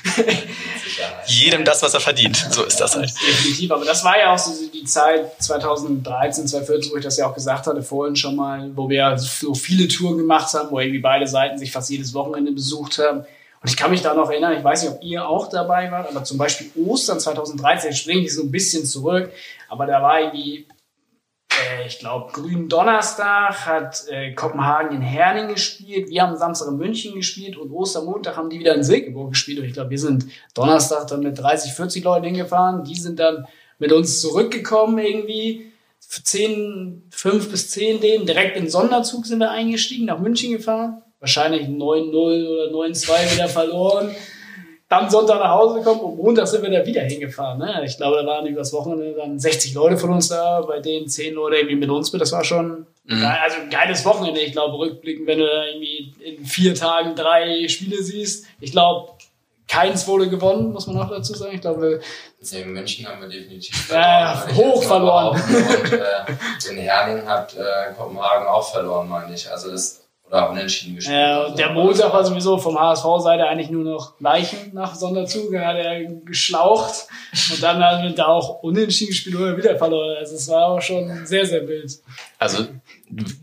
Jedem 1.26 1.64
das, 1.64 1.82
was 1.82 1.94
er 1.94 2.00
verdient. 2.00 2.36
So 2.50 2.64
ist 2.64 2.80
das 2.80 2.96
halt. 2.96 3.10
Definitiv, 3.10 3.70
aber 3.70 3.84
das 3.84 4.04
war 4.04 4.18
ja 4.18 4.32
auch 4.32 4.38
so 4.38 4.52
die 4.72 4.84
Zeit 4.84 5.42
2013, 5.42 6.46
2014, 6.46 6.92
wo 6.92 6.96
ich 6.96 7.04
das 7.04 7.16
ja 7.16 7.28
auch 7.28 7.34
gesagt 7.34 7.66
hatte 7.66 7.82
vorhin 7.82 8.16
schon 8.16 8.36
mal, 8.36 8.70
wo 8.74 8.88
wir 8.88 9.18
so 9.18 9.54
viele 9.54 9.88
Touren 9.88 10.18
gemacht 10.18 10.52
haben, 10.54 10.70
wo 10.70 10.80
irgendwie 10.80 11.00
beide 11.00 11.26
Seiten 11.26 11.58
sich 11.58 11.72
fast 11.72 11.90
jedes 11.90 12.14
Wochenende 12.14 12.52
besucht 12.52 12.98
haben. 12.98 13.20
Und 13.62 13.70
ich 13.70 13.76
kann 13.76 13.90
mich 13.90 14.02
da 14.02 14.14
noch 14.14 14.30
erinnern, 14.30 14.56
ich 14.56 14.62
weiß 14.62 14.82
nicht, 14.82 14.92
ob 14.92 15.02
ihr 15.02 15.28
auch 15.28 15.48
dabei 15.48 15.90
wart, 15.90 16.08
aber 16.08 16.22
zum 16.24 16.38
Beispiel 16.38 16.70
Ostern 16.86 17.18
2013, 17.18 17.90
ich 17.90 17.98
springe 17.98 18.22
ich 18.22 18.34
so 18.34 18.42
ein 18.42 18.50
bisschen 18.50 18.84
zurück, 18.84 19.30
aber 19.68 19.86
da 19.86 20.02
war 20.02 20.20
irgendwie, 20.20 20.66
äh, 21.62 21.86
ich 21.86 21.98
glaube, 21.98 22.32
Grünen 22.32 22.68
Donnerstag 22.68 23.66
hat 23.66 24.04
äh, 24.08 24.32
Kopenhagen 24.32 24.96
in 24.96 25.02
Herning 25.02 25.48
gespielt, 25.48 26.08
wir 26.08 26.22
haben 26.22 26.36
Samstag 26.36 26.68
in 26.68 26.76
München 26.76 27.14
gespielt 27.14 27.56
und 27.56 27.70
Ostermontag 27.70 28.36
haben 28.36 28.50
die 28.50 28.58
wieder 28.58 28.74
in 28.74 28.82
Silkeborg 28.82 29.30
gespielt. 29.30 29.58
Und 29.58 29.64
ich 29.64 29.72
glaube, 29.72 29.90
wir 29.90 29.98
sind 29.98 30.26
Donnerstag 30.54 31.06
dann 31.08 31.20
mit 31.20 31.38
30, 31.38 31.72
40 31.72 32.04
Leuten 32.04 32.24
hingefahren, 32.26 32.84
die 32.84 32.96
sind 32.96 33.18
dann 33.18 33.46
mit 33.78 33.92
uns 33.92 34.20
zurückgekommen 34.20 34.98
irgendwie. 34.98 35.72
10, 36.00 37.08
5 37.10 37.50
bis 37.50 37.70
10 37.72 38.00
Dänen, 38.00 38.26
direkt 38.26 38.56
in 38.56 38.70
Sonderzug 38.70 39.26
sind 39.26 39.40
wir 39.40 39.50
eingestiegen, 39.50 40.06
nach 40.06 40.20
München 40.20 40.52
gefahren. 40.52 41.02
Wahrscheinlich 41.18 41.66
9-0 41.66 42.12
oder 42.14 42.70
9-2 42.72 43.34
wieder 43.34 43.48
verloren. 43.48 44.14
Dann 44.88 45.10
Sonntag 45.10 45.40
nach 45.40 45.50
Hause 45.50 45.80
gekommen 45.80 46.00
und 46.00 46.16
Montag 46.16 46.46
sind 46.46 46.62
wir 46.62 46.70
da 46.70 46.86
wieder 46.86 47.02
hingefahren. 47.02 47.58
Ne? 47.58 47.82
Ich 47.84 47.96
glaube, 47.96 48.18
da 48.18 48.26
waren 48.26 48.46
übers 48.46 48.72
Wochenende 48.72 49.14
dann 49.14 49.38
60 49.38 49.74
Leute 49.74 49.96
von 49.96 50.10
uns 50.10 50.28
da, 50.28 50.60
bei 50.60 50.78
denen 50.78 51.08
10 51.08 51.34
Leute 51.34 51.56
irgendwie 51.56 51.74
mit 51.76 51.90
uns 51.90 52.12
mit. 52.12 52.22
Das 52.22 52.30
war 52.30 52.44
schon 52.44 52.86
geil, 53.08 53.38
also 53.42 53.56
ein 53.62 53.70
geiles 53.70 54.04
Wochenende. 54.04 54.40
Ich 54.40 54.52
glaube, 54.52 54.78
rückblickend, 54.78 55.26
wenn 55.26 55.38
du 55.38 55.46
da 55.46 55.66
irgendwie 55.66 56.14
in 56.24 56.44
vier 56.44 56.74
Tagen 56.76 57.16
drei 57.16 57.66
Spiele 57.66 58.00
siehst. 58.00 58.46
Ich 58.60 58.70
glaube, 58.70 59.10
keins 59.68 60.06
wurde 60.06 60.28
gewonnen, 60.28 60.72
muss 60.72 60.86
man 60.86 60.98
auch 60.98 61.10
dazu 61.10 61.34
sagen. 61.34 61.56
Ich 61.56 61.60
glaube, 61.60 62.00
In 62.52 62.72
München 62.72 63.08
haben 63.08 63.20
wir 63.20 63.28
definitiv 63.28 63.90
würde 63.90 64.52
ich 64.52 64.56
hoch 64.56 64.82
verloren. 64.84 65.40
Und 65.40 65.92
äh, 65.92 66.70
in 66.70 66.78
Herning 66.78 67.26
hat 67.26 67.56
äh, 67.56 67.92
Kopenhagen 67.96 68.46
auch 68.46 68.70
verloren, 68.70 69.08
meine 69.08 69.34
ich. 69.34 69.50
Also 69.50 69.72
das 69.72 70.05
oder 70.28 70.50
unentschieden 70.50 70.96
gespielt. 70.96 71.16
Ja, 71.16 71.38
Also, 71.38 71.50
und 71.50 71.58
der 71.58 71.70
Montag 71.70 72.12
war 72.12 72.24
sowieso 72.24 72.58
vom 72.58 72.78
HSV-Seite 72.78 73.46
eigentlich 73.46 73.70
nur 73.70 73.84
noch 73.84 74.20
Leichen 74.20 74.72
nach 74.74 74.94
Sonderzug. 74.94 75.52
Da 75.52 75.66
hat 75.66 75.76
er 75.76 76.04
geschlaucht 76.04 77.06
und 77.52 77.62
dann 77.62 77.82
hat 77.82 78.18
er 78.18 78.28
auch 78.28 78.62
unentschieden 78.62 79.10
gespielt 79.10 79.36
oder 79.36 79.56
wieder 79.56 79.76
verloren. 79.76 80.16
Also 80.18 80.34
es 80.34 80.48
war 80.48 80.66
auch 80.66 80.80
schon 80.80 81.26
sehr, 81.26 81.46
sehr 81.46 81.66
wild. 81.68 81.92
Also 82.38 82.66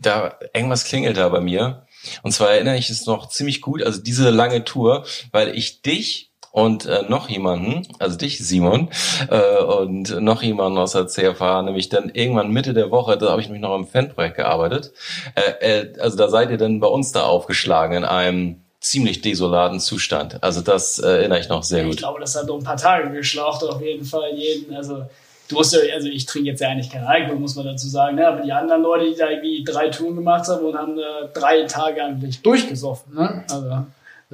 da 0.00 0.34
irgendwas 0.52 0.84
klingelt 0.84 1.16
da 1.16 1.28
bei 1.28 1.40
mir. 1.40 1.86
Und 2.22 2.32
zwar 2.32 2.50
erinnere 2.50 2.76
ich 2.76 2.90
es 2.90 3.06
noch 3.06 3.28
ziemlich 3.28 3.62
gut, 3.62 3.82
also 3.82 4.02
diese 4.02 4.28
lange 4.28 4.64
Tour, 4.64 5.06
weil 5.32 5.56
ich 5.56 5.80
dich 5.80 6.30
und 6.54 6.86
äh, 6.86 7.02
noch 7.08 7.28
jemanden, 7.28 7.82
also 7.98 8.16
dich, 8.16 8.38
Simon, 8.38 8.88
äh, 9.28 9.60
und 9.60 10.20
noch 10.20 10.40
jemanden 10.40 10.78
aus 10.78 10.92
der 10.92 11.08
CFH, 11.08 11.62
nämlich 11.62 11.88
dann 11.88 12.10
irgendwann 12.10 12.50
Mitte 12.52 12.74
der 12.74 12.92
Woche, 12.92 13.18
da 13.18 13.30
habe 13.30 13.40
ich 13.40 13.48
nämlich 13.48 13.60
noch 13.60 13.74
im 13.74 13.88
Fanprojekt 13.88 14.36
gearbeitet. 14.36 14.92
Äh, 15.34 15.80
äh, 15.80 15.98
also 15.98 16.16
da 16.16 16.28
seid 16.28 16.50
ihr 16.50 16.56
dann 16.56 16.78
bei 16.78 16.86
uns 16.86 17.10
da 17.10 17.24
aufgeschlagen 17.24 17.96
in 17.96 18.04
einem 18.04 18.62
ziemlich 18.80 19.20
desolaten 19.20 19.80
Zustand. 19.80 20.44
Also 20.44 20.60
das 20.60 21.00
äh, 21.00 21.08
erinnere 21.08 21.40
ich 21.40 21.48
noch 21.48 21.64
sehr 21.64 21.82
Ich 21.82 21.90
gut. 21.90 21.96
glaube, 21.98 22.20
das 22.20 22.36
hat 22.36 22.46
noch 22.46 22.56
ein 22.58 22.62
paar 22.62 22.76
Tage 22.76 23.10
geschlaucht, 23.10 23.64
auf 23.64 23.82
jeden 23.82 24.04
Fall 24.04 24.30
jeden. 24.34 24.76
Also, 24.76 25.06
du 25.48 25.56
musst 25.56 25.74
ja, 25.74 25.80
also 25.92 26.06
ich 26.06 26.24
trinke 26.24 26.50
jetzt 26.50 26.60
ja 26.60 26.68
eigentlich 26.68 26.90
keinen 26.90 27.06
Alkohol, 27.06 27.40
muss 27.40 27.56
man 27.56 27.66
dazu 27.66 27.88
sagen. 27.88 28.14
Ne? 28.14 28.28
Aber 28.28 28.42
die 28.42 28.52
anderen 28.52 28.82
Leute, 28.82 29.06
die 29.10 29.16
da 29.16 29.28
irgendwie 29.28 29.64
drei 29.64 29.88
Touren 29.88 30.14
gemacht 30.14 30.46
haben 30.46 30.64
und 30.64 30.76
haben 30.78 30.98
äh, 31.00 31.02
drei 31.34 31.64
Tage 31.64 32.04
eigentlich 32.04 32.42
durchgesoffen. 32.42 33.12
Ne? 33.12 33.42
Also, 33.50 33.86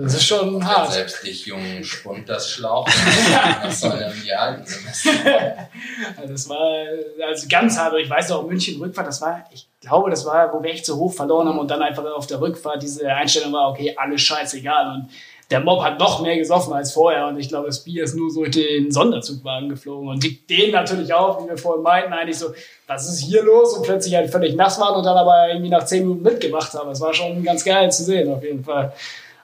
das 0.05 0.15
ist 0.15 0.27
schon 0.27 0.65
hart. 0.67 0.93
selbst 0.93 1.25
dich 1.25 1.47
jungen 1.47 1.85
Spund 1.85 2.29
das 2.29 2.51
Schlauch. 2.51 2.89
das 3.63 3.81
soll 3.81 3.99
dann 3.99 4.13
die 4.25 4.33
alten 4.33 4.65
Das 4.65 6.49
war 6.49 6.85
also 7.27 7.47
ganz 7.49 7.79
hart. 7.79 7.95
Ich 8.03 8.11
weiß 8.11 8.33
auch, 8.33 8.47
München 8.47 8.81
Rückfahrt, 8.81 9.09
das 9.09 9.21
war, 9.21 9.45
ich 9.53 9.67
glaube, 9.81 10.11
das 10.11 10.25
war, 10.25 10.53
wo 10.53 10.63
wir 10.63 10.71
echt 10.71 10.87
so 10.87 10.97
hoch 10.97 11.13
verloren 11.13 11.49
haben 11.49 11.59
und 11.59 11.71
dann 11.71 11.83
einfach 11.83 12.05
auf 12.05 12.27
der 12.27 12.41
Rückfahrt 12.41 12.83
diese 12.83 13.09
Einstellung 13.09 13.53
war, 13.53 13.71
okay, 13.71 13.95
alles 13.97 14.21
scheißegal. 14.23 14.95
Und 14.95 15.11
der 15.51 15.61
Mob 15.61 15.83
hat 15.83 15.99
noch 15.99 16.23
mehr 16.23 16.37
gesoffen 16.37 16.73
als 16.73 16.93
vorher 16.93 17.27
und 17.27 17.39
ich 17.39 17.49
glaube, 17.49 17.67
das 17.67 17.83
Bier 17.83 18.05
ist 18.05 18.15
nur 18.15 18.31
so 18.31 18.43
durch 18.43 18.55
den 18.55 18.93
Sonderzugwagen 18.93 19.69
geflogen 19.69 20.09
und 20.09 20.23
die, 20.23 20.47
den 20.47 20.71
natürlich 20.71 21.13
auch, 21.13 21.43
wie 21.43 21.49
wir 21.49 21.59
vorhin 21.59 21.83
meinten, 21.83 22.13
eigentlich 22.13 22.39
so, 22.39 22.55
was 22.87 23.09
ist 23.09 23.21
hier 23.21 23.43
los? 23.43 23.77
Und 23.77 23.83
plötzlich 23.83 24.15
halt 24.15 24.31
völlig 24.31 24.55
nass 24.55 24.79
waren 24.79 24.95
und 24.95 25.05
dann 25.05 25.17
aber 25.17 25.49
irgendwie 25.49 25.71
nach 25.71 25.85
zehn 25.85 26.03
Minuten 26.03 26.23
mitgemacht 26.23 26.73
haben. 26.75 26.89
Das 26.89 27.01
war 27.01 27.13
schon 27.13 27.43
ganz 27.43 27.65
geil 27.65 27.91
zu 27.91 28.05
sehen, 28.05 28.33
auf 28.33 28.43
jeden 28.45 28.63
Fall. 28.63 28.93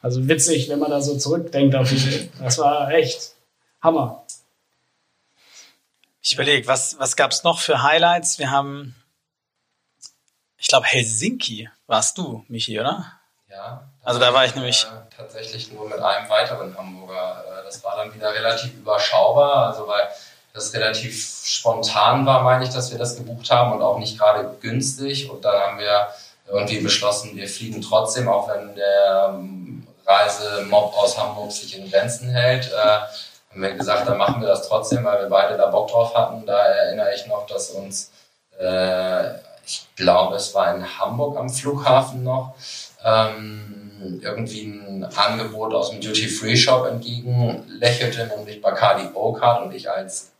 Also 0.07 0.29
witzig, 0.29 0.69
wenn 0.69 0.79
man 0.79 0.92
da 0.92 1.01
so 1.01 1.19
zurückdenkt 1.19 1.75
auf 1.75 1.88
diese, 1.88 2.29
das 2.40 2.59
war 2.59 2.88
echt 2.92 3.33
Hammer. 3.83 4.23
Ich 6.23 6.35
überlege, 6.35 6.69
was, 6.69 6.97
was 7.01 7.16
gab's 7.16 7.42
noch 7.42 7.59
für 7.59 7.83
Highlights? 7.83 8.38
Wir 8.38 8.53
haben, 8.53 8.95
ich 10.59 10.69
glaube, 10.69 10.87
Helsinki 10.87 11.69
warst 11.88 12.19
du, 12.19 12.45
Michi, 12.47 12.79
oder? 12.79 13.05
Ja. 13.51 13.83
Also 14.05 14.21
da 14.21 14.33
war 14.33 14.45
ich 14.45 14.55
nämlich- 14.55 14.85
Äh, 14.85 15.16
tatsächlich 15.16 15.73
nur 15.73 15.88
mit 15.88 15.99
einem 15.99 16.29
weiteren 16.31 16.79
Hamburger. 16.79 17.45
Äh, 17.45 17.64
das 17.64 17.83
war 17.83 17.97
dann 17.97 18.14
wieder 18.14 18.33
relativ 18.33 18.73
überschaubar, 18.75 19.66
also 19.66 19.88
weil 19.88 20.07
das 20.53 20.73
relativ 20.73 21.42
spontan 21.45 22.25
war, 22.27 22.45
meine 22.45 22.62
ich, 22.62 22.71
dass 22.71 22.92
wir 22.92 22.99
das 22.99 23.16
gebucht 23.16 23.51
haben 23.51 23.73
und 23.73 23.83
auch 23.83 23.99
nicht 23.99 24.16
gerade 24.16 24.57
günstig. 24.61 25.29
Und 25.29 25.45
dann 25.45 25.61
haben 25.61 25.79
wir 25.81 26.07
irgendwie 26.49 26.79
beschlossen, 26.79 27.35
wir 27.35 27.49
fliegen 27.49 27.83
trotzdem, 27.83 28.29
auch 28.29 28.49
wenn 28.49 28.77
der 28.77 29.31
ähm, 29.35 29.66
Reisemob 30.07 30.95
aus 30.97 31.19
Hamburg 31.19 31.53
sich 31.53 31.77
in 31.79 31.90
Grenzen 31.90 32.31
hält. 32.31 32.71
Äh, 32.73 33.01
haben 33.51 33.62
wir 33.62 33.73
gesagt, 33.73 34.09
dann 34.09 34.19
machen 34.19 34.40
wir 34.40 34.49
das 34.49 34.69
trotzdem, 34.69 35.05
weil 35.05 35.23
wir 35.23 35.29
beide 35.29 35.57
da 35.57 35.66
Bock 35.66 35.88
drauf 35.88 36.14
hatten. 36.14 36.45
Da 36.47 36.59
erinnere 36.59 37.14
ich 37.14 37.27
noch, 37.27 37.47
dass 37.47 37.71
uns, 37.71 38.12
äh, 38.61 39.35
ich 39.64 39.87
glaube, 39.97 40.37
es 40.37 40.55
war 40.55 40.75
in 40.75 40.99
Hamburg 40.99 41.38
am 41.38 41.49
Flughafen 41.49 42.23
noch, 42.23 42.55
ähm, 43.05 44.21
irgendwie 44.23 44.64
ein 44.64 45.09
Angebot 45.16 45.75
aus 45.75 45.90
dem 45.90 46.01
Duty-Free-Shop 46.01 46.87
entgegenlächelte, 46.87 48.27
nämlich 48.27 48.61
Bacardi 48.61 49.09
O-Card 49.14 49.62
und 49.62 49.75
ich 49.75 49.90
als 49.90 50.33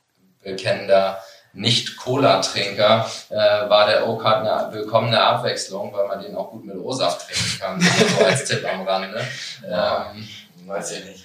bekennender 0.43 1.19
nicht-Cola-Trinker 1.57 3.11
äh, 3.31 3.35
war 3.35 3.87
der 3.87 4.07
O-Card 4.07 4.47
eine 4.47 4.73
willkommene 4.73 5.21
Abwechslung, 5.21 5.93
weil 5.93 6.07
man 6.07 6.23
den 6.23 6.37
auch 6.37 6.51
gut 6.51 6.65
mit 6.65 6.77
O-Saft 6.77 7.27
trinken 7.27 7.59
kann. 7.59 7.81
so 8.19 8.25
als 8.25 8.45
Tipp 8.45 8.65
am 8.71 8.87
Rande. 8.87 9.27
Ähm, 9.65 10.29
weiß 10.67 10.93
ich 10.93 11.05
nicht. 11.05 11.25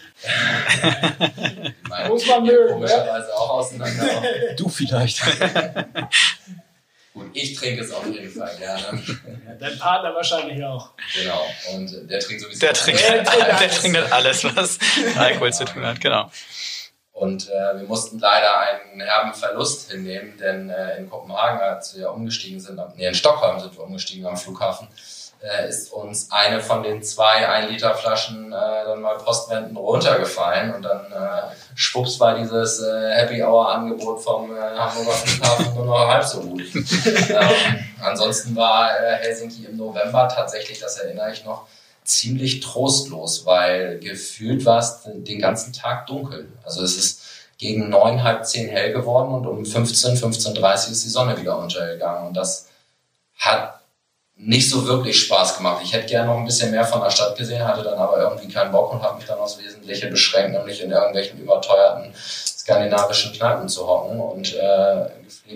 Muss 2.08 2.28
man 2.28 2.44
mögen, 2.44 2.66
ne? 2.66 2.74
Komischerweise 2.74 3.34
auch 3.36 3.50
auseinander. 3.50 4.06
Du 4.56 4.70
vielleicht. 4.70 5.22
Gut, 7.14 7.26
ich 7.34 7.56
trinke 7.56 7.82
es 7.84 7.92
auf 7.92 8.06
jeden 8.06 8.32
Fall 8.32 8.56
gerne. 8.58 9.04
Dein 9.60 9.78
Partner 9.80 10.16
wahrscheinlich 10.16 10.64
auch. 10.64 10.92
Genau. 11.14 11.46
Und 11.74 12.10
der 12.10 12.20
trinkt 12.22 12.42
sowieso. 12.42 12.60
Der 12.62 12.74
trinkt, 12.74 13.02
Der 13.02 13.24
trinkt 13.24 13.48
der 13.48 13.58
alles. 13.58 13.80
trinkt 13.82 13.98
halt 13.98 14.12
alles, 14.14 14.44
was 14.56 14.80
Alkohol 15.18 15.52
zu 15.52 15.66
tun 15.66 15.86
hat, 15.86 16.00
genau. 16.00 16.32
Und 17.22 17.52
äh, 17.52 17.80
wir 17.80 17.88
mussten 17.88 18.18
leider 18.18 18.58
einen 18.62 19.00
herben 19.00 19.32
Verlust 19.36 19.92
hinnehmen, 19.92 20.36
denn 20.40 20.72
äh, 20.72 20.98
in 20.98 21.08
Kopenhagen, 21.08 21.60
als 21.60 21.96
wir 21.96 22.12
umgestiegen 22.12 22.60
sind, 22.60 22.82
nee, 22.96 23.06
in 23.06 23.14
Stockholm 23.14 23.60
sind 23.60 23.78
wir 23.78 23.84
umgestiegen 23.84 24.26
am 24.26 24.36
Flughafen, 24.36 24.88
äh, 25.44 25.70
ist 25.70 25.94
uns 25.94 26.32
eine 26.32 26.60
von 26.62 26.82
den 26.82 27.04
zwei 27.04 27.48
1-Liter-Flaschen 27.48 28.52
äh, 28.52 28.56
dann 28.86 29.02
mal 29.02 29.20
postwendend 29.20 29.78
runtergefallen 29.78 30.74
und 30.74 30.82
dann 30.82 31.12
äh, 31.12 31.54
schwupps 31.76 32.20
war 32.20 32.34
dieses 32.34 32.82
äh, 32.82 33.12
Happy 33.12 33.44
Hour-Angebot 33.44 34.24
vom 34.24 34.50
Hamburger 34.58 35.12
Flughafen 35.12 35.76
nur 35.76 35.86
noch 35.86 36.08
halb 36.08 36.24
so 36.24 36.42
gut. 36.42 36.64
ähm, 36.74 37.86
ansonsten 38.02 38.56
war 38.56 38.90
Helsinki 38.90 39.66
im 39.66 39.78
November 39.78 40.28
tatsächlich, 40.28 40.80
das 40.80 40.98
erinnere 40.98 41.32
ich 41.32 41.46
noch, 41.46 41.68
ziemlich 42.12 42.60
trostlos, 42.60 43.46
weil 43.46 44.00
gefühlt 44.00 44.66
war 44.66 44.80
es 44.80 45.02
den 45.06 45.40
ganzen 45.40 45.74
Tag 45.74 46.08
dunkel. 46.08 46.52
Also 46.64 46.84
es 46.84 46.98
ist 46.98 47.22
gegen 47.58 47.90
neun, 47.90 48.24
halb 48.24 48.46
zehn 48.46 48.70
hell 48.70 48.92
geworden 48.92 49.34
und 49.34 49.46
um 49.46 49.66
15, 49.66 50.18
15.30 50.18 50.92
ist 50.92 51.04
die 51.06 51.10
Sonne 51.10 51.40
wieder 51.40 51.58
untergegangen. 51.58 52.28
Und 52.28 52.34
das 52.36 52.68
hat 53.38 53.80
nicht 54.36 54.70
so 54.70 54.88
wirklich 54.88 55.22
Spaß 55.22 55.58
gemacht. 55.58 55.82
Ich 55.84 55.94
hätte 55.94 56.08
gerne 56.08 56.32
noch 56.32 56.38
ein 56.38 56.46
bisschen 56.46 56.72
mehr 56.72 56.86
von 56.86 57.02
der 57.02 57.12
Stadt 57.12 57.38
gesehen, 57.38 57.66
hatte 57.66 57.84
dann 57.84 58.00
aber 58.00 58.18
irgendwie 58.18 58.52
keinen 58.52 58.72
Bock 58.72 58.92
und 58.92 59.02
habe 59.04 59.18
mich 59.18 59.26
dann 59.26 59.38
aufs 59.38 59.60
Wesentliche 59.60 60.08
beschränkt, 60.08 60.54
nämlich 60.54 60.82
in 60.82 60.92
irgendwelchen 60.92 61.40
überteuerten 61.40 62.14
skandinavischen 62.16 63.34
Kneipen 63.34 63.70
zu 63.70 63.88
hocken 63.88 64.20
und 64.20 64.56
äh, 64.56 65.10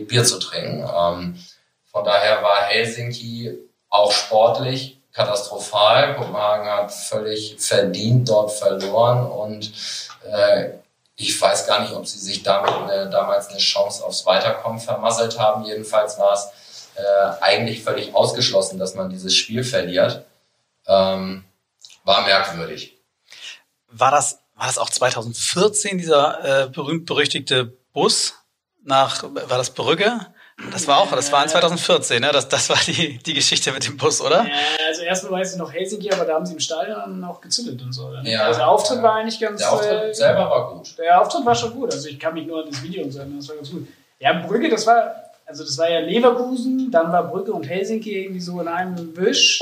Bier 0.07 0.23
zu 0.23 0.39
trinken. 0.39 0.81
Ähm, 0.81 1.39
von 1.91 2.05
daher 2.05 2.43
war 2.43 2.65
Helsinki 2.67 3.57
auch 3.89 4.11
sportlich 4.11 4.99
katastrophal. 5.15 6.15
Kopenhagen 6.15 6.69
hat 6.69 6.93
völlig 6.93 7.55
verdient 7.57 8.29
dort 8.29 8.51
verloren 8.51 9.25
und 9.25 9.71
äh, 10.29 10.71
ich 11.15 11.39
weiß 11.39 11.65
gar 11.65 11.81
nicht, 11.81 11.93
ob 11.93 12.05
sie 12.05 12.19
sich 12.19 12.43
damit 12.43 12.73
eine, 12.73 13.09
damals 13.09 13.47
eine 13.47 13.57
Chance 13.57 14.03
aufs 14.03 14.25
Weiterkommen 14.25 14.79
vermasselt 14.79 15.39
haben. 15.39 15.63
Jedenfalls 15.63 16.19
war 16.19 16.33
es 16.33 16.49
äh, 16.95 17.41
eigentlich 17.41 17.83
völlig 17.83 18.13
ausgeschlossen, 18.13 18.77
dass 18.77 18.95
man 18.95 19.09
dieses 19.09 19.33
Spiel 19.33 19.63
verliert. 19.63 20.25
Ähm, 20.87 21.45
war 22.03 22.23
merkwürdig. 22.23 22.97
War 23.87 24.11
das, 24.11 24.39
war 24.55 24.67
das 24.67 24.77
auch 24.77 24.89
2014, 24.89 25.97
dieser 25.97 26.65
äh, 26.65 26.69
berühmt-berüchtigte 26.69 27.77
Bus 27.93 28.33
nach, 28.83 29.23
war 29.23 29.57
das 29.57 29.69
Brügge? 29.69 30.27
Das 30.71 30.87
war 30.87 30.99
auch, 30.99 31.11
das 31.11 31.31
war 31.33 31.43
in 31.43 31.49
2014, 31.49 32.21
ne? 32.21 32.29
Das, 32.31 32.47
das 32.47 32.69
war 32.69 32.77
die, 32.87 33.17
die 33.17 33.33
Geschichte 33.33 33.73
mit 33.73 33.85
dem 33.85 33.97
Bus, 33.97 34.21
oder? 34.21 34.45
Ja, 34.45 34.53
also 34.87 35.01
erstmal 35.01 35.41
weiß 35.41 35.53
ich 35.53 35.59
noch 35.59 35.71
Helsinki, 35.71 36.09
aber 36.11 36.23
da 36.23 36.35
haben 36.35 36.45
sie 36.45 36.53
im 36.53 36.59
Stadion 36.59 37.21
auch 37.25 37.41
gezündet 37.41 37.81
und 37.81 37.91
so. 37.91 38.09
Ne? 38.09 38.21
Ja, 38.23 38.45
also 38.45 38.59
der 38.59 38.69
Auftritt 38.69 38.97
ja. 38.97 39.03
war 39.03 39.15
eigentlich 39.15 39.39
ganz. 39.39 39.59
Der 39.59 39.73
Auftritt 39.73 40.11
äh, 40.11 40.13
selber 40.13 40.49
war 40.49 40.73
gut. 40.73 40.97
Der 40.97 41.21
Auftritt 41.21 41.45
war 41.45 41.55
schon 41.55 41.73
gut. 41.73 41.91
Also 41.91 42.07
ich 42.07 42.17
kann 42.17 42.33
mich 42.33 42.47
nur 42.47 42.63
an 42.63 42.69
das 42.69 42.81
Video 42.81 43.03
erinnern, 43.03 43.35
das 43.37 43.49
war 43.49 43.57
ganz 43.57 43.69
gut. 43.69 43.87
Ja, 44.19 44.45
Brügge, 44.47 44.69
das 44.69 44.87
war, 44.87 45.13
also 45.45 45.65
das 45.65 45.77
war 45.77 45.89
ja 45.89 45.99
Leverkusen, 45.99 46.89
dann 46.89 47.11
war 47.11 47.27
Brügge 47.27 47.51
und 47.51 47.63
Helsinki 47.63 48.23
irgendwie 48.23 48.39
so 48.39 48.61
in 48.61 48.69
einem 48.69 49.15
Wisch. 49.17 49.61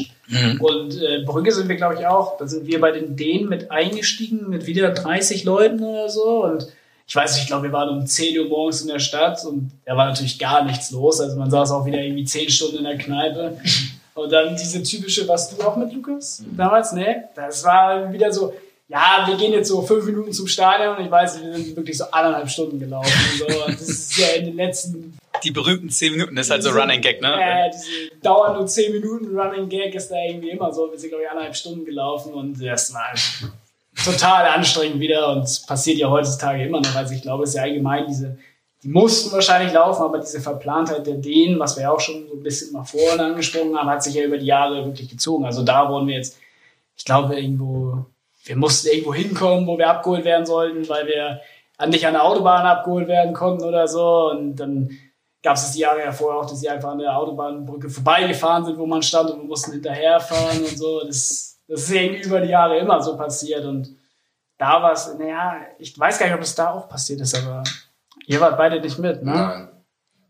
Und 0.60 1.02
äh, 1.02 1.24
Brügge 1.26 1.52
sind 1.52 1.70
wir, 1.70 1.76
glaube 1.76 1.96
ich, 1.96 2.08
auch. 2.08 2.38
Da 2.38 2.48
sind 2.48 2.66
wir 2.68 2.80
bei 2.80 2.92
den 2.92 3.16
Dänen 3.16 3.50
mit 3.50 3.72
eingestiegen, 3.72 4.50
mit 4.50 4.68
wieder 4.68 4.92
30 4.92 5.44
Leuten 5.44 5.84
oder 5.84 6.10
so. 6.10 6.44
Und 6.44 6.68
ich 7.06 7.16
weiß 7.16 7.34
nicht, 7.34 7.44
ich 7.44 7.48
glaube, 7.48 7.64
wir 7.64 7.74
waren 7.74 7.90
um 7.90 8.06
10 8.06 8.40
Uhr 8.40 8.48
morgens 8.48 8.82
in 8.82 8.88
der 8.88 9.00
Stadt 9.00 9.44
und 9.46 9.72
da 9.86 9.96
war 9.98 10.08
natürlich 10.08 10.40
gar 10.40 10.64
nichts 10.64 10.92
los. 10.92 11.20
Also 11.20 11.38
man 11.38 11.52
saß 11.52 11.72
auch 11.72 11.86
wieder 11.86 12.00
irgendwie 12.00 12.24
10 12.24 12.50
Stunden 12.50 12.78
in 12.78 12.84
der 12.86 12.98
Kneipe. 12.98 13.58
Und 14.16 14.32
dann 14.32 14.56
diese 14.56 14.84
typische, 14.84 15.28
was 15.28 15.56
du 15.56 15.64
auch 15.64 15.76
mit 15.76 15.92
Lukas 15.92 16.44
damals, 16.56 16.94
ne? 16.94 17.30
Das 17.36 17.64
war 17.64 18.14
wieder 18.14 18.32
so, 18.32 18.54
ja, 18.88 19.26
wir 19.26 19.36
gehen 19.38 19.54
jetzt 19.54 19.70
so 19.70 19.82
fünf 19.82 20.06
Minuten 20.06 20.32
zum 20.32 20.48
Stadion 20.48 20.98
und 20.98 21.06
ich 21.06 21.10
weiß, 21.10 21.42
wir 21.42 21.54
sind 21.54 21.76
wirklich 21.76 21.98
so 21.98 22.06
anderthalb 22.12 22.48
Stunden 22.48 22.80
gelaufen. 22.80 23.12
So. 23.40 23.46
Und 23.46 23.74
das 23.74 23.90
ist 23.90 24.18
ja 24.18 24.28
in 24.38 24.46
den 24.46 24.56
letzten 24.56 25.18
Die 25.44 25.52
berühmten 25.52 25.90
10 25.90 26.12
Minuten 26.12 26.38
ist 26.38 26.52
halt 26.52 26.62
so 26.62 26.70
Running 26.70 27.02
Gag, 27.02 27.22
ne? 27.22 27.30
ja, 27.30 27.70
diese 27.70 28.16
dauern 28.22 28.56
nur 28.56 28.68
10 28.68 28.92
Minuten 28.92 29.36
Running 29.36 29.68
Gag 29.68 29.96
ist 29.96 30.10
da 30.10 30.16
irgendwie 30.16 30.52
immer 30.52 30.72
so. 30.72 30.92
Wir 30.92 31.00
sind, 31.00 31.10
glaube 31.10 31.24
ich, 31.24 31.30
anderthalb 31.30 31.56
Stunden 31.56 31.84
gelaufen 31.86 32.34
und 32.34 32.64
das 32.64 32.94
war 32.94 33.12
total 34.04 34.48
anstrengend 34.48 35.00
wieder 35.00 35.30
und 35.30 35.64
passiert 35.68 35.98
ja 35.98 36.10
heutzutage 36.10 36.66
immer 36.66 36.82
noch. 36.82 36.96
Also 36.96 37.14
ich 37.14 37.22
glaube, 37.22 37.44
es 37.44 37.50
ist 37.50 37.56
ja 37.56 37.64
allgemein 37.64 38.08
diese 38.08 38.38
die 38.84 38.90
mussten 38.90 39.32
wahrscheinlich 39.32 39.72
laufen, 39.72 40.04
aber 40.04 40.20
diese 40.20 40.42
Verplantheit 40.42 41.08
der 41.08 41.16
Dänen, 41.16 41.58
was 41.58 41.78
wir 41.78 41.84
ja 41.84 41.92
auch 41.92 42.02
schon 42.02 42.28
so 42.28 42.34
ein 42.34 42.44
bisschen 42.44 42.74
mal 42.74 42.84
vorhin 42.84 43.20
angesprochen 43.20 43.78
haben, 43.78 43.90
hat 43.90 44.04
sich 44.04 44.16
ja 44.16 44.24
über 44.24 44.38
die 44.38 44.46
Jahre 44.46 44.84
wirklich 44.86 45.10
gezogen. 45.10 45.46
Also 45.46 45.64
da 45.64 45.90
wurden 45.90 46.08
wir 46.08 46.16
jetzt, 46.16 46.38
ich 46.98 47.06
glaube, 47.06 47.40
irgendwo, 47.40 48.06
wir 48.44 48.58
mussten 48.58 48.90
irgendwo 48.90 49.14
hinkommen, 49.14 49.68
wo 49.68 49.78
wir 49.78 49.90
abgeholt 49.90 50.26
werden 50.26 50.46
sollten, 50.46 50.88
weil 50.90 51.08
wir 51.08 51.40
nicht 51.88 52.06
an 52.06 52.14
der 52.14 52.26
Autobahn 52.26 52.66
abgeholt 52.66 53.08
werden 53.08 53.34
konnten 53.34 53.64
oder 53.64 53.88
so. 53.88 54.32
Und 54.32 54.58
dann 54.58 54.90
gab 55.42 55.56
es 55.56 55.72
die 55.72 55.80
Jahre 55.80 56.00
ja 56.00 56.12
vorher 56.12 56.42
auch, 56.42 56.46
dass 56.46 56.60
sie 56.60 56.70
einfach 56.70 56.90
an 56.90 57.00
der 57.00 57.18
Autobahnbrücke 57.18 57.90
vorbeigefahren 57.90 58.66
sind, 58.66 58.78
wo 58.78 58.86
man 58.86 59.02
stand 59.02 59.32
und 59.32 59.40
wir 59.40 59.48
mussten 59.48 59.72
hinterherfahren 59.72 60.60
und 60.60 60.78
so. 60.78 61.06
Das, 61.06 61.53
das 61.68 61.84
ist 61.84 61.92
irgendwie 61.92 62.24
über 62.24 62.42
die 62.42 62.50
Jahre 62.50 62.78
immer 62.78 63.02
so 63.02 63.18
passiert. 63.18 63.66
Und 63.66 63.90
da 64.58 64.82
war 64.82 64.94
es, 64.94 65.14
naja, 65.18 65.62
ich 65.80 65.98
weiß 65.98 66.20
gar 66.20 66.26
nicht, 66.28 66.36
ob 66.36 66.42
es 66.42 66.56
da 66.56 66.72
auch 66.72 66.88
passiert 66.88 67.22
ist, 67.22 67.36
aber 67.36 67.64
Ihr 68.26 68.40
wart 68.40 68.58
beide 68.58 68.80
nicht 68.80 69.00
mit, 69.00 69.24
ne? 69.24 69.32
Nein. 69.32 69.70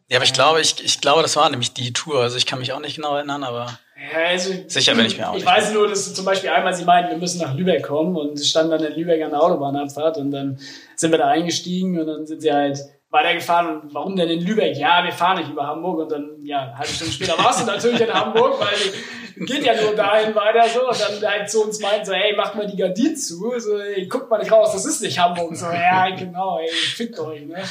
Ja, 0.09 0.17
aber 0.17 0.25
ich 0.25 0.33
glaube, 0.33 0.61
ich, 0.61 0.83
ich 0.83 1.01
glaube, 1.01 1.21
das 1.21 1.35
war 1.35 1.49
nämlich 1.49 1.73
die 1.73 1.93
Tour. 1.93 2.21
Also 2.21 2.37
ich 2.37 2.45
kann 2.45 2.59
mich 2.59 2.73
auch 2.73 2.79
nicht 2.79 2.95
genau 2.95 3.15
erinnern, 3.15 3.43
aber 3.43 3.79
ja, 4.11 4.27
also, 4.27 4.53
sicher 4.67 4.95
bin 4.95 5.05
ich 5.05 5.17
mir 5.17 5.29
auch. 5.29 5.35
Ich 5.35 5.45
weiß 5.45 5.73
nur, 5.73 5.87
dass 5.87 6.13
zum 6.13 6.25
Beispiel 6.25 6.49
einmal 6.49 6.73
sie 6.73 6.83
meinten, 6.83 7.11
wir 7.11 7.17
müssen 7.17 7.39
nach 7.39 7.55
Lübeck 7.55 7.83
kommen 7.83 8.15
und 8.15 8.37
sie 8.37 8.45
standen 8.45 8.71
dann 8.71 8.83
in 8.83 8.93
Lübeck 8.93 9.23
an 9.23 9.31
der 9.31 9.41
Autobahnabfahrt 9.41 10.17
und 10.17 10.31
dann 10.31 10.59
sind 10.95 11.11
wir 11.11 11.17
da 11.17 11.29
eingestiegen 11.29 11.99
und 11.99 12.07
dann 12.07 12.27
sind 12.27 12.41
sie 12.41 12.51
halt 12.51 12.79
weitergefahren. 13.13 13.81
Und 13.81 13.93
warum 13.93 14.15
denn 14.15 14.29
in 14.29 14.41
Lübeck? 14.41 14.75
Ja, 14.75 15.03
wir 15.03 15.11
fahren 15.11 15.37
nicht 15.37 15.51
über 15.51 15.65
Hamburg. 15.67 15.99
Und 15.99 16.11
dann, 16.11 16.31
ja, 16.43 16.63
eine 16.63 16.77
halbe 16.77 16.91
Stunde 16.91 17.13
später 17.13 17.37
warst 17.37 17.61
du 17.61 17.65
natürlich 17.65 18.01
in 18.01 18.13
Hamburg, 18.13 18.59
weil 18.59 19.45
geht 19.45 19.65
ja 19.65 19.79
nur 19.81 19.95
dahin 19.95 20.35
weiter 20.35 20.67
so. 20.67 20.89
Und 20.89 20.99
dann 20.99 21.31
halt 21.31 21.49
zu 21.49 21.63
uns 21.63 21.79
meinten 21.79 22.05
so, 22.05 22.13
hey, 22.13 22.35
macht 22.35 22.55
mal 22.55 22.67
die 22.67 22.75
Gardinen 22.75 23.15
zu. 23.15 23.57
So, 23.59 23.77
ey, 23.77 24.07
guckt 24.07 24.29
mal 24.29 24.39
nicht 24.39 24.51
raus, 24.51 24.73
das 24.73 24.85
ist 24.85 25.01
nicht 25.01 25.19
Hamburg. 25.19 25.55
So, 25.55 25.67
ja, 25.67 26.09
genau, 26.09 26.59
ey, 26.59 26.69
fickt 26.69 27.19
euch, 27.19 27.45
ne? 27.45 27.63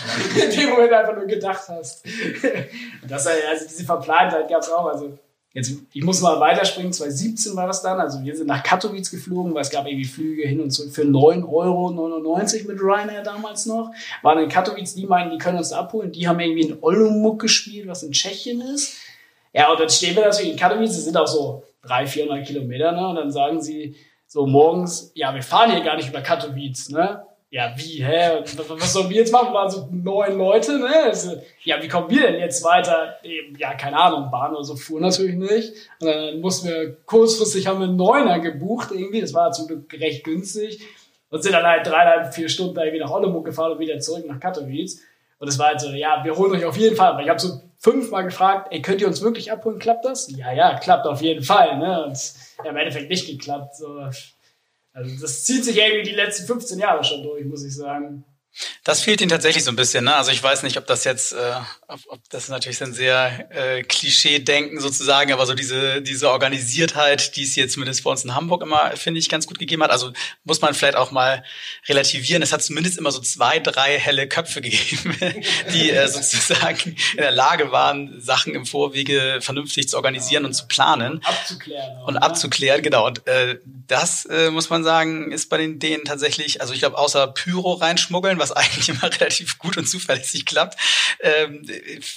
In 0.42 0.50
dem 0.50 0.70
Moment 0.70 0.92
einfach 0.92 1.16
nur 1.16 1.26
gedacht 1.26 1.68
hast. 1.68 2.06
Und 2.06 3.10
das, 3.10 3.26
also 3.26 3.66
diese 3.68 3.84
Verplantheit 3.84 4.48
gab 4.48 4.60
es 4.60 4.70
auch. 4.70 4.86
Also 4.86 5.18
Jetzt, 5.54 5.72
ich 5.92 6.02
muss 6.02 6.22
mal 6.22 6.40
weiterspringen, 6.40 6.92
2017 6.92 7.54
war 7.54 7.66
das 7.66 7.82
dann, 7.82 8.00
also 8.00 8.22
wir 8.22 8.34
sind 8.34 8.46
nach 8.46 8.62
Katowice 8.62 9.10
geflogen, 9.10 9.54
weil 9.54 9.60
es 9.60 9.70
gab 9.70 9.86
irgendwie 9.86 10.06
Flüge 10.06 10.48
hin 10.48 10.60
und 10.60 10.70
zurück 10.70 10.92
für 10.92 11.02
9,99 11.02 11.46
Euro 11.46 11.90
mit 12.72 12.80
Ryanair 12.80 13.22
damals 13.22 13.66
noch. 13.66 13.90
Waren 14.22 14.44
in 14.44 14.48
Katowice, 14.48 14.94
die 14.94 15.06
meinen, 15.06 15.30
die 15.30 15.36
können 15.36 15.58
uns 15.58 15.72
abholen, 15.72 16.10
die 16.10 16.26
haben 16.26 16.40
irgendwie 16.40 16.68
in 16.68 16.78
Olomouc 16.80 17.40
gespielt, 17.40 17.86
was 17.86 18.02
in 18.02 18.12
Tschechien 18.12 18.62
ist. 18.62 18.94
Ja, 19.52 19.70
und 19.70 19.78
dann 19.78 19.90
stehen 19.90 20.16
wir 20.16 20.24
natürlich 20.24 20.52
in 20.52 20.58
Katowice, 20.58 20.96
das 20.96 21.04
sind 21.04 21.16
auch 21.18 21.26
so 21.26 21.64
300, 21.82 22.08
400 22.08 22.46
Kilometer, 22.46 22.92
ne, 22.92 23.08
und 23.08 23.16
dann 23.16 23.30
sagen 23.30 23.60
sie 23.60 23.94
so 24.26 24.46
morgens, 24.46 25.12
ja, 25.14 25.34
wir 25.34 25.42
fahren 25.42 25.70
hier 25.70 25.82
gar 25.82 25.96
nicht 25.96 26.08
über 26.08 26.22
Katowice, 26.22 26.88
ne, 26.88 27.22
ja, 27.52 27.70
wie, 27.76 28.02
hä? 28.02 28.42
Was 28.56 28.94
sollen 28.94 29.10
wir 29.10 29.18
jetzt 29.18 29.30
machen? 29.30 29.52
Waren 29.52 29.70
so 29.70 29.86
neun 29.90 30.38
Leute, 30.38 30.78
ne? 30.78 30.90
Also, 31.04 31.36
ja, 31.64 31.82
wie 31.82 31.86
kommen 31.88 32.08
wir 32.08 32.22
denn 32.22 32.40
jetzt 32.40 32.64
weiter? 32.64 33.18
Ja, 33.58 33.74
keine 33.74 33.98
Ahnung, 33.98 34.30
Bahn 34.30 34.54
oder 34.54 34.64
so 34.64 34.74
fuhr 34.74 35.02
natürlich 35.02 35.36
nicht. 35.36 35.74
Und 36.00 36.06
dann 36.06 36.40
mussten 36.40 36.68
wir 36.68 36.96
kurzfristig 37.04 37.66
haben 37.66 37.80
wir 37.80 37.88
einen 37.88 37.96
Neuner 37.96 38.40
gebucht 38.40 38.88
irgendwie. 38.92 39.20
Das 39.20 39.34
war 39.34 39.52
zum 39.52 39.66
Glück 39.66 39.92
recht 39.92 40.24
günstig. 40.24 40.80
Und 41.28 41.42
sind 41.42 41.52
dann 41.52 41.66
halt 41.66 41.86
dreieinhalb, 41.86 42.32
vier 42.32 42.48
Stunden 42.48 42.78
irgendwie 42.78 43.00
nach 43.00 43.10
Oldenburg 43.10 43.44
gefahren 43.44 43.72
und 43.72 43.80
wieder 43.80 43.98
zurück 43.98 44.24
nach 44.26 44.40
Katowice. 44.40 45.02
Und 45.38 45.48
es 45.48 45.58
war 45.58 45.66
halt 45.66 45.80
so, 45.82 45.90
ja, 45.90 46.24
wir 46.24 46.34
holen 46.34 46.52
euch 46.52 46.64
auf 46.64 46.78
jeden 46.78 46.96
Fall. 46.96 47.16
Weil 47.16 47.24
ich 47.24 47.28
habe 47.28 47.38
so 47.38 47.60
fünfmal 47.76 48.24
gefragt, 48.24 48.68
ey, 48.70 48.80
könnt 48.80 49.02
ihr 49.02 49.08
uns 49.08 49.20
wirklich 49.20 49.52
abholen? 49.52 49.78
Klappt 49.78 50.06
das? 50.06 50.34
Ja, 50.34 50.52
ja, 50.52 50.78
klappt 50.78 51.06
auf 51.06 51.20
jeden 51.20 51.44
Fall, 51.44 51.76
ne? 51.76 52.06
Und 52.06 52.18
ja, 52.64 52.70
im 52.70 52.76
Endeffekt 52.78 53.10
nicht 53.10 53.26
geklappt. 53.26 53.76
So 53.76 54.08
also 54.92 55.20
das 55.20 55.44
zieht 55.44 55.64
sich 55.64 55.76
irgendwie 55.76 56.10
die 56.10 56.16
letzten 56.16 56.46
15 56.46 56.78
Jahre 56.78 57.02
schon 57.02 57.22
durch, 57.22 57.44
muss 57.44 57.64
ich 57.64 57.74
sagen. 57.74 58.24
Das 58.84 59.00
fehlt 59.00 59.20
ihnen 59.22 59.30
tatsächlich 59.30 59.64
so 59.64 59.70
ein 59.70 59.76
bisschen. 59.76 60.04
Ne? 60.04 60.14
Also 60.14 60.30
ich 60.30 60.42
weiß 60.42 60.62
nicht, 60.62 60.76
ob 60.76 60.86
das 60.86 61.04
jetzt, 61.04 61.32
äh, 61.32 61.54
ob, 61.88 62.00
ob 62.08 62.28
das 62.28 62.48
natürlich 62.48 62.82
ein 62.82 62.92
sehr 62.92 63.48
äh, 63.50 63.82
Klischee-Denken 63.82 64.78
sozusagen, 64.78 65.32
aber 65.32 65.46
so 65.46 65.54
diese 65.54 66.02
diese 66.02 66.30
Organisiertheit, 66.30 67.34
die 67.36 67.44
es 67.44 67.56
jetzt 67.56 67.72
zumindest 67.72 68.04
bei 68.04 68.10
uns 68.10 68.24
in 68.24 68.34
Hamburg 68.34 68.62
immer, 68.62 68.94
finde 68.96 69.20
ich, 69.20 69.30
ganz 69.30 69.46
gut 69.46 69.58
gegeben 69.58 69.82
hat. 69.82 69.90
Also 69.90 70.12
muss 70.44 70.60
man 70.60 70.74
vielleicht 70.74 70.96
auch 70.96 71.12
mal 71.12 71.44
relativieren. 71.88 72.42
Es 72.42 72.52
hat 72.52 72.62
zumindest 72.62 72.98
immer 72.98 73.10
so 73.10 73.20
zwei, 73.20 73.58
drei 73.58 73.98
helle 73.98 74.28
Köpfe 74.28 74.60
gegeben, 74.60 75.16
die 75.72 75.90
äh, 75.90 76.06
sozusagen 76.08 76.96
in 77.12 77.18
der 77.18 77.32
Lage 77.32 77.72
waren, 77.72 78.20
Sachen 78.20 78.54
im 78.54 78.66
Vorwege 78.66 79.38
vernünftig 79.40 79.88
zu 79.88 79.96
organisieren 79.96 80.44
und 80.44 80.52
zu 80.52 80.66
planen. 80.66 81.22
Abzuklären. 81.24 81.96
Auch, 82.02 82.08
und 82.08 82.14
ne? 82.14 82.22
abzuklären, 82.22 82.82
genau. 82.82 83.06
Und 83.06 83.26
äh, 83.26 83.58
das 83.92 84.24
äh, 84.24 84.50
muss 84.50 84.70
man 84.70 84.84
sagen, 84.84 85.32
ist 85.32 85.50
bei 85.50 85.58
den 85.58 85.78
denen 85.78 86.04
tatsächlich, 86.04 86.62
also 86.62 86.72
ich 86.72 86.80
glaube, 86.80 86.96
außer 86.96 87.26
Pyro 87.26 87.74
reinschmuggeln, 87.74 88.38
was 88.38 88.50
eigentlich 88.52 88.88
immer 88.88 89.02
relativ 89.02 89.58
gut 89.58 89.76
und 89.76 89.86
zuverlässig 89.86 90.46
klappt, 90.46 90.78
ähm, 91.20 91.68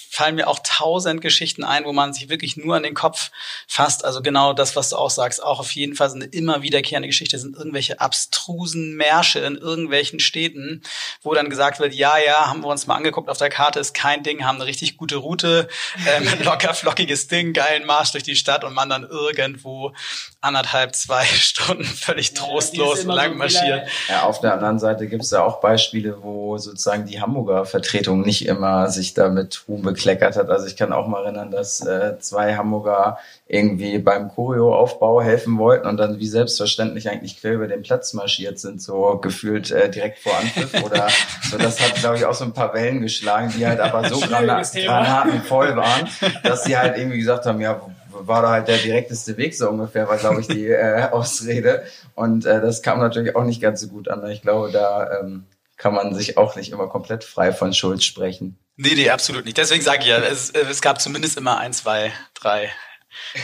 fallen 0.09 0.35
mir 0.35 0.47
auch 0.47 0.59
tausend 0.63 1.19
Geschichten 1.19 1.65
ein, 1.65 1.83
wo 1.83 1.91
man 1.91 2.13
sich 2.13 2.29
wirklich 2.29 2.55
nur 2.55 2.77
an 2.77 2.83
den 2.83 2.93
Kopf 2.93 3.29
fasst. 3.67 4.05
Also 4.05 4.21
genau 4.21 4.53
das, 4.53 4.77
was 4.77 4.89
du 4.89 4.95
auch 4.95 5.09
sagst, 5.09 5.43
auch 5.43 5.59
auf 5.59 5.71
jeden 5.71 5.95
Fall 5.95 6.09
so 6.09 6.15
eine 6.15 6.25
immer 6.25 6.61
wiederkehrende 6.61 7.09
Geschichte 7.09 7.37
sind 7.39 7.57
irgendwelche 7.57 7.99
abstrusen 7.99 8.95
Märsche 8.95 9.39
in 9.39 9.57
irgendwelchen 9.57 10.21
Städten, 10.21 10.81
wo 11.23 11.33
dann 11.33 11.49
gesagt 11.49 11.81
wird, 11.81 11.93
ja, 11.93 12.17
ja, 12.17 12.47
haben 12.47 12.61
wir 12.61 12.67
uns 12.67 12.87
mal 12.87 12.95
angeguckt 12.95 13.27
auf 13.27 13.37
der 13.37 13.49
Karte, 13.49 13.81
ist 13.81 13.93
kein 13.93 14.23
Ding, 14.23 14.45
haben 14.45 14.55
eine 14.55 14.65
richtig 14.65 14.95
gute 14.95 15.17
Route, 15.17 15.67
ähm, 16.07 16.25
locker 16.43 16.73
flockiges 16.73 17.27
Ding, 17.27 17.51
geilen 17.51 17.85
Marsch 17.85 18.13
durch 18.13 18.23
die 18.23 18.37
Stadt 18.37 18.63
und 18.63 18.73
man 18.73 18.87
dann 18.87 19.03
irgendwo 19.03 19.93
anderthalb, 20.39 20.95
zwei 20.95 21.25
Stunden 21.25 21.64
völlig 21.83 22.33
trostlos 22.33 23.03
ja, 23.03 23.13
lang 23.13 23.37
marschiert. 23.37 23.87
Ja, 24.09 24.23
auf 24.23 24.39
der 24.39 24.53
anderen 24.53 24.79
Seite 24.79 25.07
gibt 25.07 25.23
es 25.23 25.31
ja 25.31 25.43
auch 25.43 25.59
Beispiele, 25.59 26.21
wo 26.21 26.57
sozusagen 26.57 27.05
die 27.05 27.21
Hamburger 27.21 27.65
Vertretung 27.65 28.21
nicht 28.21 28.47
immer 28.47 28.89
sich 28.89 29.13
damit 29.13 29.63
Ruhm 29.67 29.81
bekleckert 29.81 30.35
hat. 30.35 30.49
Also 30.49 30.67
ich 30.67 30.75
kann 30.75 30.93
auch 30.93 31.07
mal 31.07 31.23
erinnern, 31.23 31.51
dass 31.51 31.81
äh, 31.81 32.17
zwei 32.19 32.55
Hamburger 32.55 33.17
irgendwie 33.47 33.99
beim 33.99 34.29
Choreo-Aufbau 34.29 35.21
helfen 35.21 35.57
wollten 35.59 35.87
und 35.87 35.97
dann 35.97 36.19
wie 36.19 36.27
selbstverständlich 36.27 37.09
eigentlich 37.09 37.39
quer 37.39 37.53
über 37.53 37.67
den 37.67 37.83
Platz 37.83 38.13
marschiert 38.13 38.59
sind, 38.59 38.81
so 38.81 39.19
gefühlt 39.21 39.69
äh, 39.71 39.89
direkt 39.89 40.19
vor 40.19 40.35
Anpfiff 40.37 40.83
oder 40.83 41.07
so. 41.51 41.57
Das 41.57 41.79
hat, 41.79 41.95
glaube 41.95 42.17
ich, 42.17 42.25
auch 42.25 42.33
so 42.33 42.45
ein 42.45 42.53
paar 42.53 42.73
Wellen 42.73 43.01
geschlagen, 43.01 43.53
die 43.55 43.67
halt 43.67 43.79
aber 43.79 44.09
so 44.09 44.19
granatenvoll 44.19 45.75
waren, 45.75 46.09
dass 46.43 46.63
sie 46.63 46.77
halt 46.77 46.97
irgendwie 46.97 47.17
gesagt 47.17 47.45
haben, 47.45 47.61
ja, 47.61 47.79
war 48.17 48.41
da 48.41 48.49
halt 48.49 48.67
der 48.67 48.77
direkteste 48.77 49.37
Weg 49.37 49.55
so 49.55 49.69
ungefähr, 49.69 50.07
war 50.07 50.17
glaube 50.17 50.41
ich 50.41 50.47
die 50.47 50.67
äh, 50.69 51.09
Ausrede. 51.11 51.85
Und 52.15 52.45
äh, 52.45 52.61
das 52.61 52.81
kam 52.81 52.99
natürlich 52.99 53.35
auch 53.35 53.43
nicht 53.43 53.61
ganz 53.61 53.81
so 53.81 53.87
gut 53.87 54.07
an. 54.07 54.25
Ich 54.29 54.41
glaube, 54.41 54.71
da 54.71 55.19
ähm, 55.19 55.45
kann 55.77 55.93
man 55.93 56.13
sich 56.15 56.37
auch 56.37 56.55
nicht 56.55 56.71
immer 56.71 56.87
komplett 56.87 57.23
frei 57.23 57.51
von 57.51 57.73
Schuld 57.73 58.03
sprechen. 58.03 58.57
Nee, 58.77 58.95
nee, 58.95 59.09
absolut 59.09 59.45
nicht. 59.45 59.57
Deswegen 59.57 59.83
sage 59.83 60.01
ich 60.01 60.07
ja, 60.07 60.17
es, 60.17 60.49
äh, 60.49 60.65
es 60.69 60.81
gab 60.81 61.01
zumindest 61.01 61.37
immer 61.37 61.57
ein, 61.57 61.73
zwei, 61.73 62.11
drei 62.33 62.71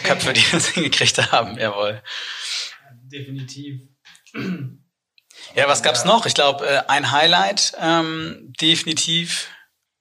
Köpfe, 0.03 0.33
die 0.33 0.43
das 0.51 0.67
hingekriegt 0.69 1.31
haben, 1.31 1.57
jawohl. 1.57 2.01
Definitiv. 3.03 3.81
Ja, 5.55 5.67
was 5.67 5.83
gab's 5.83 6.05
noch? 6.05 6.25
Ich 6.25 6.33
glaube, 6.33 6.65
äh, 6.65 6.81
ein 6.87 7.11
Highlight, 7.11 7.73
ähm, 7.79 8.53
definitiv 8.59 9.47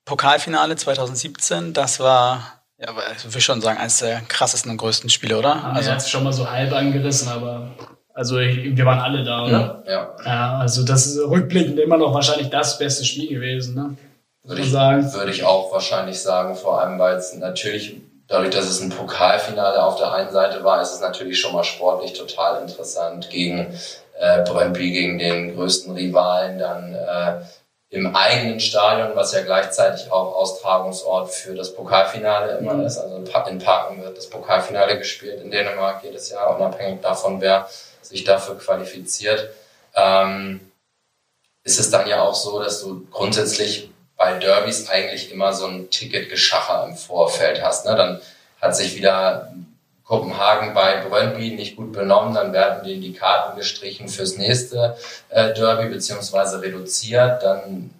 Pokalfinale 0.05 0.77
2017. 0.77 1.73
Das 1.73 2.01
war, 2.01 2.60
ja, 2.81 2.89
aber 2.89 3.03
ich 3.17 3.25
würde 3.25 3.41
schon 3.41 3.61
sagen, 3.61 3.79
eines 3.79 3.99
der 3.99 4.21
krassesten 4.23 4.71
und 4.71 4.79
größten 4.79 5.11
Spiele, 5.11 5.39
oder? 5.39 5.65
Also, 5.75 5.91
jetzt 5.91 6.11
schon 6.11 6.25
mal 6.25 6.33
so 6.33 6.51
halb 6.51 6.73
angerissen, 6.73 7.29
aber 7.29 7.73
also 8.15 8.39
wir 8.39 8.85
waren 8.85 8.99
alle 8.99 9.25
da, 9.25 9.45
oder? 9.45 9.83
Ja. 9.87 10.15
ja. 10.25 10.59
Also 10.59 10.85
das 10.85 11.07
ist 11.07 11.19
rückblickend 11.19 11.79
immer 11.79 11.97
noch 11.97 12.13
wahrscheinlich 12.13 12.51
das 12.51 12.79
beste 12.79 13.05
Spiel 13.05 13.29
gewesen, 13.29 13.75
ne? 13.75 13.97
Würde 14.43 14.63
ich, 14.63 14.71
sagen. 14.71 15.13
würde 15.13 15.31
ich 15.31 15.45
auch 15.45 15.71
wahrscheinlich 15.73 16.21
sagen, 16.21 16.57
vor 16.57 16.81
allem 16.81 16.99
weil 16.99 17.17
es 17.17 17.35
natürlich, 17.35 17.97
dadurch, 18.27 18.51
dass 18.51 18.65
es 18.65 18.81
ein 18.81 18.89
Pokalfinale 18.89 19.83
auf 19.83 19.97
der 19.97 20.13
einen 20.13 20.31
Seite 20.31 20.65
war, 20.65 20.81
ist 20.81 20.95
es 20.95 21.01
natürlich 21.01 21.39
schon 21.39 21.53
mal 21.53 21.63
sportlich 21.63 22.15
total 22.15 22.63
interessant 22.63 23.29
gegen 23.31 23.75
äh, 24.19 24.43
Brøndby, 24.43 24.91
gegen 24.91 25.19
den 25.19 25.55
größten 25.55 25.95
Rivalen, 25.95 26.59
dann 26.59 26.95
äh, 26.95 27.43
im 27.91 28.15
eigenen 28.15 28.61
Stadion, 28.61 29.17
was 29.17 29.33
ja 29.33 29.43
gleichzeitig 29.43 30.13
auch 30.13 30.35
Austragungsort 30.37 31.33
für 31.33 31.57
das 31.57 31.75
Pokalfinale 31.75 32.59
immer 32.59 32.75
mhm. 32.75 32.87
ist. 32.87 32.99
Also 32.99 33.17
in 33.17 33.59
Parken 33.59 34.03
wird 34.03 34.17
das 34.17 34.31
Pokalfinale 34.31 34.97
gespielt 34.97 35.43
in 35.43 35.51
Dänemark 35.51 36.05
jedes 36.05 36.31
Jahr, 36.31 36.57
unabhängig 36.57 37.01
davon, 37.01 37.41
wer 37.41 37.69
sich 38.01 38.23
dafür 38.23 38.59
qualifiziert, 38.59 39.51
ähm, 39.95 40.61
ist 41.65 41.81
es 41.81 41.91
dann 41.91 42.09
ja 42.09 42.23
auch 42.23 42.35
so, 42.35 42.63
dass 42.63 42.81
du 42.81 43.07
grundsätzlich 43.11 43.91
bei 44.17 44.35
Derbys 44.35 44.89
eigentlich 44.89 45.33
immer 45.33 45.53
so 45.53 45.67
ein 45.67 45.91
Ticketgeschacher 45.91 46.87
im 46.87 46.97
Vorfeld 46.97 47.63
hast. 47.63 47.87
Ne? 47.87 47.97
Dann 47.97 48.21
hat 48.61 48.77
sich 48.77 48.95
wieder 48.95 49.53
Kopenhagen 50.11 50.75
bei 50.75 50.97
Brøndby 50.97 51.53
nicht 51.53 51.77
gut 51.77 51.93
benommen, 51.93 52.35
dann 52.35 52.53
werden 52.53 52.83
denen 52.83 53.01
die 53.01 53.13
Karten 53.13 53.57
gestrichen 53.57 54.09
fürs 54.09 54.37
nächste 54.37 54.97
äh, 55.29 55.55
Derby 55.55 55.89
beziehungsweise 55.89 56.61
reduziert. 56.61 57.45
Dann 57.45 57.95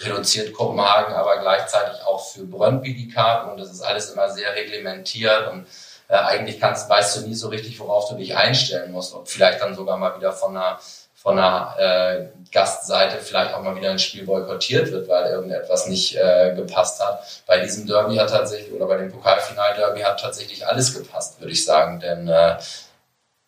reduziert 0.00 0.52
Kopenhagen 0.52 1.14
aber 1.14 1.38
gleichzeitig 1.38 2.02
auch 2.02 2.26
für 2.26 2.42
Brøndby 2.42 2.92
die 2.94 3.08
Karten 3.08 3.52
und 3.52 3.60
das 3.60 3.70
ist 3.70 3.82
alles 3.82 4.10
immer 4.10 4.30
sehr 4.30 4.52
reglementiert 4.52 5.46
und 5.52 5.68
äh, 6.08 6.16
eigentlich 6.16 6.58
kannst, 6.58 6.90
weißt 6.90 7.18
du 7.18 7.28
nie 7.28 7.36
so 7.36 7.46
richtig, 7.50 7.78
worauf 7.78 8.08
du 8.08 8.16
dich 8.16 8.36
einstellen 8.36 8.90
musst. 8.90 9.14
Ob 9.14 9.28
vielleicht 9.28 9.60
dann 9.60 9.76
sogar 9.76 9.96
mal 9.96 10.16
wieder 10.16 10.32
von 10.32 10.56
einer 10.56 10.80
von 11.14 11.36
der 11.36 11.76
äh, 11.78 12.43
Gastseite 12.54 13.18
vielleicht 13.18 13.52
auch 13.52 13.62
mal 13.62 13.76
wieder 13.76 13.90
ein 13.90 13.98
Spiel 13.98 14.24
boykottiert 14.24 14.90
wird, 14.92 15.08
weil 15.08 15.30
irgendetwas 15.30 15.88
nicht 15.88 16.16
äh, 16.16 16.54
gepasst 16.54 17.04
hat. 17.04 17.20
Bei 17.46 17.58
diesem 17.60 17.86
Derby 17.86 18.16
hat 18.16 18.30
tatsächlich, 18.30 18.72
oder 18.72 18.86
bei 18.86 18.96
dem 18.96 19.10
Pokalfinal-Derby 19.10 20.00
hat 20.00 20.20
tatsächlich 20.20 20.66
alles 20.66 20.96
gepasst, 20.96 21.40
würde 21.40 21.52
ich 21.52 21.64
sagen. 21.64 21.98
Denn 22.00 22.28
äh, 22.28 22.56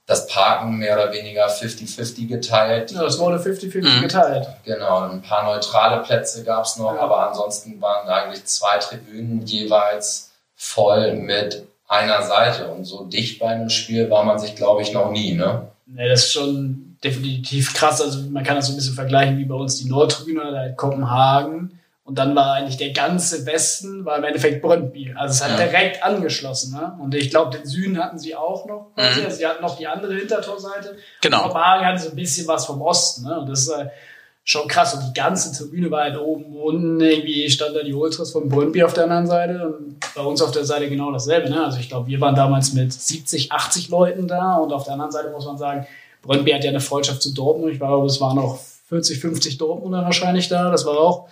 das 0.06 0.26
Parken 0.26 0.76
mehr 0.76 0.94
oder 0.94 1.12
weniger 1.12 1.48
50-50 1.48 2.28
geteilt. 2.28 2.90
Ja, 2.92 3.02
das 3.02 3.18
wurde 3.18 3.38
50-50 3.38 4.00
geteilt. 4.02 4.46
Genau, 4.64 5.08
ein 5.08 5.22
paar 5.22 5.44
neutrale 5.44 6.02
Plätze 6.02 6.44
gab 6.44 6.64
es 6.64 6.76
noch, 6.76 6.94
Ja. 6.94 7.00
aber 7.00 7.28
ansonsten 7.28 7.80
waren 7.80 8.08
eigentlich 8.08 8.44
zwei 8.44 8.78
Tribünen 8.78 9.46
jeweils 9.46 10.30
voll 10.56 11.14
mit 11.14 11.66
einer 11.88 12.22
Seite. 12.22 12.68
Und 12.68 12.84
so 12.84 13.04
dicht 13.04 13.38
bei 13.38 13.46
einem 13.48 13.70
Spiel 13.70 14.10
war 14.10 14.24
man 14.24 14.38
sich, 14.38 14.56
glaube 14.56 14.82
ich, 14.82 14.92
noch 14.92 15.10
nie. 15.10 15.32
Ne? 15.34 15.68
Nee, 15.86 16.08
das 16.08 16.24
ist 16.24 16.32
schon 16.32 16.95
definitiv 17.06 17.74
krass. 17.74 18.00
Also 18.00 18.20
man 18.30 18.44
kann 18.44 18.56
das 18.56 18.66
so 18.66 18.72
ein 18.72 18.76
bisschen 18.76 18.94
vergleichen 18.94 19.38
wie 19.38 19.44
bei 19.44 19.54
uns 19.54 19.76
die 19.78 19.88
Nordtribüne 19.88 20.40
oder 20.40 20.58
halt 20.58 20.76
Kopenhagen. 20.76 21.78
Und 22.04 22.18
dann 22.18 22.36
war 22.36 22.52
eigentlich 22.52 22.76
der 22.76 22.92
ganze 22.92 23.46
Westen, 23.46 24.04
war 24.04 24.16
im 24.18 24.22
Endeffekt 24.22 24.62
Brøndby. 24.62 25.12
Also 25.16 25.32
es 25.32 25.42
hat 25.44 25.58
Ja. 25.58 25.66
direkt 25.66 26.04
angeschlossen. 26.04 26.72
Ne? 26.76 26.96
Und 27.02 27.12
ich 27.16 27.30
glaube, 27.30 27.56
den 27.56 27.66
Süden 27.66 27.98
hatten 27.98 28.16
sie 28.18 28.36
auch 28.36 28.64
noch. 28.66 28.92
Mhm. 28.96 29.02
Also 29.26 29.36
sie 29.36 29.44
hatten 29.46 29.60
noch 29.62 29.76
die 29.76 29.88
andere 29.88 30.14
Hintertorseite. 30.14 30.96
Genau. 31.20 31.38
Und 31.38 31.48
Kopenhagen 31.48 31.84
hatte 31.86 32.02
so 32.04 32.10
ein 32.10 32.16
bisschen 32.16 32.46
was 32.46 32.64
vom 32.66 32.80
Osten. 32.80 33.24
Ne? 33.26 33.40
Und 33.40 33.48
das 33.48 33.62
ist 33.62 33.70
äh, 33.70 33.86
schon 34.44 34.68
krass. 34.68 34.94
Und 34.94 35.02
die 35.08 35.14
ganze 35.20 35.52
Tribüne 35.52 35.90
war 35.90 36.02
halt 36.04 36.16
oben. 36.16 36.54
Unten 36.54 37.00
irgendwie 37.00 37.50
stand 37.50 37.74
da 37.74 37.82
die 37.82 37.92
Ultras 37.94 38.30
von 38.30 38.48
Brøndby 38.48 38.84
auf 38.84 38.94
der 38.94 39.02
anderen 39.04 39.26
Seite. 39.26 39.66
Und 39.66 39.96
bei 40.14 40.22
uns 40.22 40.40
auf 40.42 40.52
der 40.52 40.64
Seite 40.64 40.88
genau 40.88 41.10
dasselbe. 41.10 41.50
Ne? 41.50 41.64
Also 41.64 41.80
ich 41.80 41.88
glaube, 41.88 42.06
wir 42.06 42.20
waren 42.20 42.36
damals 42.36 42.72
mit 42.72 42.92
70, 42.92 43.50
80 43.50 43.88
Leuten 43.88 44.28
da. 44.28 44.54
Und 44.58 44.72
auf 44.72 44.84
der 44.84 44.92
anderen 44.92 45.10
Seite 45.10 45.30
muss 45.32 45.44
man 45.44 45.58
sagen, 45.58 45.88
Brøndby 46.26 46.52
hat 46.52 46.64
ja 46.64 46.70
eine 46.70 46.80
Freundschaft 46.80 47.22
zu 47.22 47.32
Dortmund. 47.32 47.72
Ich 47.72 47.78
glaube, 47.78 48.06
es 48.06 48.20
waren 48.20 48.36
noch 48.36 48.60
40, 48.88 49.18
50 49.18 49.58
Dortmunder 49.58 50.02
wahrscheinlich 50.02 50.48
da. 50.48 50.70
Das 50.70 50.84
war 50.86 50.98
auch 50.98 51.28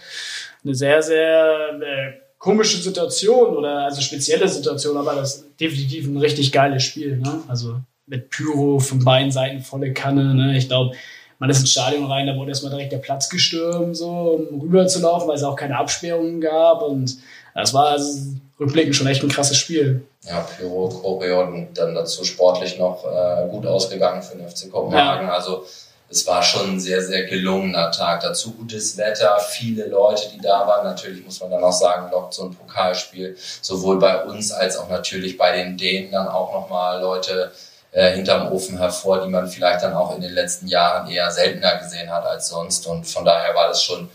eine 0.65 0.75
sehr, 0.75 1.03
sehr 1.03 1.71
äh, 1.81 2.13
komische 2.39 2.79
Situation 2.79 3.57
oder 3.57 3.85
also 3.85 4.01
spezielle 4.01 4.49
Situation, 4.49 4.97
aber 4.97 5.15
das 5.15 5.37
ist 5.37 5.61
definitiv 5.61 6.07
ein 6.07 6.19
richtig 6.19 6.53
geiles 6.53 6.83
Spiel. 6.83 7.17
Ne? 7.19 7.41
Also 7.49 7.81
mit 8.07 8.31
Pyro 8.31 8.79
von 8.79 9.03
beiden 9.03 9.31
Seiten 9.31 9.61
volle 9.61 9.93
Kanne. 9.93 10.35
Ne? 10.35 10.57
Ich 10.57 10.69
glaube, 10.69 10.95
man 11.39 11.51
ist 11.51 11.61
ins 11.61 11.73
Stadion 11.73 12.05
rein, 12.07 12.27
da 12.27 12.37
wurde 12.37 12.51
erstmal 12.51 12.73
direkt 12.73 12.93
der 12.93 12.99
Platz 12.99 13.29
gestürmt, 13.29 13.97
so, 13.97 14.49
um 14.51 14.61
rüber 14.61 14.87
zu 14.87 15.01
laufen, 15.01 15.29
weil 15.29 15.37
es 15.37 15.43
auch 15.43 15.57
keine 15.57 15.77
Absperrungen 15.77 16.41
gab. 16.41 16.83
Und 16.83 17.19
das 17.55 17.75
war 17.75 17.89
also 17.89 18.35
rückblickend 18.61 18.95
schon 18.95 19.07
echt 19.07 19.23
ein 19.23 19.29
krasses 19.29 19.57
Spiel. 19.57 20.03
Ja, 20.27 20.41
Pyro, 20.41 20.89
Choreo 20.89 21.43
und 21.43 21.75
dann 21.75 21.95
dazu 21.95 22.25
sportlich 22.25 22.79
noch 22.79 23.05
äh, 23.05 23.47
gut 23.49 23.67
ausgegangen 23.67 24.23
für 24.23 24.37
den 24.37 24.49
FC 24.49 24.71
Kopenhagen. 24.71 25.29
Also 25.29 25.67
es 26.09 26.27
war 26.27 26.43
schon 26.43 26.75
ein 26.75 26.81
sehr, 26.81 27.03
sehr 27.03 27.25
gelungener 27.25 27.91
Tag. 27.91 28.21
Dazu 28.21 28.53
gutes 28.53 28.97
Wetter, 28.97 29.39
viele 29.39 29.87
Leute, 29.87 30.31
die 30.31 30.41
da 30.41 30.67
waren. 30.67 30.85
Natürlich 30.85 31.25
muss 31.25 31.41
man 31.41 31.51
dann 31.51 31.65
auch 31.65 31.73
sagen, 31.73 32.11
lockt 32.11 32.35
so 32.35 32.45
ein 32.45 32.55
Pokalspiel 32.55 33.37
sowohl 33.61 33.99
bei 33.99 34.23
uns 34.25 34.53
als 34.53 34.79
auch 34.79 34.89
natürlich 34.89 35.37
bei 35.37 35.53
den 35.57 35.77
Dänen 35.77 36.13
dann 36.13 36.29
auch 36.29 36.53
nochmal 36.53 37.01
Leute 37.01 37.53
äh, 37.93 38.13
hinterm 38.13 38.53
Ofen 38.53 38.79
hervor, 38.79 39.23
die 39.23 39.29
man 39.29 39.49
vielleicht 39.49 39.83
dann 39.83 39.95
auch 39.95 40.15
in 40.15 40.21
den 40.21 40.33
letzten 40.33 40.69
Jahren 40.69 41.11
eher 41.11 41.31
seltener 41.31 41.77
gesehen 41.77 42.11
hat 42.11 42.25
als 42.25 42.49
sonst. 42.49 42.87
Und 42.87 43.07
von 43.07 43.25
daher 43.25 43.55
war 43.55 43.69
das 43.69 43.83
schon 43.83 44.09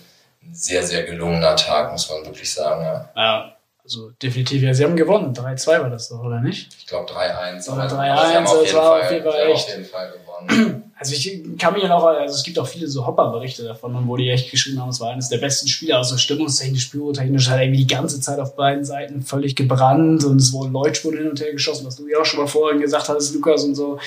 ein 0.44 0.54
sehr, 0.54 0.84
sehr 0.84 1.04
gelungener 1.04 1.56
Tag, 1.56 1.92
muss 1.92 2.10
man 2.10 2.26
wirklich 2.26 2.54
sagen. 2.54 2.84
Ja. 2.84 3.10
Ja, 3.16 3.56
also 3.90 4.12
definitiv, 4.22 4.62
ja, 4.62 4.72
sie 4.72 4.84
haben 4.84 4.96
gewonnen. 4.96 5.34
3-2 5.34 5.82
war 5.82 5.90
das 5.90 6.10
doch, 6.10 6.24
oder 6.24 6.40
nicht? 6.42 6.70
Ich 6.78 6.86
glaube 6.86 7.12
3-1. 7.12 7.68
Oder 7.72 7.84
aber 7.84 8.04
3-1, 8.04 8.28
sie 8.30 8.36
haben 8.36 8.46
auf 8.48 8.54
das 8.54 8.64
jeden 8.66 8.78
war 8.78 8.84
Fall- 8.84 9.02
auf 9.02 9.12
jeden 9.12 9.24
Fall 9.24 9.40
echt- 9.50 9.68
auf 9.68 9.70
jeden 9.70 9.86
Fall 9.86 10.12
gewonnen. 10.12 10.84
Also 11.00 11.14
ich 11.16 11.58
kann 11.58 11.74
mich 11.76 11.84
ja 11.84 11.88
noch, 11.88 12.04
also 12.04 12.36
es 12.36 12.44
gibt 12.44 12.60
auch 12.60 12.68
viele 12.68 12.86
so 12.86 13.08
Hopper-Berichte 13.08 13.64
davon, 13.64 14.06
wo 14.06 14.18
die 14.18 14.30
echt 14.30 14.52
geschrieben 14.52 14.82
haben, 14.82 14.90
es 14.90 15.00
war 15.00 15.12
eines 15.12 15.30
der 15.30 15.38
besten 15.38 15.70
Spiele, 15.70 15.96
also 15.96 16.18
stimmungstechnisch, 16.18 16.88
pyrotechnisch, 16.88 17.48
hat 17.48 17.62
irgendwie 17.62 17.86
die 17.86 17.88
ganze 17.88 18.20
Zeit 18.20 18.38
auf 18.38 18.58
beiden 18.58 18.84
Seiten 18.84 19.22
völlig 19.22 19.56
gebrannt 19.56 20.26
und 20.26 20.42
es 20.42 20.52
wurden 20.52 20.74
Leuchtspuren 20.74 21.18
hin 21.20 21.30
und 21.30 21.40
her 21.40 21.54
geschossen, 21.54 21.88
was 21.88 21.96
du 21.96 22.06
ja 22.10 22.18
auch 22.20 22.26
schon 22.26 22.42
mal 22.42 22.48
vorhin 22.48 22.82
gesagt 22.82 23.08
hattest, 23.08 23.34
Lukas 23.34 23.64
und 23.64 23.76
so. 23.76 23.98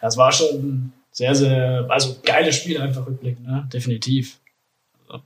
Das 0.00 0.16
war 0.16 0.30
schon 0.30 0.92
sehr, 1.10 1.34
sehr, 1.34 1.86
also 1.88 2.14
geiles 2.24 2.54
Spiel 2.54 2.80
einfach 2.80 3.04
rückblickend, 3.08 3.44
ne? 3.48 3.68
definitiv. 3.72 4.38
Also, 5.08 5.24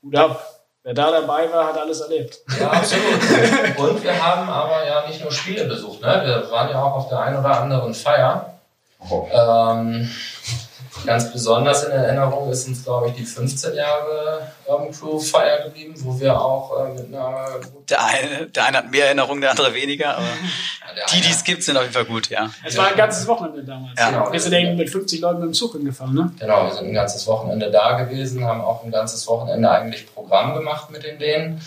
Gut 0.00 0.16
ab. 0.16 0.53
Wer 0.86 0.92
da 0.92 1.10
dabei 1.10 1.50
war, 1.50 1.66
hat 1.66 1.78
alles 1.78 2.02
erlebt. 2.02 2.40
Ja, 2.60 2.70
absolut. 2.70 3.78
Und 3.78 4.04
wir 4.04 4.22
haben 4.22 4.50
aber 4.50 4.86
ja 4.86 5.06
nicht 5.06 5.22
nur 5.22 5.32
Spiele 5.32 5.64
besucht. 5.64 6.02
Ne? 6.02 6.20
Wir 6.22 6.50
waren 6.50 6.68
ja 6.68 6.82
auch 6.82 6.96
auf 6.96 7.08
der 7.08 7.20
einen 7.20 7.38
oder 7.38 7.58
anderen 7.58 7.94
Feier. 7.94 8.53
Ähm, 9.10 10.10
ganz 11.06 11.32
besonders 11.32 11.84
in 11.84 11.92
Erinnerung 11.92 12.50
ist 12.50 12.66
uns, 12.68 12.84
glaube 12.84 13.08
ich, 13.08 13.14
die 13.14 13.24
15 13.24 13.74
Jahre 13.74 14.48
Urban 14.66 14.90
Crew 14.92 15.18
Feier 15.18 15.64
geblieben, 15.64 15.94
wo 15.98 16.18
wir 16.18 16.38
auch 16.40 16.86
äh, 16.86 16.94
mit 16.94 17.14
einer 17.14 17.46
Der 17.88 18.04
eine, 18.04 18.46
der 18.46 18.66
eine 18.66 18.78
hat 18.78 18.90
mehr 18.90 19.06
Erinnerungen, 19.06 19.40
der 19.40 19.50
andere 19.50 19.74
weniger, 19.74 20.16
aber 20.16 20.26
der 20.96 21.06
die, 21.06 21.20
die 21.20 21.30
es 21.30 21.44
gibt, 21.44 21.62
sind 21.62 21.76
auf 21.76 21.82
jeden 21.82 21.94
Fall 21.94 22.04
gut, 22.04 22.28
ja. 22.30 22.48
Es 22.64 22.76
war 22.76 22.88
ein 22.88 22.96
ganzes 22.96 23.26
Wochenende 23.26 23.64
damals. 23.64 23.98
Ja. 23.98 24.10
Ja, 24.10 24.32
wir 24.32 24.40
sind 24.40 24.52
irgendwie 24.52 24.82
mit 24.82 24.90
50 24.90 25.20
Leuten 25.20 25.40
mit 25.40 25.48
dem 25.48 25.54
Zug 25.54 25.72
hingefahren, 25.72 26.14
ne? 26.14 26.32
Genau, 26.38 26.64
wir 26.64 26.72
sind 26.72 26.86
ein 26.86 26.94
ganzes 26.94 27.26
Wochenende 27.26 27.70
da 27.70 28.00
gewesen, 28.02 28.44
haben 28.44 28.60
auch 28.60 28.84
ein 28.84 28.90
ganzes 28.90 29.26
Wochenende 29.26 29.70
eigentlich 29.70 30.12
Programm 30.12 30.54
gemacht 30.54 30.90
mit 30.90 31.04
den 31.04 31.18
Dänen. 31.18 31.60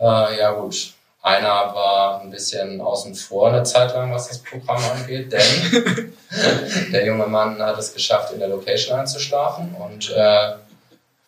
Äh, 0.00 0.38
ja 0.38 0.52
gut, 0.52 0.94
einer 1.22 1.74
war 1.74 2.20
ein 2.22 2.30
bisschen 2.30 2.80
außen 2.80 3.14
vor 3.14 3.48
eine 3.48 3.62
Zeit 3.62 3.92
lang, 3.92 4.12
was 4.12 4.28
das 4.28 4.38
Programm 4.38 4.82
angeht, 4.96 5.30
denn 5.32 6.14
der 6.92 7.04
junge 7.06 7.26
Mann 7.26 7.60
hat 7.60 7.78
es 7.78 7.92
geschafft, 7.92 8.32
in 8.32 8.38
der 8.38 8.48
Location 8.48 8.98
einzuschlafen 8.98 9.74
und 9.74 10.10
äh, 10.10 10.52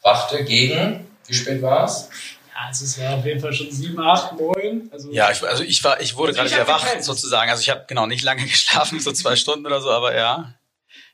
wachte 0.02 0.44
gegen, 0.44 1.06
wie 1.26 1.34
spät 1.34 1.60
war 1.60 1.84
es? 1.84 2.08
Ja, 2.54 2.68
also 2.68 2.84
es 2.84 3.00
war 3.00 3.14
auf 3.18 3.24
jeden 3.24 3.40
Fall 3.40 3.52
schon 3.52 3.70
7, 3.70 3.98
8, 4.00 4.38
9. 4.40 4.88
Also 4.92 5.10
Ja, 5.12 5.30
ich, 5.30 5.42
also 5.42 5.62
ich 5.62 5.82
war, 5.84 6.00
ich 6.00 6.16
wurde 6.16 6.30
Also 6.38 6.40
gerade 6.42 6.50
wieder 6.62 6.68
wach, 6.72 6.84
gepennt. 6.84 7.04
sozusagen. 7.04 7.50
Also 7.50 7.60
ich 7.60 7.70
habe 7.70 7.84
genau 7.86 8.06
nicht 8.06 8.22
lange 8.24 8.42
geschlafen, 8.46 8.98
so 9.00 9.12
zwei 9.12 9.36
Stunden 9.36 9.66
oder 9.66 9.80
so, 9.80 9.90
aber 9.90 10.14
ja. 10.16 10.54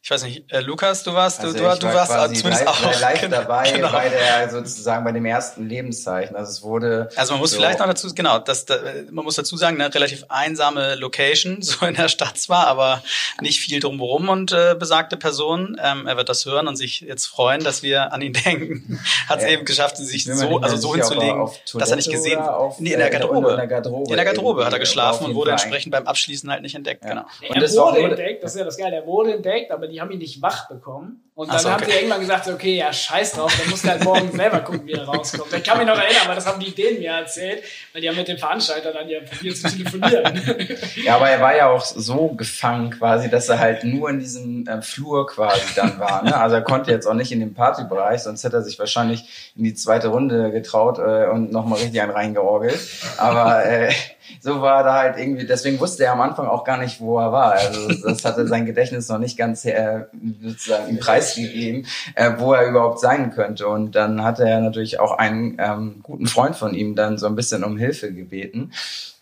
Ich 0.01 0.13
weiß 0.13 0.23
nicht, 0.25 0.51
äh, 0.53 0.61
Lukas, 0.61 1.03
du 1.03 1.13
warst, 1.13 1.41
Also 1.41 1.53
du, 1.53 1.59
du, 1.59 1.65
war 1.65 1.83
warst 1.95 2.13
quasi 2.13 2.37
zumindest 2.37 2.65
live, 2.65 2.85
auch. 2.85 3.01
live 3.01 3.21
Genau, 3.21 3.37
dabei 3.37 3.71
genau. 3.73 3.91
bei 3.91 4.09
der 4.09 4.49
sozusagen 4.49 5.05
bei 5.05 5.11
dem 5.13 5.27
ersten 5.27 5.69
Lebenszeichen. 5.69 6.37
Also 6.37 6.53
es 6.53 6.63
wurde 6.63 7.09
Also 7.17 7.33
man 7.33 7.41
muss 7.41 7.51
so- 7.51 7.57
vielleicht 7.57 7.81
noch 7.81 7.87
dazu, 7.87 8.09
genau, 8.15 8.39
das, 8.39 8.65
da, 8.65 8.77
man 9.11 9.25
muss 9.25 9.35
dazu 9.35 9.57
sagen, 9.57 9.79
eine 9.81 9.93
relativ 9.93 10.25
einsame 10.29 10.95
Location, 10.95 11.61
so 11.63 11.85
in 11.85 11.95
der 11.95 12.09
Stadt 12.09 12.39
zwar, 12.39 12.69
aber 12.69 13.03
nicht 13.43 13.61
viel 13.61 13.81
drumherum 13.81 14.29
und 14.29 14.53
äh, 14.53 14.77
besagte 14.79 15.17
Person, 15.17 15.77
ähm, 15.83 16.07
er 16.07 16.17
wird 16.17 16.29
das 16.29 16.47
hören 16.47 16.69
und 16.69 16.77
sich 16.77 17.01
jetzt 17.01 17.27
freuen, 17.27 17.63
dass 17.65 17.83
wir 17.83 18.13
an 18.13 18.23
ihn 18.23 18.33
denken, 18.45 19.01
hat 19.29 19.39
es 19.41 19.45
Ja. 19.45 19.51
eben 19.51 19.65
geschafft, 19.65 19.97
sich 19.99 20.25
so, 20.25 20.59
also 20.61 20.77
so 20.77 20.95
er 20.95 21.01
hinzulegen, 21.05 21.41
auf 21.41 21.59
dass 21.75 21.91
er 21.91 21.97
nicht 21.97 22.11
gesehen 22.11 22.39
auf, 22.39 22.79
nee, 22.79 22.93
in 22.93 22.99
der 22.99 23.09
äh, 23.09 23.11
Garderobe. 23.11 23.51
in 23.51 23.57
der 23.57 23.67
Garderobe 23.67 24.11
In 24.11 24.17
der 24.17 24.25
Garderobe 24.25 24.65
hat 24.65 24.73
er 24.73 24.79
geschlafen 24.79 25.25
und 25.27 25.35
wurde 25.35 25.51
Fall 25.51 25.59
entsprechend 25.61 25.93
beim 25.93 26.07
Abschließen 26.07 26.49
halt 26.51 26.63
nicht 26.63 26.77
entdeckt, 26.77 27.03
Ja. 27.03 27.11
genau. 27.11 27.25
er 27.43 27.51
Und 27.63 27.77
war 27.77 27.93
wurde 27.95 28.01
entdeckt, 28.11 28.45
das 28.45 28.53
ist 28.55 28.59
ja 28.61 28.65
das 28.65 28.77
Geile, 28.79 28.97
er 28.97 29.07
wurde 29.07 29.35
entdeckt, 29.35 29.71
aber 29.73 29.88
die 29.89 30.01
haben 30.01 30.11
ihn 30.11 30.19
nicht 30.19 30.43
wach 30.43 30.69
bekommen. 30.69 31.28
Und 31.39 31.53
dann 31.53 31.61
so, 31.61 31.71
haben 31.71 31.81
okay. 31.81 31.93
sie 31.93 31.97
irgendwann 31.99 32.19
gesagt, 32.19 32.49
okay, 32.49 32.75
ja, 32.75 32.93
scheiß 32.93 33.35
drauf, 33.35 33.57
dann 33.57 33.71
musst 33.71 33.85
du 33.85 33.89
halt 33.91 34.03
morgen 34.03 34.33
selber 34.33 34.59
gucken, 34.59 34.85
wie 34.89 34.95
er 34.95 35.05
rauskommt. 35.05 35.53
Ich 35.53 35.63
kann 35.63 35.79
mich 35.79 35.87
noch 35.87 35.97
erinnern, 35.97 36.23
aber 36.25 36.35
das 36.35 36.45
haben 36.49 36.59
die 36.59 36.75
denen 36.75 36.99
mir 36.99 37.13
erzählt, 37.13 37.63
weil 37.93 38.03
die 38.03 38.09
haben 38.09 38.17
mit 38.17 38.27
dem 38.27 38.39
Veranstalter 38.39 38.93
dann 38.93 39.09
ja 39.09 39.21
probiert 39.21 39.57
zu 39.57 39.69
telefonieren. 39.69 40.43
Ja, 40.97 41.15
aber 41.15 41.31
er 41.31 41.41
war 41.41 41.57
ja 41.57 41.69
auch 41.69 41.85
so 41.85 42.31
gefangen 42.31 42.91
quasi, 42.91 43.31
dass 43.31 43.49
er 43.49 43.61
halt 43.61 43.85
nur 43.85 44.11
in 44.11 44.19
diesem 44.19 44.67
äh, 44.67 44.83
Flur 44.83 45.29
quasi 45.29 45.61
dann 45.77 46.01
war. 46.01 46.25
Ne? 46.25 46.37
Also 46.37 46.57
er 46.57 46.63
konnte 46.63 46.91
jetzt 46.91 47.07
auch 47.07 47.15
nicht 47.15 47.31
in 47.31 47.39
den 47.39 47.55
Partybereich, 47.55 48.23
sonst 48.23 48.43
hätte 48.43 48.57
er 48.57 48.63
sich 48.63 48.77
wahrscheinlich 48.81 49.53
in 49.57 49.63
die 49.63 49.75
zweite 49.75 50.09
Runde 50.09 50.51
getraut 50.51 50.99
äh, 50.99 51.29
und 51.29 51.53
nochmal 51.53 51.79
richtig 51.79 52.01
einen 52.03 52.11
reingeorgelt. 52.11 52.81
Aber 53.17 53.65
äh, 53.65 53.93
so 54.41 54.61
war 54.61 54.83
da 54.83 54.95
halt 54.95 55.19
irgendwie, 55.19 55.47
deswegen 55.47 55.81
wusste 55.81 56.05
er 56.05 56.13
am 56.13 56.21
Anfang 56.21 56.47
auch 56.47 56.65
gar 56.65 56.79
nicht, 56.79 57.01
wo 57.01 57.19
er 57.19 57.33
war. 57.33 57.53
Also 57.53 57.89
das 58.03 58.25
hatte 58.25 58.47
sein 58.47 58.67
Gedächtnis 58.67 59.09
noch 59.09 59.19
nicht 59.19 59.39
ganz 59.39 59.65
äh, 59.65 60.05
sozusagen 60.43 60.89
im 60.89 60.99
Preis 60.99 61.28
gegeben, 61.35 61.87
äh, 62.15 62.33
wo 62.39 62.53
er 62.53 62.69
überhaupt 62.69 63.01
sein 63.01 63.31
könnte. 63.31 63.69
Und 63.69 63.95
dann 63.95 64.23
hatte 64.23 64.49
er 64.49 64.61
natürlich 64.61 65.01
auch 65.01 65.19
einen 65.19 65.57
ähm, 65.59 66.01
guten 66.03 66.27
Freund 66.27 66.57
von 66.57 66.75
ihm 66.75 66.95
dann 66.95 67.19
so 67.19 67.27
ein 67.27 67.37
bisschen 67.37 67.65
um 67.65 67.77
Hilfe 67.77 68.13
gebeten. 68.13 68.73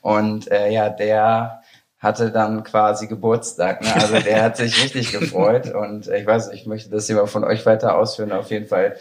Und 0.01 0.51
äh, 0.51 0.71
ja, 0.71 0.89
der 0.89 1.63
hatte 1.99 2.31
dann 2.31 2.63
quasi 2.63 3.07
Geburtstag. 3.07 3.83
Ne? 3.83 3.95
Also 3.95 4.19
der 4.21 4.43
hat 4.43 4.57
sich 4.57 4.83
richtig 4.83 5.13
gefreut. 5.19 5.75
Und 5.75 6.09
äh, 6.09 6.21
ich 6.21 6.27
weiß, 6.27 6.51
ich 6.53 6.67
möchte 6.67 6.91
das 6.91 7.07
hier 7.07 7.17
mal 7.17 7.27
von 7.27 7.45
euch 7.45 7.67
weiter 7.67 7.97
ausführen. 7.97 8.33
Auf 8.33 8.51
jeden 8.51 8.67
Fall 8.67 8.97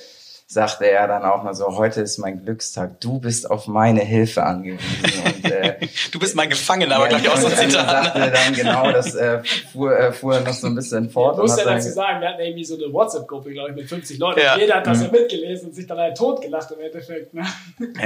sagte 0.47 0.85
er 0.85 1.07
dann 1.07 1.23
auch 1.23 1.41
mal 1.41 1.55
so, 1.55 1.75
heute 1.75 2.01
ist 2.01 2.19
mein 2.19 2.43
Glückstag, 2.43 3.01
du 3.01 3.19
bist 3.19 3.49
auf 3.49 3.67
meine 3.67 4.01
Hilfe 4.01 4.43
angewiesen. 4.43 5.23
Und, 5.25 5.51
äh, 5.51 5.77
du 6.11 6.19
bist 6.19 6.35
mein 6.35 6.49
Gefangener, 6.49 6.97
aber 6.97 7.09
ja, 7.09 7.17
gleich 7.17 7.29
auch 7.29 7.37
so 7.37 7.47
ein 7.47 7.53
Zitat. 7.53 8.13
sagte 8.13 8.31
dann 8.31 8.53
genau, 8.53 8.91
das 8.91 9.15
äh, 9.15 9.41
fuhr, 9.71 9.97
äh, 9.97 10.13
fuhr 10.13 10.39
noch 10.41 10.53
so 10.53 10.67
ein 10.67 10.75
bisschen 10.75 11.09
fort. 11.09 11.37
Ich 11.37 11.41
muss 11.41 11.57
ja 11.57 11.65
dazu 11.65 11.89
sagen, 11.89 12.21
wir 12.21 12.29
hatten 12.29 12.41
irgendwie 12.41 12.63
so 12.63 12.75
eine 12.75 12.93
WhatsApp-Gruppe, 12.93 13.53
glaube 13.53 13.71
ich, 13.71 13.75
mit 13.75 13.89
50 13.89 14.19
Leuten. 14.19 14.39
Ja. 14.39 14.55
Jeder 14.55 14.75
hat 14.75 14.87
das 14.87 14.99
mhm. 14.99 15.05
ja 15.05 15.11
mitgelesen 15.13 15.69
und 15.69 15.75
sich 15.75 15.87
dann 15.87 15.97
halt 15.97 16.15
totgelacht 16.15 16.69
im 16.71 16.79
Endeffekt. 16.79 17.33
Ne? 17.33 17.43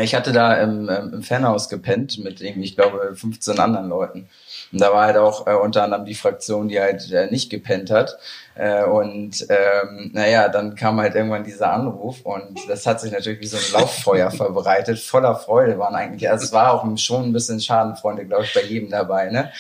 Ich 0.02 0.16
hatte 0.16 0.32
da 0.32 0.54
im, 0.62 0.88
im 0.88 1.22
Fanhaus 1.24 1.68
gepennt 1.68 2.24
mit 2.24 2.40
irgendwie, 2.40 2.64
ich 2.64 2.76
glaube, 2.76 3.16
15 3.16 3.60
anderen 3.60 3.90
Leuten. 3.90 4.30
Und 4.72 4.82
da 4.82 4.92
war 4.94 5.06
halt 5.06 5.18
auch 5.18 5.48
äh, 5.48 5.54
unter 5.54 5.84
anderem 5.84 6.06
die 6.06 6.16
Fraktion, 6.16 6.68
die 6.68 6.80
halt 6.80 7.12
äh, 7.12 7.28
nicht 7.32 7.50
gepennt 7.50 7.90
hat. 7.90 8.18
Äh, 8.56 8.84
und 8.84 9.46
ähm, 9.50 10.12
naja, 10.14 10.50
dann 10.50 10.76
kam 10.76 11.00
halt 11.00 11.16
irgendwann 11.16 11.44
dieser 11.44 11.72
Anruf 11.72 12.22
und 12.24 12.60
das 12.68 12.86
hat 12.86 13.00
sich 13.00 13.12
natürlich 13.12 13.40
wie 13.40 13.48
so 13.48 13.58
ein 13.58 13.82
Lauffeuer 13.82 14.32
verbreitet. 14.32 15.00
Voller 15.00 15.36
Freude 15.36 15.80
waren 15.80 15.96
eigentlich, 15.96 16.30
also 16.30 16.44
es 16.44 16.52
war 16.52 16.74
auch 16.74 16.98
schon 16.98 17.26
ein 17.26 17.34
bisschen 17.34 17.60
Schadenfreunde, 17.60 18.26
glaube 18.26 18.44
ich, 18.44 18.54
bei 18.54 18.64
jedem 18.64 18.90
dabei. 18.90 19.30
Ne? 19.30 19.52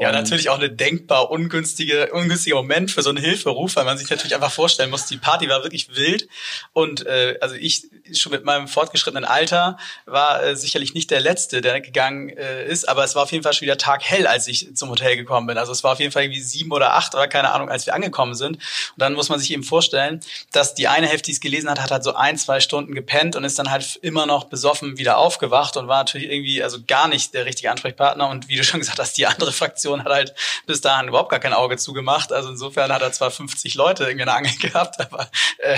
Ja, 0.00 0.12
natürlich 0.12 0.48
auch 0.48 0.58
eine 0.58 0.70
denkbar 0.70 1.30
ungünstige, 1.30 2.10
ungünstiger 2.12 2.56
Moment 2.56 2.90
für 2.90 3.02
so 3.02 3.10
einen 3.10 3.22
Hilferuf, 3.22 3.76
weil 3.76 3.84
man 3.84 3.98
sich 3.98 4.08
natürlich 4.08 4.34
einfach 4.34 4.50
vorstellen 4.50 4.90
muss, 4.90 5.04
die 5.04 5.18
Party 5.18 5.48
war 5.48 5.62
wirklich 5.62 5.94
wild 5.94 6.26
und 6.72 7.04
äh, 7.04 7.36
also 7.40 7.54
ich 7.54 7.86
schon 8.14 8.32
mit 8.32 8.44
meinem 8.44 8.66
fortgeschrittenen 8.66 9.24
Alter 9.24 9.76
war 10.06 10.42
äh, 10.42 10.56
sicherlich 10.56 10.94
nicht 10.94 11.10
der 11.10 11.20
Letzte, 11.20 11.60
der 11.60 11.80
gegangen 11.80 12.30
äh, 12.30 12.64
ist, 12.66 12.88
aber 12.88 13.04
es 13.04 13.14
war 13.14 13.24
auf 13.24 13.32
jeden 13.32 13.44
Fall 13.44 13.52
schon 13.52 13.66
wieder 13.66 13.76
taghell, 13.76 14.26
als 14.26 14.46
ich 14.48 14.74
zum 14.74 14.90
Hotel 14.90 15.16
gekommen 15.16 15.46
bin. 15.46 15.58
Also 15.58 15.72
es 15.72 15.84
war 15.84 15.92
auf 15.92 16.00
jeden 16.00 16.12
Fall 16.12 16.24
irgendwie 16.24 16.40
sieben 16.40 16.72
oder 16.72 16.94
acht 16.94 17.14
oder 17.14 17.28
keine 17.28 17.52
Ahnung, 17.52 17.68
als 17.68 17.86
wir 17.86 17.94
angekommen 17.94 18.34
sind. 18.34 18.56
Und 18.56 18.62
dann 18.96 19.12
muss 19.14 19.28
man 19.28 19.38
sich 19.38 19.50
eben 19.52 19.64
vorstellen, 19.64 20.20
dass 20.52 20.74
die 20.74 20.88
eine 20.88 21.06
Hälfte, 21.06 21.26
die 21.26 21.32
es 21.32 21.40
gelesen 21.40 21.68
hat, 21.68 21.80
hat 21.80 21.90
halt 21.90 22.04
so 22.04 22.14
ein, 22.14 22.38
zwei 22.38 22.60
Stunden 22.60 22.94
gepennt 22.94 23.36
und 23.36 23.44
ist 23.44 23.58
dann 23.58 23.70
halt 23.70 23.98
immer 24.02 24.26
noch 24.26 24.44
besoffen 24.44 24.98
wieder 24.98 25.18
aufgewacht 25.18 25.76
und 25.76 25.88
war 25.88 25.98
natürlich 25.98 26.30
irgendwie 26.30 26.62
also 26.62 26.78
gar 26.86 27.08
nicht 27.08 27.34
der 27.34 27.44
richtige 27.44 27.70
Ansprechpartner. 27.70 28.28
Und 28.28 28.48
wie 28.48 28.56
du 28.56 28.64
schon 28.64 28.80
gesagt 28.80 28.98
hast, 28.98 29.16
die 29.18 29.26
andere 29.26 29.52
Fraktion 29.52 29.89
hat 29.98 30.12
halt 30.12 30.34
bis 30.66 30.80
dahin 30.80 31.08
überhaupt 31.08 31.30
gar 31.30 31.40
kein 31.40 31.52
Auge 31.52 31.76
zugemacht. 31.76 32.32
Also 32.32 32.50
insofern 32.50 32.92
hat 32.92 33.02
er 33.02 33.12
zwar 33.12 33.30
50 33.30 33.74
Leute 33.74 34.04
irgendwie 34.04 34.22
eine 34.22 34.34
Angel 34.34 34.56
gehabt, 34.60 35.00
aber 35.00 35.28
äh, 35.58 35.76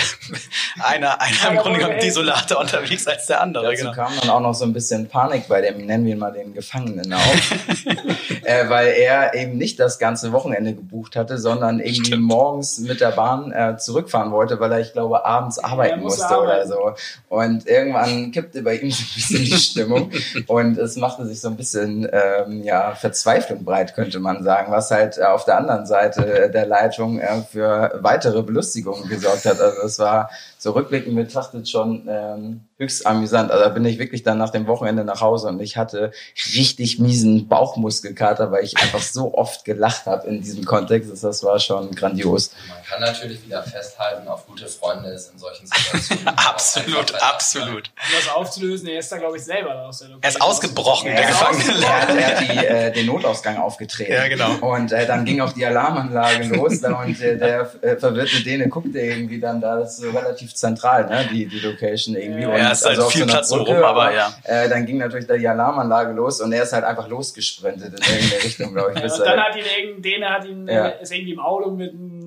einer, 0.81 1.21
einer 1.21 1.51
im 1.51 1.57
Grunde 1.59 1.79
genommen 1.79 1.99
desolater 2.01 2.59
unterwegs 2.59 3.07
als 3.07 3.27
der 3.27 3.41
andere. 3.41 3.65
Dazu 3.71 3.85
genau. 3.85 3.95
kam 3.95 4.13
dann 4.21 4.31
auch 4.31 4.41
noch 4.41 4.55
so 4.55 4.65
ein 4.65 4.73
bisschen 4.73 5.09
Panik 5.09 5.49
bei 5.49 5.61
dem, 5.61 5.87
nennen 5.87 6.05
wir 6.05 6.13
ihn 6.13 6.19
mal 6.19 6.33
den 6.33 6.55
Gefangenen 6.55 7.13
auf, 7.13 7.55
äh, 8.45 8.69
weil 8.69 8.89
er 8.89 9.35
eben 9.35 9.57
nicht 9.57 9.79
das 9.81 9.99
ganze 9.99 10.33
Wochenende 10.33 10.75
gebucht 10.75 11.17
hatte, 11.17 11.39
sondern 11.39 11.81
irgendwie 11.81 12.07
Stimmt. 12.07 12.25
morgens 12.25 12.79
mit 12.79 13.01
der 13.01 13.13
Bahn 13.13 13.53
äh, 13.53 13.77
zurückfahren 13.79 14.33
wollte, 14.33 14.61
weil 14.61 14.73
er, 14.73 14.81
ich 14.81 14.93
glaube, 14.93 15.25
abends 15.25 15.59
arbeiten 15.59 15.99
ja, 15.99 16.03
musste 16.05 16.27
arbeiten. 16.27 16.45
oder 16.45 16.67
so. 16.67 16.95
Und 17.29 17.67
irgendwann 17.67 18.33
kippte 18.33 18.63
bei 18.63 18.77
ihm 18.77 18.91
so 18.91 19.03
ein 19.03 19.15
bisschen 19.15 19.45
die 19.45 19.59
Stimmung 19.59 20.11
und 20.47 20.79
es 20.79 20.97
machte 20.97 21.27
sich 21.27 21.41
so 21.41 21.49
ein 21.49 21.57
bisschen 21.57 22.09
ähm, 22.13 22.63
ja, 22.63 22.95
Verzweiflung 22.95 23.65
breit, 23.65 23.95
könnte 24.03 24.19
man 24.19 24.43
sagen, 24.43 24.73
was 24.73 24.91
halt 24.91 25.19
äh, 25.19 25.23
auf 25.23 25.45
der 25.45 25.59
anderen 25.59 25.87
Seite 25.87 26.51
der 26.53 26.67
Leitung 26.67 27.21
äh, 27.21 27.43
für 27.43 27.99
weitere 28.01 28.43
Belustigungen 28.43 29.09
gesorgt 29.09 29.45
hat. 29.45 29.61
Also 29.61 29.83
es 29.83 29.99
war 30.01 30.29
so 30.59 30.73
rückblickend 30.73 31.15
betrachtet 31.15 31.69
schon 31.69 32.09
ähm, 32.09 32.65
höchst 32.83 33.07
amüsant. 33.07 33.51
Also 33.51 33.65
da 33.65 33.71
bin 33.71 33.85
ich 33.85 33.99
wirklich 33.99 34.23
dann 34.23 34.39
nach 34.39 34.51
dem 34.51 34.67
Wochenende 34.67 35.05
nach 35.05 35.21
Hause 35.21 35.49
und 35.49 35.61
ich 35.61 35.77
hatte 35.77 36.13
richtig 36.55 36.99
miesen 36.99 37.49
Bauchmuskelkater, 37.49 38.51
weil 38.51 38.65
ich 38.65 38.77
einfach 38.79 39.01
so 39.01 39.35
oft 39.35 39.65
gelacht 39.65 40.07
habe 40.07 40.27
in 40.29 40.43
diesem 40.43 40.65
Kontext. 40.65 41.11
Das 41.23 41.45
war 41.45 41.59
schon 41.61 41.95
grandios. 41.95 42.51
Man 42.69 42.83
kann 42.85 43.01
natürlich 43.01 43.45
wieder 43.45 43.63
festhalten, 43.63 44.27
auf 44.29 44.47
gute 44.47 44.67
Freunde 44.67 45.11
ist 45.11 45.33
in 45.33 45.39
solchen 45.39 45.67
Situationen. 45.73 46.29
absolut, 46.37 47.23
absolut. 47.23 47.89
Um 47.89 48.15
das 48.17 48.35
aufzulösen, 48.35 48.89
er 48.89 48.99
ist 48.99 49.13
da, 49.13 49.19
glaube 49.19 49.37
ich, 49.37 49.45
selber 49.45 49.87
aus 49.87 50.01
der 50.01 50.09
Er 50.21 50.29
ist 50.29 50.41
ausgebrochen, 50.43 51.11
der 51.11 51.27
Gefangene. 51.27 51.85
Er 51.85 52.03
hat, 52.03 52.09
er 52.09 52.27
hat 52.27 52.41
die, 52.41 52.67
äh, 52.67 52.93
den 52.93 53.07
Notausgang 53.07 53.59
aufgetreten. 53.59 54.13
Ja, 54.13 54.29
genau. 54.29 54.55
Und 54.75 54.93
äh, 54.93 55.07
dann 55.07 55.25
ging 55.25 55.41
auch 55.41 55.53
die 55.53 55.65
Alarmanlage 55.65 56.49
los 56.49 56.83
und 56.83 57.21
äh, 57.21 57.39
der 57.39 57.71
äh, 57.83 57.97
verwirrte 57.97 58.43
Däne 58.43 58.69
guckte 58.69 58.99
irgendwie 58.99 59.39
dann 59.39 59.61
da, 59.61 59.77
das 59.77 59.99
ist 59.99 60.05
so 60.05 60.11
relativ 60.11 60.55
zentral, 60.55 61.07
ne, 61.09 61.29
die, 61.31 61.47
die 61.47 61.61
Location 61.61 62.17
irgendwie. 62.17 62.43
Ja, 62.43 62.49
und 62.49 62.72
ist 62.73 62.85
halt 62.85 62.99
also 62.99 63.11
viel 63.11 63.23
so 63.23 63.27
Platz 63.27 63.51
Brücke, 63.51 63.75
rum, 63.75 63.85
aber 63.85 64.15
ja. 64.15 64.35
Äh, 64.45 64.69
dann 64.69 64.87
ging 64.87 64.99
natürlich 64.99 65.27
da 65.27 65.37
die 65.37 65.49
Alarmanlage 65.49 66.13
los 66.13 66.41
und 66.41 66.53
er 66.53 66.63
ist 66.63 66.73
halt 66.73 66.85
einfach 66.85 67.09
losgesprintet 67.09 67.95
in 67.95 68.15
irgendeine 68.15 68.45
Richtung, 68.45 68.75
glaube 68.75 68.93
ich. 68.95 68.99
Ja, 69.01 69.15
und 69.15 69.27
dann 69.27 69.41
hat 69.41 69.57
ihn 69.57 69.65
irgendein 69.65 70.03
Däne 70.03 70.29
hat 70.31 70.45
ihn, 70.45 70.69
ja. 70.69 70.87
ist 70.89 71.13
irgendwie 71.13 71.33
im 71.33 71.41
Auto 71.41 71.71
mit 71.71 71.93
einem 71.93 72.22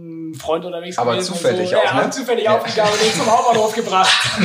Freund 0.46 0.64
unterwegs 0.66 0.98
aber 0.98 1.14
gewesen. 1.14 1.34
Zufällig 1.34 1.70
so. 1.70 1.78
auch, 1.78 1.84
ja, 1.84 2.04
ne? 2.04 2.10
zufällig 2.10 2.46
ja. 2.46 2.58
aufgegangen 2.58 2.92
und 2.94 3.02
den 3.02 3.14
zum 3.14 3.26
Hauptbahnhof 3.26 3.76
gebracht. 3.76 4.40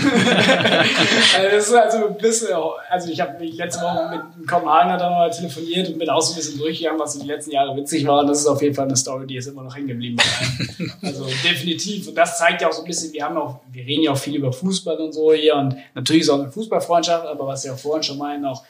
also 1.37 1.51
das 1.51 1.69
ist 1.69 1.75
also 1.75 2.07
ein 2.07 2.17
bisschen, 2.17 2.49
also 2.89 3.11
ich 3.11 3.21
habe 3.21 3.45
letzte 3.45 3.83
Woche 3.83 4.09
mit 4.11 4.21
einem 4.21 4.47
Kopenhagener 4.47 4.97
da 4.97 5.11
mal 5.11 5.31
telefoniert 5.31 5.89
und 5.89 5.99
bin 5.99 6.09
auch 6.09 6.23
so 6.23 6.33
ein 6.33 6.37
bisschen 6.37 6.59
durchgegangen, 6.59 6.99
was 6.99 7.13
so 7.13 7.21
die 7.21 7.27
letzten 7.27 7.51
Jahre 7.53 7.77
witzig 7.77 8.07
war. 8.07 8.21
Und 8.21 8.29
das 8.29 8.41
ist 8.41 8.47
auf 8.47 8.63
jeden 8.63 8.75
Fall 8.75 8.87
eine 8.87 8.97
Story, 8.97 9.27
die 9.27 9.37
ist 9.37 9.47
immer 9.47 9.63
noch 9.63 9.77
hängen 9.77 9.89
geblieben. 9.89 10.17
also 11.03 11.27
definitiv. 11.45 12.09
Und 12.09 12.15
das 12.15 12.39
zeigt 12.39 12.63
ja 12.63 12.69
auch 12.69 12.73
so 12.73 12.83
ein 12.83 12.87
bisschen, 12.87 13.13
wir 13.13 13.25
haben 13.25 13.37
auch, 13.37 13.61
wir 13.71 13.85
reden 13.85 14.03
ja 14.03 14.13
auch 14.13 14.19
viel 14.19 14.37
über 14.37 14.53
Fußball 14.53 14.97
und 14.97 15.13
so 15.13 15.33
hier 15.33 15.57
und 15.57 15.77
natürlich 15.95 16.23
ist 16.23 16.31
auch 16.31 16.41
eine 16.41 16.51
Fußballfreundschaft, 16.51 17.27
aber 17.27 17.47
was 17.47 17.65
wir 17.65 17.75
auch 17.75 17.79
vorhin 17.79 18.03
schon 18.03 18.19
meinen, 18.19 18.47
auch 18.47 18.63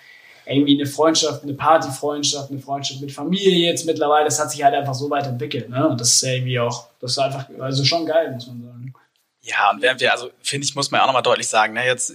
irgendwie 0.50 0.80
eine 0.80 0.86
Freundschaft, 0.86 1.42
eine 1.42 1.54
Partyfreundschaft, 1.54 2.50
eine 2.50 2.60
Freundschaft 2.60 3.00
mit 3.00 3.12
Familie 3.12 3.70
jetzt 3.70 3.86
mittlerweile, 3.86 4.24
das 4.24 4.40
hat 4.40 4.50
sich 4.50 4.62
halt 4.62 4.74
einfach 4.74 4.94
so 4.94 5.08
weit 5.10 5.26
entwickelt. 5.26 5.68
Ne? 5.68 5.88
Und 5.88 6.00
das 6.00 6.14
ist 6.14 6.22
ja 6.22 6.32
irgendwie 6.32 6.58
auch, 6.58 6.88
das 7.00 7.12
ist 7.12 7.18
einfach, 7.18 7.46
also 7.58 7.84
schon 7.84 8.06
geil, 8.06 8.32
muss 8.32 8.46
man 8.46 8.62
sagen. 8.62 8.94
Ja, 9.42 9.70
und 9.70 9.80
während 9.80 10.00
wir, 10.00 10.12
also 10.12 10.30
finde 10.42 10.66
ich, 10.66 10.74
muss 10.74 10.90
man 10.90 10.98
ja 10.98 11.02
auch 11.04 11.08
nochmal 11.08 11.22
deutlich 11.22 11.48
sagen, 11.48 11.72
ne, 11.72 11.86
jetzt 11.86 12.12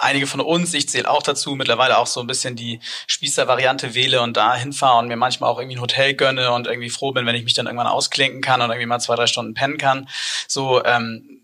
einige 0.00 0.26
von 0.26 0.40
uns, 0.40 0.74
ich 0.74 0.88
zähle 0.88 1.10
auch 1.10 1.22
dazu, 1.22 1.54
mittlerweile 1.54 1.98
auch 1.98 2.06
so 2.06 2.20
ein 2.20 2.26
bisschen 2.26 2.56
die 2.56 2.80
Spießer-Variante 3.06 3.94
wähle 3.94 4.22
und 4.22 4.36
da 4.36 4.54
hinfahre 4.54 4.98
und 4.98 5.08
mir 5.08 5.16
manchmal 5.16 5.50
auch 5.50 5.58
irgendwie 5.58 5.76
ein 5.76 5.80
Hotel 5.80 6.14
gönne 6.14 6.52
und 6.52 6.66
irgendwie 6.66 6.90
froh 6.90 7.12
bin, 7.12 7.26
wenn 7.26 7.34
ich 7.34 7.44
mich 7.44 7.54
dann 7.54 7.66
irgendwann 7.66 7.86
ausklinken 7.86 8.40
kann 8.40 8.60
und 8.60 8.70
irgendwie 8.70 8.86
mal 8.86 9.00
zwei, 9.00 9.16
drei 9.16 9.26
Stunden 9.26 9.54
pennen 9.54 9.78
kann. 9.78 10.08
So, 10.46 10.84
ähm, 10.84 11.37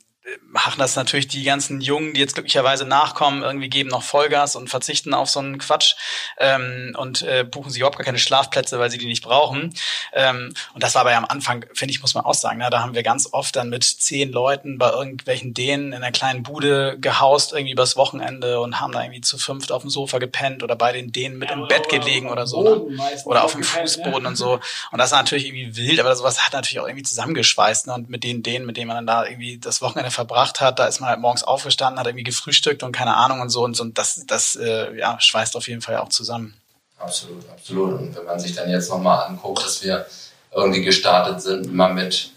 machen 0.49 0.79
das 0.79 0.97
natürlich 0.97 1.29
die 1.29 1.45
ganzen 1.45 1.81
Jungen, 1.81 2.15
die 2.15 2.21
jetzt 2.21 2.35
glücklicherweise 2.35 2.87
nachkommen, 2.87 3.43
irgendwie 3.43 3.69
geben 3.69 3.91
noch 3.91 4.03
Vollgas 4.03 4.57
und 4.57 4.71
verzichten 4.71 5.13
auf 5.13 5.29
so 5.29 5.41
einen 5.41 5.59
Quatsch 5.59 5.97
ähm, 6.39 6.95
und 6.97 7.23
äh, 7.23 7.45
buchen 7.45 7.71
sich 7.71 7.81
überhaupt 7.81 7.99
gar 7.99 8.07
keine 8.07 8.19
Schlafplätze, 8.19 8.79
weil 8.79 8.91
sie 8.91 8.97
die 8.97 9.07
nicht 9.07 9.23
brauchen. 9.23 9.75
Ähm, 10.15 10.55
und 10.73 10.83
das 10.83 10.95
war 10.95 11.03
aber 11.03 11.11
ja 11.11 11.19
am 11.19 11.27
Anfang, 11.27 11.67
finde 11.75 11.93
ich, 11.93 12.01
muss 12.01 12.15
man 12.15 12.25
auch 12.25 12.35
sagen, 12.35 12.59
ne, 12.59 12.71
da 12.71 12.81
haben 12.81 12.95
wir 12.95 13.03
ganz 13.03 13.29
oft 13.33 13.55
dann 13.57 13.69
mit 13.69 13.85
zehn 13.85 14.33
Leuten 14.33 14.79
bei 14.79 14.91
irgendwelchen 14.91 15.53
Dänen 15.53 15.89
in 15.89 16.03
einer 16.03 16.13
kleinen 16.13 16.43
Bude 16.43 16.99
gehaust, 16.99 17.53
irgendwie 17.53 17.73
übers 17.73 17.97
Wochenende 17.97 18.61
und 18.61 18.81
haben 18.81 18.93
da 18.93 19.03
irgendwie 19.03 19.21
zu 19.21 19.37
fünft 19.37 19.73
auf 19.73 19.83
dem 19.83 19.91
Sofa 19.91 20.19
gepennt 20.19 20.63
oder 20.63 20.75
bei 20.75 20.93
den 20.93 21.13
Dänen 21.13 21.37
mit 21.37 21.51
ja, 21.51 21.57
im 21.57 21.69
Bett 21.69 21.91
gelegen 21.91 22.31
oder 22.31 22.47
so. 22.47 22.63
Ne? 22.63 22.99
Oder 23.27 23.45
auf 23.45 23.53
dem 23.53 23.63
Fußboden 23.63 24.23
ne? 24.23 24.29
und 24.31 24.37
so. 24.37 24.61
Und 24.91 24.99
das 24.99 25.11
war 25.11 25.19
natürlich 25.19 25.47
irgendwie 25.47 25.77
wild, 25.77 26.01
aber 26.01 26.17
sowas 26.17 26.47
hat 26.47 26.55
natürlich 26.55 26.81
auch 26.81 26.87
irgendwie 26.87 27.05
zusammengeschweißt. 27.05 27.89
Ne? 27.89 27.95
Und 27.95 28.09
mit 28.09 28.25
den 28.25 28.43
Dänen, 28.43 28.67
mit 28.67 28.79
denen 28.79 28.89
man 28.89 28.97
dann 28.97 29.07
da 29.07 29.27
irgendwie 29.27 29.59
das 29.59 29.83
Wochenende 29.83 30.14
verbracht 30.15 30.61
hat. 30.61 30.79
Da 30.79 30.87
ist 30.87 31.01
man 31.01 31.11
halt 31.11 31.21
morgens 31.21 31.43
aufgestanden, 31.43 32.01
hat 32.01 32.07
irgendwie 32.07 32.25
gefrühstückt 32.25 32.83
und 32.83 32.93
keine 32.93 33.17
Ahnung 33.17 33.41
und 33.41 33.51
so. 33.51 33.65
Und, 33.65 33.77
so, 33.77 33.83
und 33.83 33.99
das, 33.99 34.25
das 34.27 34.57
äh, 34.57 34.97
ja, 34.97 35.21
schweißt 35.21 35.57
auf 35.57 35.69
jeden 35.69 35.83
Fall 35.83 35.97
auch 35.99 36.09
zusammen. 36.09 36.55
Absolut, 36.99 37.49
absolut. 37.51 38.01
Und 38.01 38.17
wenn 38.17 38.25
man 38.25 38.41
sich 38.41 38.55
dann 38.55 38.71
jetzt 38.71 38.89
nochmal 38.89 39.27
anguckt, 39.27 39.65
dass 39.65 39.83
wir 39.83 40.07
irgendwie 40.53 40.83
gestartet 40.83 41.43
sind, 41.43 41.67
immer 41.67 41.89
mit, 41.89 42.31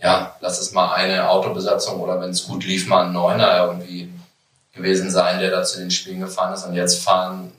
ja, 0.00 0.36
lass 0.40 0.60
es 0.60 0.72
mal 0.72 0.92
eine 0.94 1.28
Autobesatzung 1.28 2.00
oder 2.00 2.20
wenn 2.20 2.30
es 2.30 2.46
gut 2.46 2.64
lief, 2.64 2.86
mal 2.86 3.06
ein 3.06 3.12
Neuner 3.12 3.66
irgendwie 3.66 4.12
gewesen 4.72 5.10
sein, 5.10 5.40
der 5.40 5.50
da 5.50 5.64
zu 5.64 5.78
den 5.78 5.90
Spielen 5.90 6.20
gefahren 6.20 6.52
ist. 6.52 6.64
Und 6.64 6.74
jetzt 6.74 7.02
fahren 7.02 7.52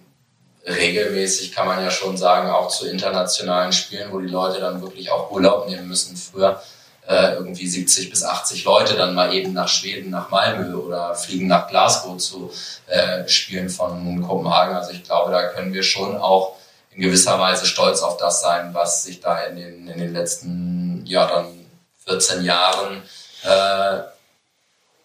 regelmäßig, 0.65 1.51
kann 1.51 1.67
man 1.67 1.81
ja 1.83 1.89
schon 1.89 2.17
sagen, 2.17 2.49
auch 2.49 2.67
zu 2.67 2.87
internationalen 2.87 3.71
Spielen, 3.73 4.11
wo 4.11 4.19
die 4.19 4.27
Leute 4.27 4.59
dann 4.59 4.81
wirklich 4.81 5.11
auch 5.11 5.31
Urlaub 5.31 5.67
nehmen 5.67 5.87
müssen. 5.87 6.15
Früher 6.15 6.61
äh, 7.07 7.35
irgendwie 7.35 7.67
70 7.67 8.09
bis 8.09 8.23
80 8.23 8.65
Leute 8.65 8.95
dann 8.95 9.15
mal 9.15 9.33
eben 9.33 9.53
nach 9.53 9.67
Schweden, 9.67 10.09
nach 10.09 10.29
Malmö 10.29 10.75
oder 10.75 11.15
fliegen 11.15 11.47
nach 11.47 11.67
Glasgow 11.67 12.17
zu 12.17 12.51
äh, 12.87 13.27
Spielen 13.27 13.69
von 13.69 14.21
Kopenhagen. 14.21 14.75
Also 14.75 14.91
ich 14.91 15.03
glaube, 15.03 15.31
da 15.31 15.47
können 15.47 15.73
wir 15.73 15.83
schon 15.83 16.17
auch 16.17 16.57
in 16.91 17.01
gewisser 17.01 17.39
Weise 17.39 17.65
stolz 17.65 18.01
auf 18.01 18.17
das 18.17 18.41
sein, 18.41 18.73
was 18.73 19.03
sich 19.03 19.21
da 19.21 19.39
in 19.43 19.55
den, 19.55 19.87
in 19.87 19.99
den 19.99 20.13
letzten, 20.13 21.05
ja, 21.05 21.27
dann 21.27 21.45
14 22.05 22.43
Jahren 22.43 23.01
äh, 23.43 23.99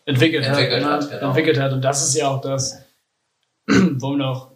entwickelt, 0.04 0.44
entwickelt, 0.44 0.84
hat, 0.84 1.02
hat, 1.02 1.10
genau. 1.10 1.28
entwickelt 1.28 1.60
hat. 1.60 1.72
Und 1.72 1.82
das 1.82 2.02
ist 2.02 2.14
ja 2.16 2.28
auch 2.28 2.40
das, 2.40 2.78
wo 3.66 4.10
wir 4.10 4.16
noch 4.16 4.52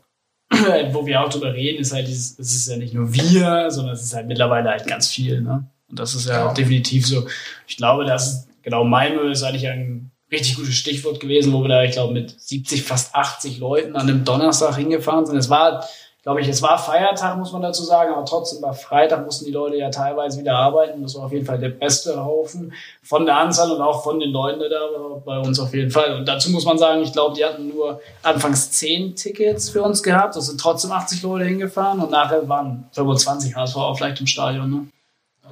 wo 0.92 1.06
wir 1.06 1.20
auch 1.20 1.28
drüber 1.28 1.52
reden, 1.52 1.80
ist 1.80 1.92
halt 1.92 2.06
dieses, 2.06 2.38
es 2.38 2.54
ist 2.54 2.68
ja 2.68 2.76
nicht 2.76 2.94
nur 2.94 3.12
wir, 3.12 3.70
sondern 3.70 3.94
es 3.94 4.02
ist 4.02 4.14
halt 4.14 4.26
mittlerweile 4.26 4.70
halt 4.70 4.86
ganz 4.86 5.08
viel, 5.08 5.40
ne? 5.40 5.68
Und 5.88 5.98
das 5.98 6.14
ist 6.14 6.28
ja, 6.28 6.46
ja. 6.46 6.52
definitiv 6.52 7.06
so. 7.06 7.26
Ich 7.66 7.76
glaube, 7.76 8.04
das 8.04 8.46
genau 8.62 8.84
Malmö 8.84 9.30
ist 9.30 9.42
eigentlich 9.42 9.68
ein 9.68 10.10
richtig 10.30 10.56
gutes 10.56 10.74
Stichwort 10.74 11.20
gewesen, 11.20 11.52
wo 11.52 11.62
wir 11.62 11.68
da, 11.68 11.84
ich 11.84 11.92
glaube, 11.92 12.12
mit 12.12 12.34
70, 12.40 12.82
fast 12.82 13.14
80 13.14 13.58
Leuten 13.58 13.94
an 13.94 14.08
einem 14.08 14.24
Donnerstag 14.24 14.76
hingefahren 14.76 15.24
sind. 15.24 15.36
Es 15.36 15.48
war, 15.48 15.84
glaube 16.24 16.40
ich, 16.40 16.48
es 16.48 16.62
war 16.62 16.76
Feiertag, 16.76 17.38
muss 17.38 17.52
man 17.52 17.62
dazu 17.62 17.84
sagen, 17.84 18.12
aber 18.12 18.24
trotzdem 18.24 18.60
war 18.60 18.74
Freitag 18.74 19.24
mussten 19.24 19.44
die 19.44 19.52
Leute 19.52 19.76
ja 19.76 19.90
teilweise 19.90 20.40
wieder 20.40 20.56
arbeiten. 20.56 21.00
Das 21.02 21.14
war 21.14 21.26
auf 21.26 21.32
jeden 21.32 21.46
Fall 21.46 21.60
der 21.60 21.68
beste 21.68 22.24
Haufen 22.24 22.72
von 23.04 23.24
der 23.24 23.38
Anzahl 23.38 23.70
und 23.70 23.80
auch 23.80 24.02
von 24.02 24.18
den 24.18 24.30
Leuten 24.30 24.58
da 24.58 25.20
bei 25.24 25.38
uns 25.38 25.60
auf 25.60 25.72
jeden 25.72 25.92
Fall. 25.92 26.16
Und 26.16 26.26
dazu 26.26 26.50
muss 26.50 26.64
man 26.64 26.76
sagen, 26.76 27.02
ich 27.02 27.12
glaube, 27.12 27.36
die 27.36 27.44
hatten 27.44 27.68
nur 27.68 28.00
anfangs 28.24 28.72
zehn 28.72 29.14
Tickets 29.14 29.70
für 29.70 29.82
uns 29.82 30.02
gehabt. 30.02 30.34
Das 30.34 30.46
sind 30.46 30.60
trotzdem 30.60 30.90
80 30.90 31.22
Leute 31.22 31.44
hingefahren 31.44 32.00
und 32.00 32.10
nachher 32.10 32.48
waren 32.48 32.88
25 32.90 33.54
HSV 33.54 33.76
auch 33.76 33.96
vielleicht 33.96 34.18
im 34.18 34.26
Stadion. 34.26 34.70
Ne? 34.70 34.86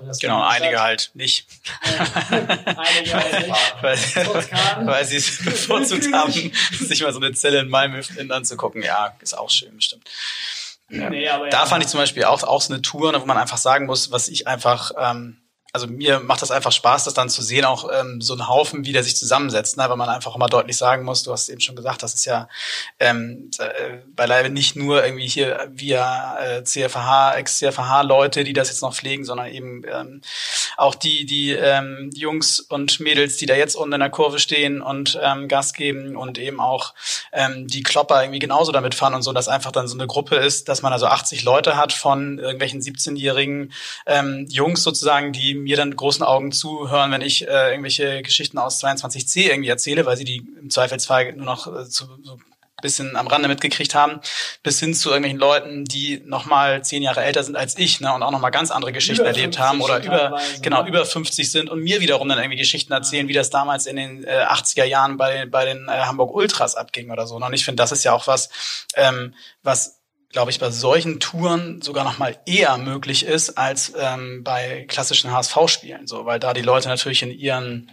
Das 0.06 0.18
genau, 0.18 0.42
einige 0.48 0.80
halt 0.80 1.10
nicht. 1.14 1.46
einige 1.82 3.14
halt 3.14 3.48
nicht. 3.48 3.74
weil, 3.82 4.86
weil 4.86 5.04
sie 5.04 5.16
es 5.16 5.38
bevorzugt 5.44 6.12
haben, 6.12 6.32
sich 6.32 7.02
mal 7.02 7.12
so 7.12 7.20
eine 7.20 7.32
Zelle 7.32 7.60
in 7.60 7.68
Malmö 7.68 8.00
anzugucken. 8.30 8.82
Ja, 8.82 9.16
ist 9.20 9.36
auch 9.36 9.50
schön, 9.50 9.74
bestimmt. 9.76 10.08
Nee, 10.88 11.24
da 11.24 11.48
ja. 11.48 11.66
fand 11.66 11.82
ich 11.82 11.88
zum 11.88 11.98
Beispiel 11.98 12.24
auch, 12.24 12.42
auch 12.42 12.60
so 12.60 12.72
eine 12.72 12.82
Tour, 12.82 13.18
wo 13.20 13.26
man 13.26 13.38
einfach 13.38 13.56
sagen 13.56 13.86
muss, 13.86 14.10
was 14.10 14.28
ich 14.28 14.46
einfach 14.46 14.92
ähm, 14.98 15.38
also 15.74 15.88
mir 15.88 16.20
macht 16.20 16.40
das 16.40 16.52
einfach 16.52 16.70
Spaß, 16.70 17.02
das 17.02 17.14
dann 17.14 17.28
zu 17.28 17.42
sehen, 17.42 17.64
auch 17.64 17.90
ähm, 17.92 18.20
so 18.20 18.34
ein 18.34 18.46
Haufen, 18.46 18.86
wie 18.86 18.92
der 18.92 19.02
sich 19.02 19.16
zusammensetzt, 19.16 19.76
ne? 19.76 19.84
weil 19.88 19.96
man 19.96 20.08
einfach 20.08 20.36
immer 20.36 20.46
deutlich 20.46 20.76
sagen 20.76 21.04
muss, 21.04 21.24
du 21.24 21.32
hast 21.32 21.48
eben 21.48 21.60
schon 21.60 21.74
gesagt, 21.74 22.04
das 22.04 22.14
ist 22.14 22.26
ja 22.26 22.48
ähm, 23.00 23.50
äh, 23.58 23.98
beileibe 24.14 24.50
nicht 24.50 24.76
nur 24.76 25.04
irgendwie 25.04 25.26
hier 25.26 25.68
via 25.72 26.38
äh, 26.38 26.62
CFH, 26.62 27.34
Ex-CFH-Leute, 27.38 28.44
die 28.44 28.52
das 28.52 28.68
jetzt 28.68 28.82
noch 28.82 28.94
pflegen, 28.94 29.24
sondern 29.24 29.48
eben 29.48 29.82
ähm, 29.92 30.20
auch 30.76 30.94
die, 30.94 31.26
die 31.26 31.50
ähm, 31.50 32.08
Jungs 32.14 32.60
und 32.60 33.00
Mädels, 33.00 33.36
die 33.38 33.46
da 33.46 33.56
jetzt 33.56 33.74
unten 33.74 33.94
in 33.94 34.00
der 34.00 34.10
Kurve 34.10 34.38
stehen 34.38 34.80
und 34.80 35.18
ähm, 35.20 35.48
Gas 35.48 35.72
geben 35.72 36.16
und 36.16 36.38
eben 36.38 36.60
auch 36.60 36.94
ähm, 37.32 37.66
die 37.66 37.82
Klopper 37.82 38.22
irgendwie 38.22 38.38
genauso 38.38 38.70
damit 38.70 38.94
fahren 38.94 39.14
und 39.14 39.22
so, 39.22 39.32
dass 39.32 39.48
einfach 39.48 39.72
dann 39.72 39.88
so 39.88 39.98
eine 39.98 40.06
Gruppe 40.06 40.36
ist, 40.36 40.68
dass 40.68 40.82
man 40.82 40.92
also 40.92 41.06
80 41.06 41.42
Leute 41.42 41.76
hat 41.76 41.92
von 41.92 42.38
irgendwelchen 42.38 42.80
17-jährigen 42.80 43.72
ähm, 44.06 44.46
Jungs 44.48 44.84
sozusagen, 44.84 45.32
die 45.32 45.63
mir 45.64 45.76
dann 45.76 45.94
großen 45.94 46.24
Augen 46.24 46.52
zuhören, 46.52 47.10
wenn 47.10 47.20
ich 47.20 47.48
äh, 47.48 47.70
irgendwelche 47.70 48.22
Geschichten 48.22 48.58
aus 48.58 48.82
22c 48.82 49.50
irgendwie 49.50 49.68
erzähle, 49.68 50.06
weil 50.06 50.16
sie 50.16 50.24
die 50.24 50.46
im 50.60 50.70
Zweifelsfall 50.70 51.32
nur 51.32 51.46
noch 51.46 51.66
äh, 51.66 51.88
zu, 51.88 52.06
so 52.22 52.38
bisschen 52.84 53.16
am 53.16 53.26
Rande 53.26 53.48
mitgekriegt 53.48 53.94
haben, 53.94 54.20
bis 54.62 54.78
hin 54.78 54.94
zu 54.94 55.08
irgendwelchen 55.08 55.40
Leuten, 55.40 55.84
die 55.84 56.22
noch 56.26 56.44
mal 56.44 56.84
zehn 56.84 57.02
Jahre 57.02 57.24
älter 57.24 57.42
sind 57.42 57.56
als 57.56 57.78
ich, 57.78 58.00
ne, 58.00 58.12
und 58.12 58.22
auch 58.22 58.30
noch 58.30 58.40
mal 58.40 58.50
ganz 58.50 58.70
andere 58.70 58.92
Geschichten 58.92 59.24
erlebt 59.24 59.58
haben 59.58 59.80
oder 59.80 60.04
über 60.04 60.38
genau 60.60 60.82
ne? 60.82 60.88
über 60.90 61.06
50 61.06 61.50
sind 61.50 61.70
und 61.70 61.80
mir 61.80 62.00
wiederum 62.00 62.28
dann 62.28 62.38
irgendwie 62.38 62.58
Geschichten 62.58 62.92
erzählen, 62.92 63.26
wie 63.26 63.32
das 63.32 63.48
damals 63.48 63.86
in 63.86 63.96
den 63.96 64.24
äh, 64.24 64.44
80er 64.48 64.84
Jahren 64.84 65.16
bei 65.16 65.46
bei 65.46 65.64
den 65.64 65.88
äh, 65.88 65.92
Hamburg 65.92 66.34
Ultras 66.34 66.76
abging 66.76 67.10
oder 67.10 67.26
so. 67.26 67.36
Und 67.36 67.52
ich 67.54 67.64
finde, 67.64 67.82
das 67.82 67.90
ist 67.90 68.04
ja 68.04 68.12
auch 68.12 68.26
was, 68.26 68.50
ähm, 68.96 69.34
was 69.62 70.00
glaube 70.34 70.50
ich, 70.50 70.58
bei 70.58 70.70
solchen 70.70 71.20
Touren 71.20 71.80
sogar 71.80 72.02
noch 72.02 72.18
mal 72.18 72.36
eher 72.44 72.76
möglich 72.76 73.24
ist 73.24 73.56
als 73.56 73.92
ähm, 73.96 74.42
bei 74.42 74.84
klassischen 74.88 75.30
HSV-Spielen, 75.30 76.08
so, 76.08 76.26
weil 76.26 76.40
da 76.40 76.52
die 76.52 76.60
Leute 76.60 76.88
natürlich 76.88 77.22
in 77.22 77.30
ihren 77.30 77.88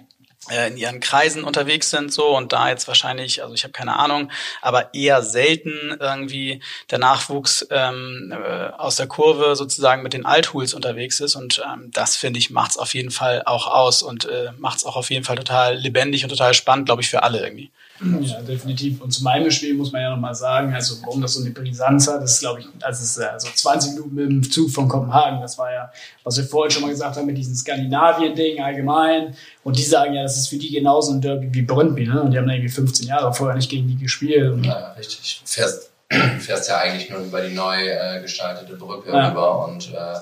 äh, 0.49 0.69
in 0.69 0.77
ihren 0.77 0.99
Kreisen 1.01 1.43
unterwegs 1.43 1.91
sind 1.91 2.11
so 2.11 2.35
und 2.35 2.51
da 2.51 2.67
jetzt 2.67 2.87
wahrscheinlich, 2.87 3.43
also 3.43 3.53
ich 3.53 3.63
habe 3.63 3.73
keine 3.73 3.99
Ahnung, 3.99 4.31
aber 4.63 4.91
eher 4.95 5.21
selten 5.21 5.95
irgendwie 5.99 6.63
der 6.89 6.97
Nachwuchs 6.97 7.67
ähm, 7.69 8.33
äh, 8.35 8.69
aus 8.69 8.95
der 8.95 9.05
Kurve 9.05 9.55
sozusagen 9.55 10.01
mit 10.01 10.13
den 10.13 10.25
Althools 10.25 10.73
unterwegs 10.73 11.19
ist 11.19 11.35
und 11.35 11.61
ähm, 11.71 11.91
das 11.93 12.17
finde 12.17 12.39
ich 12.39 12.49
macht's 12.49 12.75
auf 12.75 12.95
jeden 12.95 13.11
Fall 13.11 13.43
auch 13.45 13.67
aus 13.67 14.01
und 14.01 14.25
äh, 14.25 14.51
macht's 14.57 14.83
auch 14.83 14.95
auf 14.95 15.11
jeden 15.11 15.25
Fall 15.25 15.35
total 15.35 15.77
lebendig 15.77 16.23
und 16.23 16.31
total 16.31 16.55
spannend, 16.55 16.87
glaube 16.87 17.03
ich, 17.03 17.09
für 17.11 17.21
alle 17.21 17.39
irgendwie. 17.43 17.69
Ja, 18.21 18.41
definitiv. 18.41 19.01
Und 19.01 19.11
zu 19.11 19.23
meinem 19.23 19.51
Spiel 19.51 19.73
muss 19.73 19.91
man 19.91 20.01
ja 20.01 20.09
nochmal 20.09 20.33
sagen, 20.33 20.73
also 20.73 20.95
warum 21.03 21.21
das 21.21 21.33
so 21.33 21.41
eine 21.41 21.51
Brisanz 21.51 22.07
hat, 22.07 22.21
das 22.21 22.33
ist, 22.33 22.39
glaube 22.39 22.61
ich, 22.61 22.67
also 22.81 23.03
es 23.03 23.17
ist 23.17 23.19
also 23.19 23.47
20 23.53 23.93
Minuten 23.93 24.15
mit 24.15 24.29
dem 24.29 24.51
Zug 24.51 24.71
von 24.71 24.87
Kopenhagen. 24.87 25.41
Das 25.41 25.57
war 25.57 25.71
ja, 25.71 25.91
was 26.23 26.37
wir 26.37 26.43
vorhin 26.45 26.71
schon 26.71 26.81
mal 26.81 26.89
gesagt 26.89 27.15
haben, 27.15 27.25
mit 27.25 27.37
diesem 27.37 27.55
Skandinavien-Ding 27.55 28.61
allgemein. 28.61 29.35
Und 29.63 29.77
die 29.77 29.83
sagen 29.83 30.13
ja, 30.13 30.23
das 30.23 30.37
ist 30.37 30.47
für 30.47 30.57
die 30.57 30.71
genauso 30.71 31.11
ein 31.13 31.21
Derby 31.21 31.53
wie 31.53 31.61
Brøndby, 31.61 32.07
ne? 32.07 32.21
Und 32.21 32.31
die 32.31 32.37
haben 32.37 32.47
da 32.47 32.53
irgendwie 32.53 32.71
15 32.71 33.07
Jahre 33.07 33.33
vorher 33.33 33.55
nicht 33.55 33.69
gegen 33.69 33.87
die 33.87 33.97
gespielt. 33.97 34.51
Und 34.51 34.63
ja, 34.63 34.93
richtig. 34.93 35.41
Du 35.43 35.51
fährst, 35.51 35.91
fährst 36.39 36.69
ja 36.69 36.77
eigentlich 36.77 37.09
nur 37.09 37.19
über 37.19 37.41
die 37.41 37.53
neu 37.53 37.87
äh, 37.87 38.21
gestaltete 38.21 38.75
Brücke 38.75 39.11
ja. 39.11 39.29
rüber 39.29 39.67
und 39.67 39.93
äh, 39.93 40.15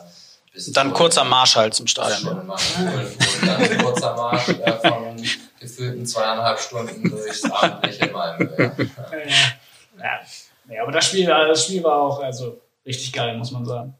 dann 0.73 0.91
kurzer 0.93 1.23
Marsch 1.23 1.55
halt 1.55 1.73
zum 1.73 1.87
Stadion. 1.87 2.39
Und 2.39 2.49
dann 3.45 3.77
kurzer 3.77 4.15
Marsch 4.15 4.49
äh, 4.49 4.71
von 4.73 5.15
gefühlten 5.69 6.05
zweieinhalb 6.05 6.59
Stunden 6.59 7.09
durchs 7.09 7.43
abendliche 7.45 8.07
Malmö. 8.11 8.49
Ja. 8.57 8.71
Ja. 9.97 10.19
ja, 10.69 10.83
aber 10.83 10.91
das 10.91 11.07
Spiel, 11.07 11.25
das 11.25 11.65
Spiel 11.65 11.83
war 11.83 12.01
auch 12.01 12.21
also 12.21 12.61
richtig 12.85 13.13
geil, 13.13 13.37
muss 13.37 13.51
man 13.51 13.65
sagen. 13.65 13.95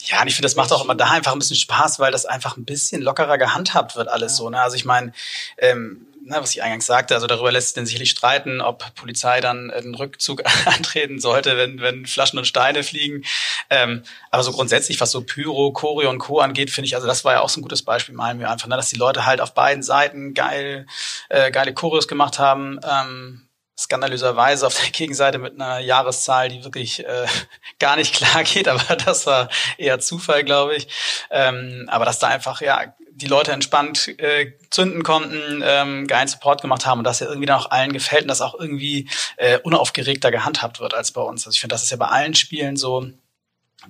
Ja, 0.00 0.22
und 0.22 0.28
ich 0.28 0.34
finde, 0.34 0.46
das 0.46 0.56
macht 0.56 0.72
auch 0.72 0.84
immer 0.84 0.94
da 0.94 1.10
einfach 1.10 1.32
ein 1.32 1.38
bisschen 1.38 1.56
Spaß, 1.56 1.98
weil 1.98 2.12
das 2.12 2.24
einfach 2.24 2.56
ein 2.56 2.64
bisschen 2.64 3.02
lockerer 3.02 3.36
gehandhabt 3.36 3.96
wird 3.96 4.08
alles 4.08 4.32
ja. 4.32 4.36
so. 4.38 4.50
Ne? 4.50 4.60
Also 4.60 4.76
ich 4.76 4.84
meine, 4.84 5.12
ähm, 5.58 6.06
na, 6.28 6.42
was 6.42 6.54
ich 6.54 6.62
eingangs 6.62 6.86
sagte, 6.86 7.14
also 7.14 7.26
darüber 7.26 7.50
lässt 7.50 7.68
sich 7.68 7.74
denn 7.74 7.86
sicherlich 7.86 8.10
streiten, 8.10 8.60
ob 8.60 8.94
Polizei 8.94 9.40
dann 9.40 9.70
einen 9.70 9.94
Rückzug 9.94 10.42
antreten 10.66 11.20
sollte, 11.20 11.56
wenn, 11.56 11.80
wenn 11.80 12.06
Flaschen 12.06 12.38
und 12.38 12.44
Steine 12.44 12.82
fliegen. 12.82 13.24
Ähm, 13.70 14.02
aber 14.30 14.42
so 14.42 14.52
grundsätzlich, 14.52 15.00
was 15.00 15.10
so 15.10 15.22
Pyro, 15.22 15.72
Choreo 15.72 16.10
und 16.10 16.18
Co. 16.18 16.40
angeht, 16.40 16.70
finde 16.70 16.86
ich, 16.86 16.94
also 16.94 17.06
das 17.06 17.24
war 17.24 17.34
ja 17.34 17.40
auch 17.40 17.48
so 17.48 17.60
ein 17.60 17.62
gutes 17.62 17.82
Beispiel 17.82 18.14
mal 18.14 18.34
mir 18.34 18.50
einfach, 18.50 18.68
ne, 18.68 18.76
dass 18.76 18.90
die 18.90 18.96
Leute 18.96 19.26
halt 19.26 19.40
auf 19.40 19.54
beiden 19.54 19.82
Seiten 19.82 20.34
geil, 20.34 20.86
äh, 21.30 21.50
geile 21.50 21.72
Choreos 21.72 22.08
gemacht 22.08 22.38
haben. 22.38 22.78
Ähm, 22.88 23.48
skandalöserweise 23.78 24.66
auf 24.66 24.78
der 24.78 24.90
Gegenseite 24.92 25.38
mit 25.38 25.54
einer 25.54 25.78
Jahreszahl, 25.78 26.48
die 26.48 26.64
wirklich 26.64 27.06
äh, 27.06 27.26
gar 27.78 27.96
nicht 27.96 28.14
klar 28.14 28.42
geht, 28.44 28.68
aber 28.68 28.96
das 28.96 29.26
war 29.26 29.48
eher 29.76 30.00
Zufall, 30.00 30.44
glaube 30.44 30.76
ich. 30.76 30.88
Ähm, 31.30 31.86
aber 31.88 32.04
dass 32.04 32.18
da 32.18 32.26
einfach 32.28 32.60
ja 32.60 32.92
die 33.18 33.26
Leute 33.26 33.52
entspannt 33.52 34.08
äh, 34.18 34.52
zünden 34.70 35.02
konnten, 35.02 35.62
ähm, 35.64 36.06
geilen 36.06 36.28
Support 36.28 36.62
gemacht 36.62 36.86
haben 36.86 36.98
und 36.98 37.04
dass 37.04 37.20
ja 37.20 37.26
irgendwie 37.26 37.46
dann 37.46 37.60
auch 37.60 37.70
allen 37.70 37.92
gefällt 37.92 38.22
und 38.22 38.28
dass 38.28 38.40
auch 38.40 38.58
irgendwie 38.58 39.08
äh, 39.36 39.58
unaufgeregter 39.58 40.30
gehandhabt 40.30 40.80
wird 40.80 40.94
als 40.94 41.12
bei 41.12 41.20
uns. 41.20 41.46
Also 41.46 41.54
ich 41.54 41.60
finde, 41.60 41.74
das 41.74 41.82
ist 41.82 41.90
ja 41.90 41.96
bei 41.96 42.06
allen 42.06 42.34
Spielen 42.34 42.76
so 42.76 43.10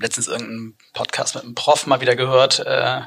letztens 0.00 0.28
irgendeinen 0.28 0.76
Podcast 0.92 1.34
mit 1.34 1.44
einem 1.44 1.54
Prof 1.54 1.86
mal 1.86 2.00
wieder 2.00 2.16
gehört, 2.16 2.60
äh, 2.60 3.00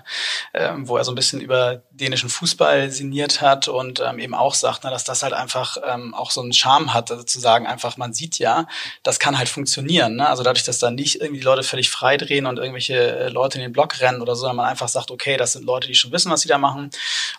äh, 0.53 0.71
wo 0.77 0.97
er 0.97 1.03
so 1.03 1.11
ein 1.11 1.15
bisschen 1.15 1.41
über 1.41 1.83
dänischen 1.91 2.29
Fußball 2.29 2.89
sinniert 2.91 3.41
hat 3.41 3.67
und 3.67 3.99
ähm, 3.99 4.19
eben 4.19 4.33
auch 4.33 4.53
sagt, 4.53 4.83
ne, 4.83 4.89
dass 4.89 5.03
das 5.03 5.23
halt 5.23 5.33
einfach 5.33 5.77
ähm, 5.85 6.13
auch 6.13 6.31
so 6.31 6.41
einen 6.41 6.53
Charme 6.53 6.93
hat, 6.93 7.11
also 7.11 7.23
zu 7.23 7.39
sagen 7.39 7.67
einfach, 7.67 7.97
man 7.97 8.13
sieht 8.13 8.39
ja, 8.39 8.67
das 9.03 9.19
kann 9.19 9.37
halt 9.37 9.49
funktionieren. 9.49 10.15
Ne? 10.17 10.27
Also 10.27 10.43
dadurch, 10.43 10.65
dass 10.65 10.79
da 10.79 10.91
nicht 10.91 11.21
irgendwie 11.21 11.41
Leute 11.41 11.63
völlig 11.63 11.89
frei 11.89 12.17
drehen 12.17 12.45
und 12.45 12.57
irgendwelche 12.57 12.95
äh, 12.95 13.29
Leute 13.29 13.57
in 13.57 13.61
den 13.61 13.73
Block 13.73 13.99
rennen 14.01 14.21
oder 14.21 14.35
so, 14.35 14.41
sondern 14.41 14.57
man 14.57 14.65
einfach 14.67 14.87
sagt, 14.87 15.11
okay, 15.11 15.37
das 15.37 15.53
sind 15.53 15.65
Leute, 15.65 15.87
die 15.87 15.95
schon 15.95 16.11
wissen, 16.11 16.31
was 16.31 16.41
sie 16.41 16.49
da 16.49 16.57
machen 16.57 16.89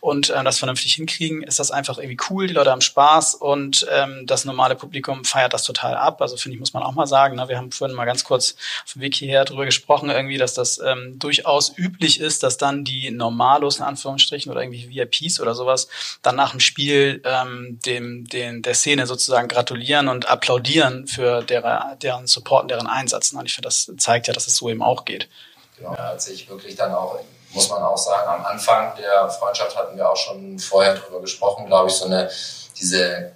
und 0.01 0.31
äh, 0.31 0.45
das 0.45 0.59
vernünftig 0.59 0.95
hinkriegen, 0.95 1.43
ist 1.43 1.59
das 1.59 1.71
einfach 1.71 1.99
irgendwie 1.99 2.19
cool, 2.31 2.47
die 2.47 2.55
Leute 2.55 2.71
haben 2.71 2.81
Spaß 2.81 3.35
und 3.35 3.87
ähm, 3.91 4.27
das 4.27 4.45
normale 4.45 4.77
Publikum 4.77 5.25
feiert 5.25 5.53
das 5.53 5.65
total 5.65 5.97
ab. 5.97 6.21
Also 6.23 6.37
finde 6.37 6.55
ich, 6.55 6.61
muss 6.61 6.73
man 6.73 6.83
auch 6.83 6.93
mal 6.93 7.07
sagen, 7.07 7.37
ne? 7.37 7.49
wir 7.49 7.59
haben 7.59 7.73
vorhin 7.73 7.97
mal 7.97 8.05
ganz 8.05 8.25
kurz 8.25 8.57
auf 8.85 8.93
dem 8.95 9.03
Weg 9.03 9.15
hierher 9.15 9.42
hierher 9.43 9.45
drüber 9.45 9.65
gesprochen, 9.65 10.11
irgendwie, 10.11 10.39
dass 10.39 10.55
das 10.55 10.79
ähm, 10.79 11.19
durchaus 11.19 11.77
üblich 11.77 12.21
ist, 12.21 12.43
dass 12.43 12.57
dann 12.57 12.85
die 12.85 13.11
Normalos 13.11 13.79
in 13.79 13.85
Anführungsstrichen 13.85 14.51
oder 14.51 14.63
irgendwie 14.63 14.89
VIPs 14.89 15.41
oder 15.41 15.55
sowas 15.55 15.89
dann 16.23 16.37
nach 16.37 16.53
dem 16.53 16.61
Spiel 16.61 17.23
ähm, 17.25 17.79
dem, 17.85 18.27
den, 18.29 18.63
der 18.63 18.75
Szene 18.75 19.07
sozusagen 19.07 19.49
gratulieren 19.49 20.09
und 20.09 20.29
applaudieren 20.29 21.07
für 21.07 21.43
deren, 21.43 21.99
deren 21.99 22.27
Support 22.27 22.63
und 22.63 22.71
deren 22.71 22.87
Einsatz. 22.87 23.33
Und 23.33 23.47
ich 23.47 23.55
finde, 23.55 23.69
das 23.69 23.91
zeigt 23.99 24.29
ja, 24.29 24.35
dass 24.35 24.47
es 24.47 24.57
so 24.57 24.69
eben 24.69 24.83
auch 24.83 25.05
geht. 25.05 25.29
Genau, 25.79 25.95
ja, 25.95 26.11
als 26.11 26.29
ich 26.29 26.49
wirklich 26.49 26.77
dann 26.77 26.95
auch, 26.95 27.19
muss 27.53 27.69
man 27.69 27.83
auch 27.83 27.99
sagen, 27.99 28.29
am 28.29 28.45
Anfang 28.45 28.95
der 28.97 29.29
Freundschaft 29.29 29.77
hatten 29.77 29.97
wir 29.97 30.09
auch 30.09 30.17
schon 30.17 30.59
vorher 30.59 30.95
drüber 30.95 31.21
gesprochen, 31.21 31.67
glaube 31.67 31.91
ich, 31.91 31.95
so 31.95 32.07
eine, 32.07 32.31
diese 32.79 33.33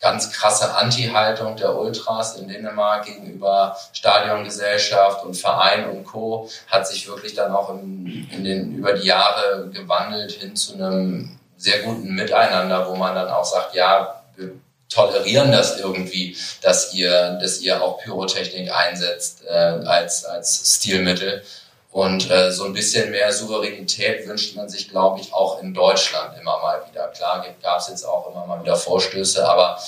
ganz 0.00 0.30
krasse 0.30 0.74
Anti-Haltung 0.76 1.56
der 1.56 1.76
Ultras 1.76 2.36
in 2.36 2.48
Dänemark 2.48 3.06
gegenüber 3.06 3.76
Stadiongesellschaft 3.92 5.24
und 5.24 5.34
Verein 5.34 5.90
und 5.90 6.04
Co. 6.04 6.48
hat 6.68 6.86
sich 6.86 7.08
wirklich 7.08 7.34
dann 7.34 7.52
auch 7.52 7.70
in, 7.70 8.28
in 8.30 8.44
den, 8.44 8.76
über 8.76 8.92
die 8.92 9.06
Jahre 9.06 9.68
gewandelt 9.72 10.32
hin 10.32 10.54
zu 10.54 10.74
einem 10.74 11.38
sehr 11.56 11.82
guten 11.82 12.14
Miteinander, 12.14 12.88
wo 12.88 12.94
man 12.94 13.14
dann 13.14 13.28
auch 13.28 13.44
sagt, 13.44 13.74
ja, 13.74 14.22
wir 14.36 14.52
tolerieren 14.88 15.50
das 15.50 15.78
irgendwie, 15.78 16.36
dass 16.62 16.94
ihr, 16.94 17.38
dass 17.42 17.60
ihr 17.60 17.82
auch 17.82 17.98
Pyrotechnik 17.98 18.72
einsetzt 18.72 19.44
äh, 19.46 19.52
als, 19.52 20.24
als 20.24 20.76
Stilmittel. 20.76 21.42
Und 21.90 22.30
äh, 22.30 22.52
so 22.52 22.64
ein 22.64 22.74
bisschen 22.74 23.10
mehr 23.10 23.32
Souveränität 23.32 24.26
wünscht 24.28 24.54
man 24.56 24.68
sich, 24.68 24.90
glaube 24.90 25.20
ich, 25.20 25.32
auch 25.32 25.62
in 25.62 25.72
Deutschland 25.72 26.38
immer 26.38 26.58
mal 26.60 26.82
wieder. 26.90 27.08
Klar 27.08 27.44
gab 27.62 27.80
es 27.80 27.88
jetzt 27.88 28.04
auch 28.04 28.30
immer 28.30 28.46
mal 28.46 28.62
wieder 28.62 28.76
Vorstöße, 28.76 29.48
aber 29.48 29.78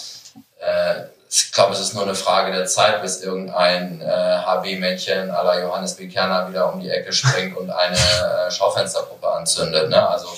äh, 0.61 1.05
ich 1.33 1.53
glaube, 1.53 1.75
es 1.75 1.81
ist 1.81 1.95
nur 1.95 2.03
eine 2.03 2.17
Frage 2.17 2.53
der 2.53 2.67
Zeit, 2.67 3.03
bis 3.03 3.21
irgendein 3.21 4.01
äh, 4.01 4.05
HB-Männchen 4.05 5.31
à 5.31 5.45
la 5.45 5.61
Johannes 5.61 5.95
B. 5.95 6.09
Kerner 6.09 6.49
wieder 6.49 6.73
um 6.73 6.81
die 6.81 6.91
Ecke 6.91 7.13
springt 7.13 7.57
und 7.57 7.71
eine 7.71 7.97
äh, 7.97 8.51
Schaufensterpuppe 8.51 9.31
anzündet. 9.31 9.91
Ne? 9.91 10.09
Also 10.09 10.29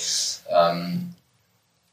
ähm, 0.50 1.14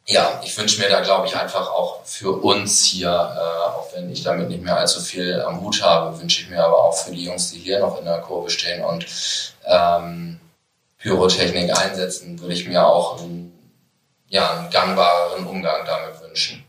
ja, 0.05 0.41
ich 0.43 0.57
wünsche 0.57 0.82
mir 0.82 0.89
da, 0.89 1.01
glaube 1.01 1.28
ich, 1.28 1.36
einfach 1.38 1.70
auch 1.70 2.03
für 2.03 2.32
uns 2.43 2.84
hier, 2.84 3.09
äh, 3.09 3.70
auch 3.70 3.88
wenn 3.93 4.11
ich 4.11 4.24
damit 4.24 4.49
nicht 4.49 4.63
mehr 4.63 4.76
allzu 4.76 4.99
viel 4.99 5.39
am 5.41 5.61
Hut 5.61 5.82
habe, 5.82 6.20
wünsche 6.20 6.41
ich 6.41 6.49
mir 6.49 6.63
aber 6.63 6.84
auch 6.84 6.97
für 6.97 7.11
die 7.11 7.26
Jungs, 7.26 7.51
die 7.51 7.59
hier 7.59 7.80
noch 7.80 7.99
in 7.99 8.05
der 8.05 8.20
Kurve 8.20 8.49
stehen 8.49 8.84
und 8.84 9.05
ähm, 9.70 10.39
Pyrotechnik 10.97 11.76
einsetzen, 11.78 12.39
würde 12.39 12.53
ich 12.53 12.67
mir 12.67 12.86
auch 12.86 13.22
einen, 13.22 13.57
ja, 14.28 14.59
einen 14.59 14.70
gangbaren 14.70 15.45
Umgang 15.45 15.86
damit 15.86 16.22
wünschen. 16.22 16.63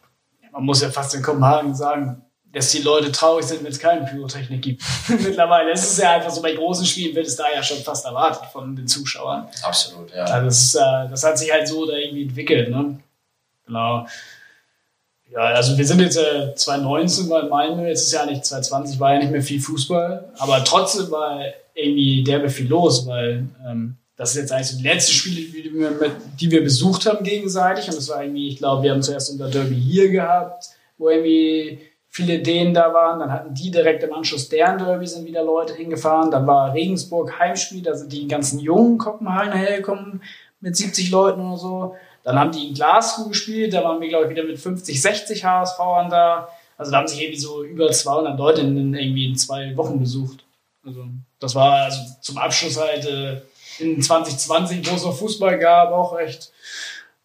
Man 0.53 0.65
muss 0.65 0.83
ja 0.83 0.91
fast 0.91 1.15
in 1.15 1.23
Kopenhagen 1.23 1.75
sagen, 1.75 2.25
dass 2.53 2.71
die 2.73 2.83
Leute 2.83 3.13
traurig 3.13 3.47
sind, 3.47 3.63
wenn 3.63 3.71
es 3.71 3.79
keine 3.79 4.05
Pyrotechnik 4.05 4.63
gibt. 4.63 4.83
Mittlerweile. 5.09 5.71
Es 5.73 5.83
ist 5.83 5.99
ja 5.99 6.13
einfach 6.13 6.31
so, 6.31 6.43
bei 6.43 6.53
großen 6.53 6.85
Spielen 6.85 7.15
wird 7.15 7.27
es 7.27 7.37
da 7.37 7.45
ja 7.53 7.63
schon 7.63 7.79
fast 7.79 8.05
erwartet 8.05 8.51
von 8.53 8.75
den 8.75 8.89
Zuschauern. 8.89 9.49
Absolut, 9.63 10.13
ja. 10.13 10.25
Also 10.25 10.47
das, 10.47 10.75
äh, 10.75 11.09
das 11.11 11.25
hat 11.25 11.39
sich 11.39 11.53
halt 11.53 11.69
so 11.69 11.87
da 11.87 11.95
irgendwie 11.95 12.25
entwickelt. 12.25 12.71
Ne? 12.71 12.99
Genau. 13.67 14.07
Ja, 15.33 15.41
also 15.41 15.79
wir 15.79 15.87
sind 15.87 16.01
jetzt 16.01 16.17
äh, 16.17 16.55
2019 16.55 17.29
bei 17.29 17.43
Malmö, 17.43 17.87
jetzt 17.87 18.07
ist 18.07 18.13
ja 18.13 18.27
nicht 18.27 18.45
2020, 18.45 18.99
war 18.99 19.15
ja 19.15 19.21
nicht 19.21 19.31
mehr 19.31 19.43
viel 19.43 19.61
Fußball, 19.61 20.33
aber 20.39 20.65
trotzdem 20.65 21.11
war 21.11 21.41
irgendwie 21.75 22.25
derbe 22.25 22.51
viel 22.51 22.69
los, 22.69 23.07
weil 23.07 23.47
ähm, 23.67 23.97
das 24.17 24.33
ist 24.33 24.37
jetzt 24.37 24.53
eigentlich 24.53 24.67
so 24.67 24.77
die 24.77 24.85
letzten 24.85 25.13
Spiele, 25.13 25.41
die 25.41 25.73
wir, 25.73 26.13
die 26.39 26.51
wir 26.51 26.63
besucht 26.63 27.07
haben 27.07 27.25
gegenseitig. 27.25 27.89
Und 27.89 27.97
das 27.97 28.09
war 28.11 28.23
irgendwie, 28.23 28.49
ich 28.49 28.59
glaube, 28.59 28.83
wir 28.83 28.91
haben 28.91 29.03
zuerst 29.03 29.31
unser 29.31 29.49
Derby 29.49 29.77
hier 29.77 30.11
gehabt, 30.11 30.67
wo 30.99 31.09
irgendwie 31.09 31.79
viele 32.11 32.41
Dänen 32.41 32.75
da 32.75 32.93
waren, 32.93 33.21
dann 33.21 33.33
hatten 33.33 33.55
die 33.55 33.71
direkt 33.71 34.03
im 34.03 34.13
Anschluss 34.13 34.49
deren 34.49 34.79
Derby 34.79 35.07
sind 35.07 35.27
wieder 35.27 35.43
Leute 35.45 35.75
hingefahren, 35.75 36.31
dann 36.31 36.47
war 36.47 36.75
Regensburg 36.75 37.39
Heimspiel, 37.39 37.83
da 37.83 37.95
sind 37.95 38.13
die 38.13 38.29
ganzen 38.29 38.59
jungen 38.59 38.99
Kopenhagener 38.99 39.57
hergekommen 39.57 40.21
mit 40.61 40.77
70 40.77 41.11
Leuten 41.11 41.41
oder 41.41 41.57
so. 41.57 41.95
Dann 42.31 42.39
haben 42.39 42.53
die 42.53 42.69
in 42.69 42.75
Glasgow 42.75 43.29
gespielt, 43.29 43.75
da 43.75 43.83
waren 43.83 44.01
wir, 44.01 44.09
glaube 44.09 44.27
ich, 44.27 44.31
wieder 44.31 44.45
mit 44.45 44.59
50, 44.59 45.03
60 45.03 45.45
HSVern 45.45 46.11
da. 46.11 46.49
Also 46.79 46.93
da 46.93 46.99
haben 46.99 47.09
sich 47.09 47.21
irgendwie 47.21 47.41
so 47.41 47.65
über 47.65 47.91
200 47.91 48.39
Leute 48.39 48.61
in, 48.61 48.95
irgendwie 48.95 49.27
in 49.27 49.37
zwei 49.37 49.77
Wochen 49.77 49.99
besucht. 49.99 50.45
Also 50.87 51.07
das 51.41 51.55
war 51.57 51.85
also 51.85 51.99
zum 52.21 52.39
Abschluss 52.39 52.79
halt 52.79 53.05
äh, 53.05 53.43
in 53.81 54.01
2020, 54.01 54.89
wo 54.89 54.95
es 54.95 55.05
noch 55.05 55.17
Fußball 55.17 55.59
gab, 55.59 55.91
auch 55.91 56.17
echt 56.19 56.53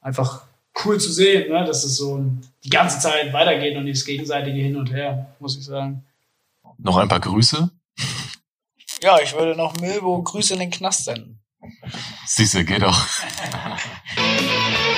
einfach 0.01 0.41
cool 0.83 0.99
zu 0.99 1.11
sehen, 1.11 1.51
ne? 1.51 1.63
dass 1.65 1.83
es 1.83 1.97
so 1.97 2.25
die 2.63 2.69
ganze 2.69 2.99
Zeit 2.99 3.31
weitergeht 3.31 3.77
und 3.77 3.85
dieses 3.85 4.05
gegenseitige 4.05 4.59
Hin 4.59 4.75
und 4.75 4.91
Her, 4.91 5.27
muss 5.39 5.55
ich 5.55 5.65
sagen. 5.65 6.03
Noch 6.79 6.97
ein 6.97 7.07
paar 7.07 7.19
Grüße? 7.19 7.69
Ja, 9.03 9.19
ich 9.21 9.33
würde 9.33 9.55
noch 9.55 9.77
Milbo 9.79 10.23
Grüße 10.23 10.55
in 10.55 10.61
den 10.61 10.71
Knast 10.71 11.05
senden. 11.05 11.39
Siehste, 12.25 12.65
geht 12.65 12.83
auch. 12.83 12.99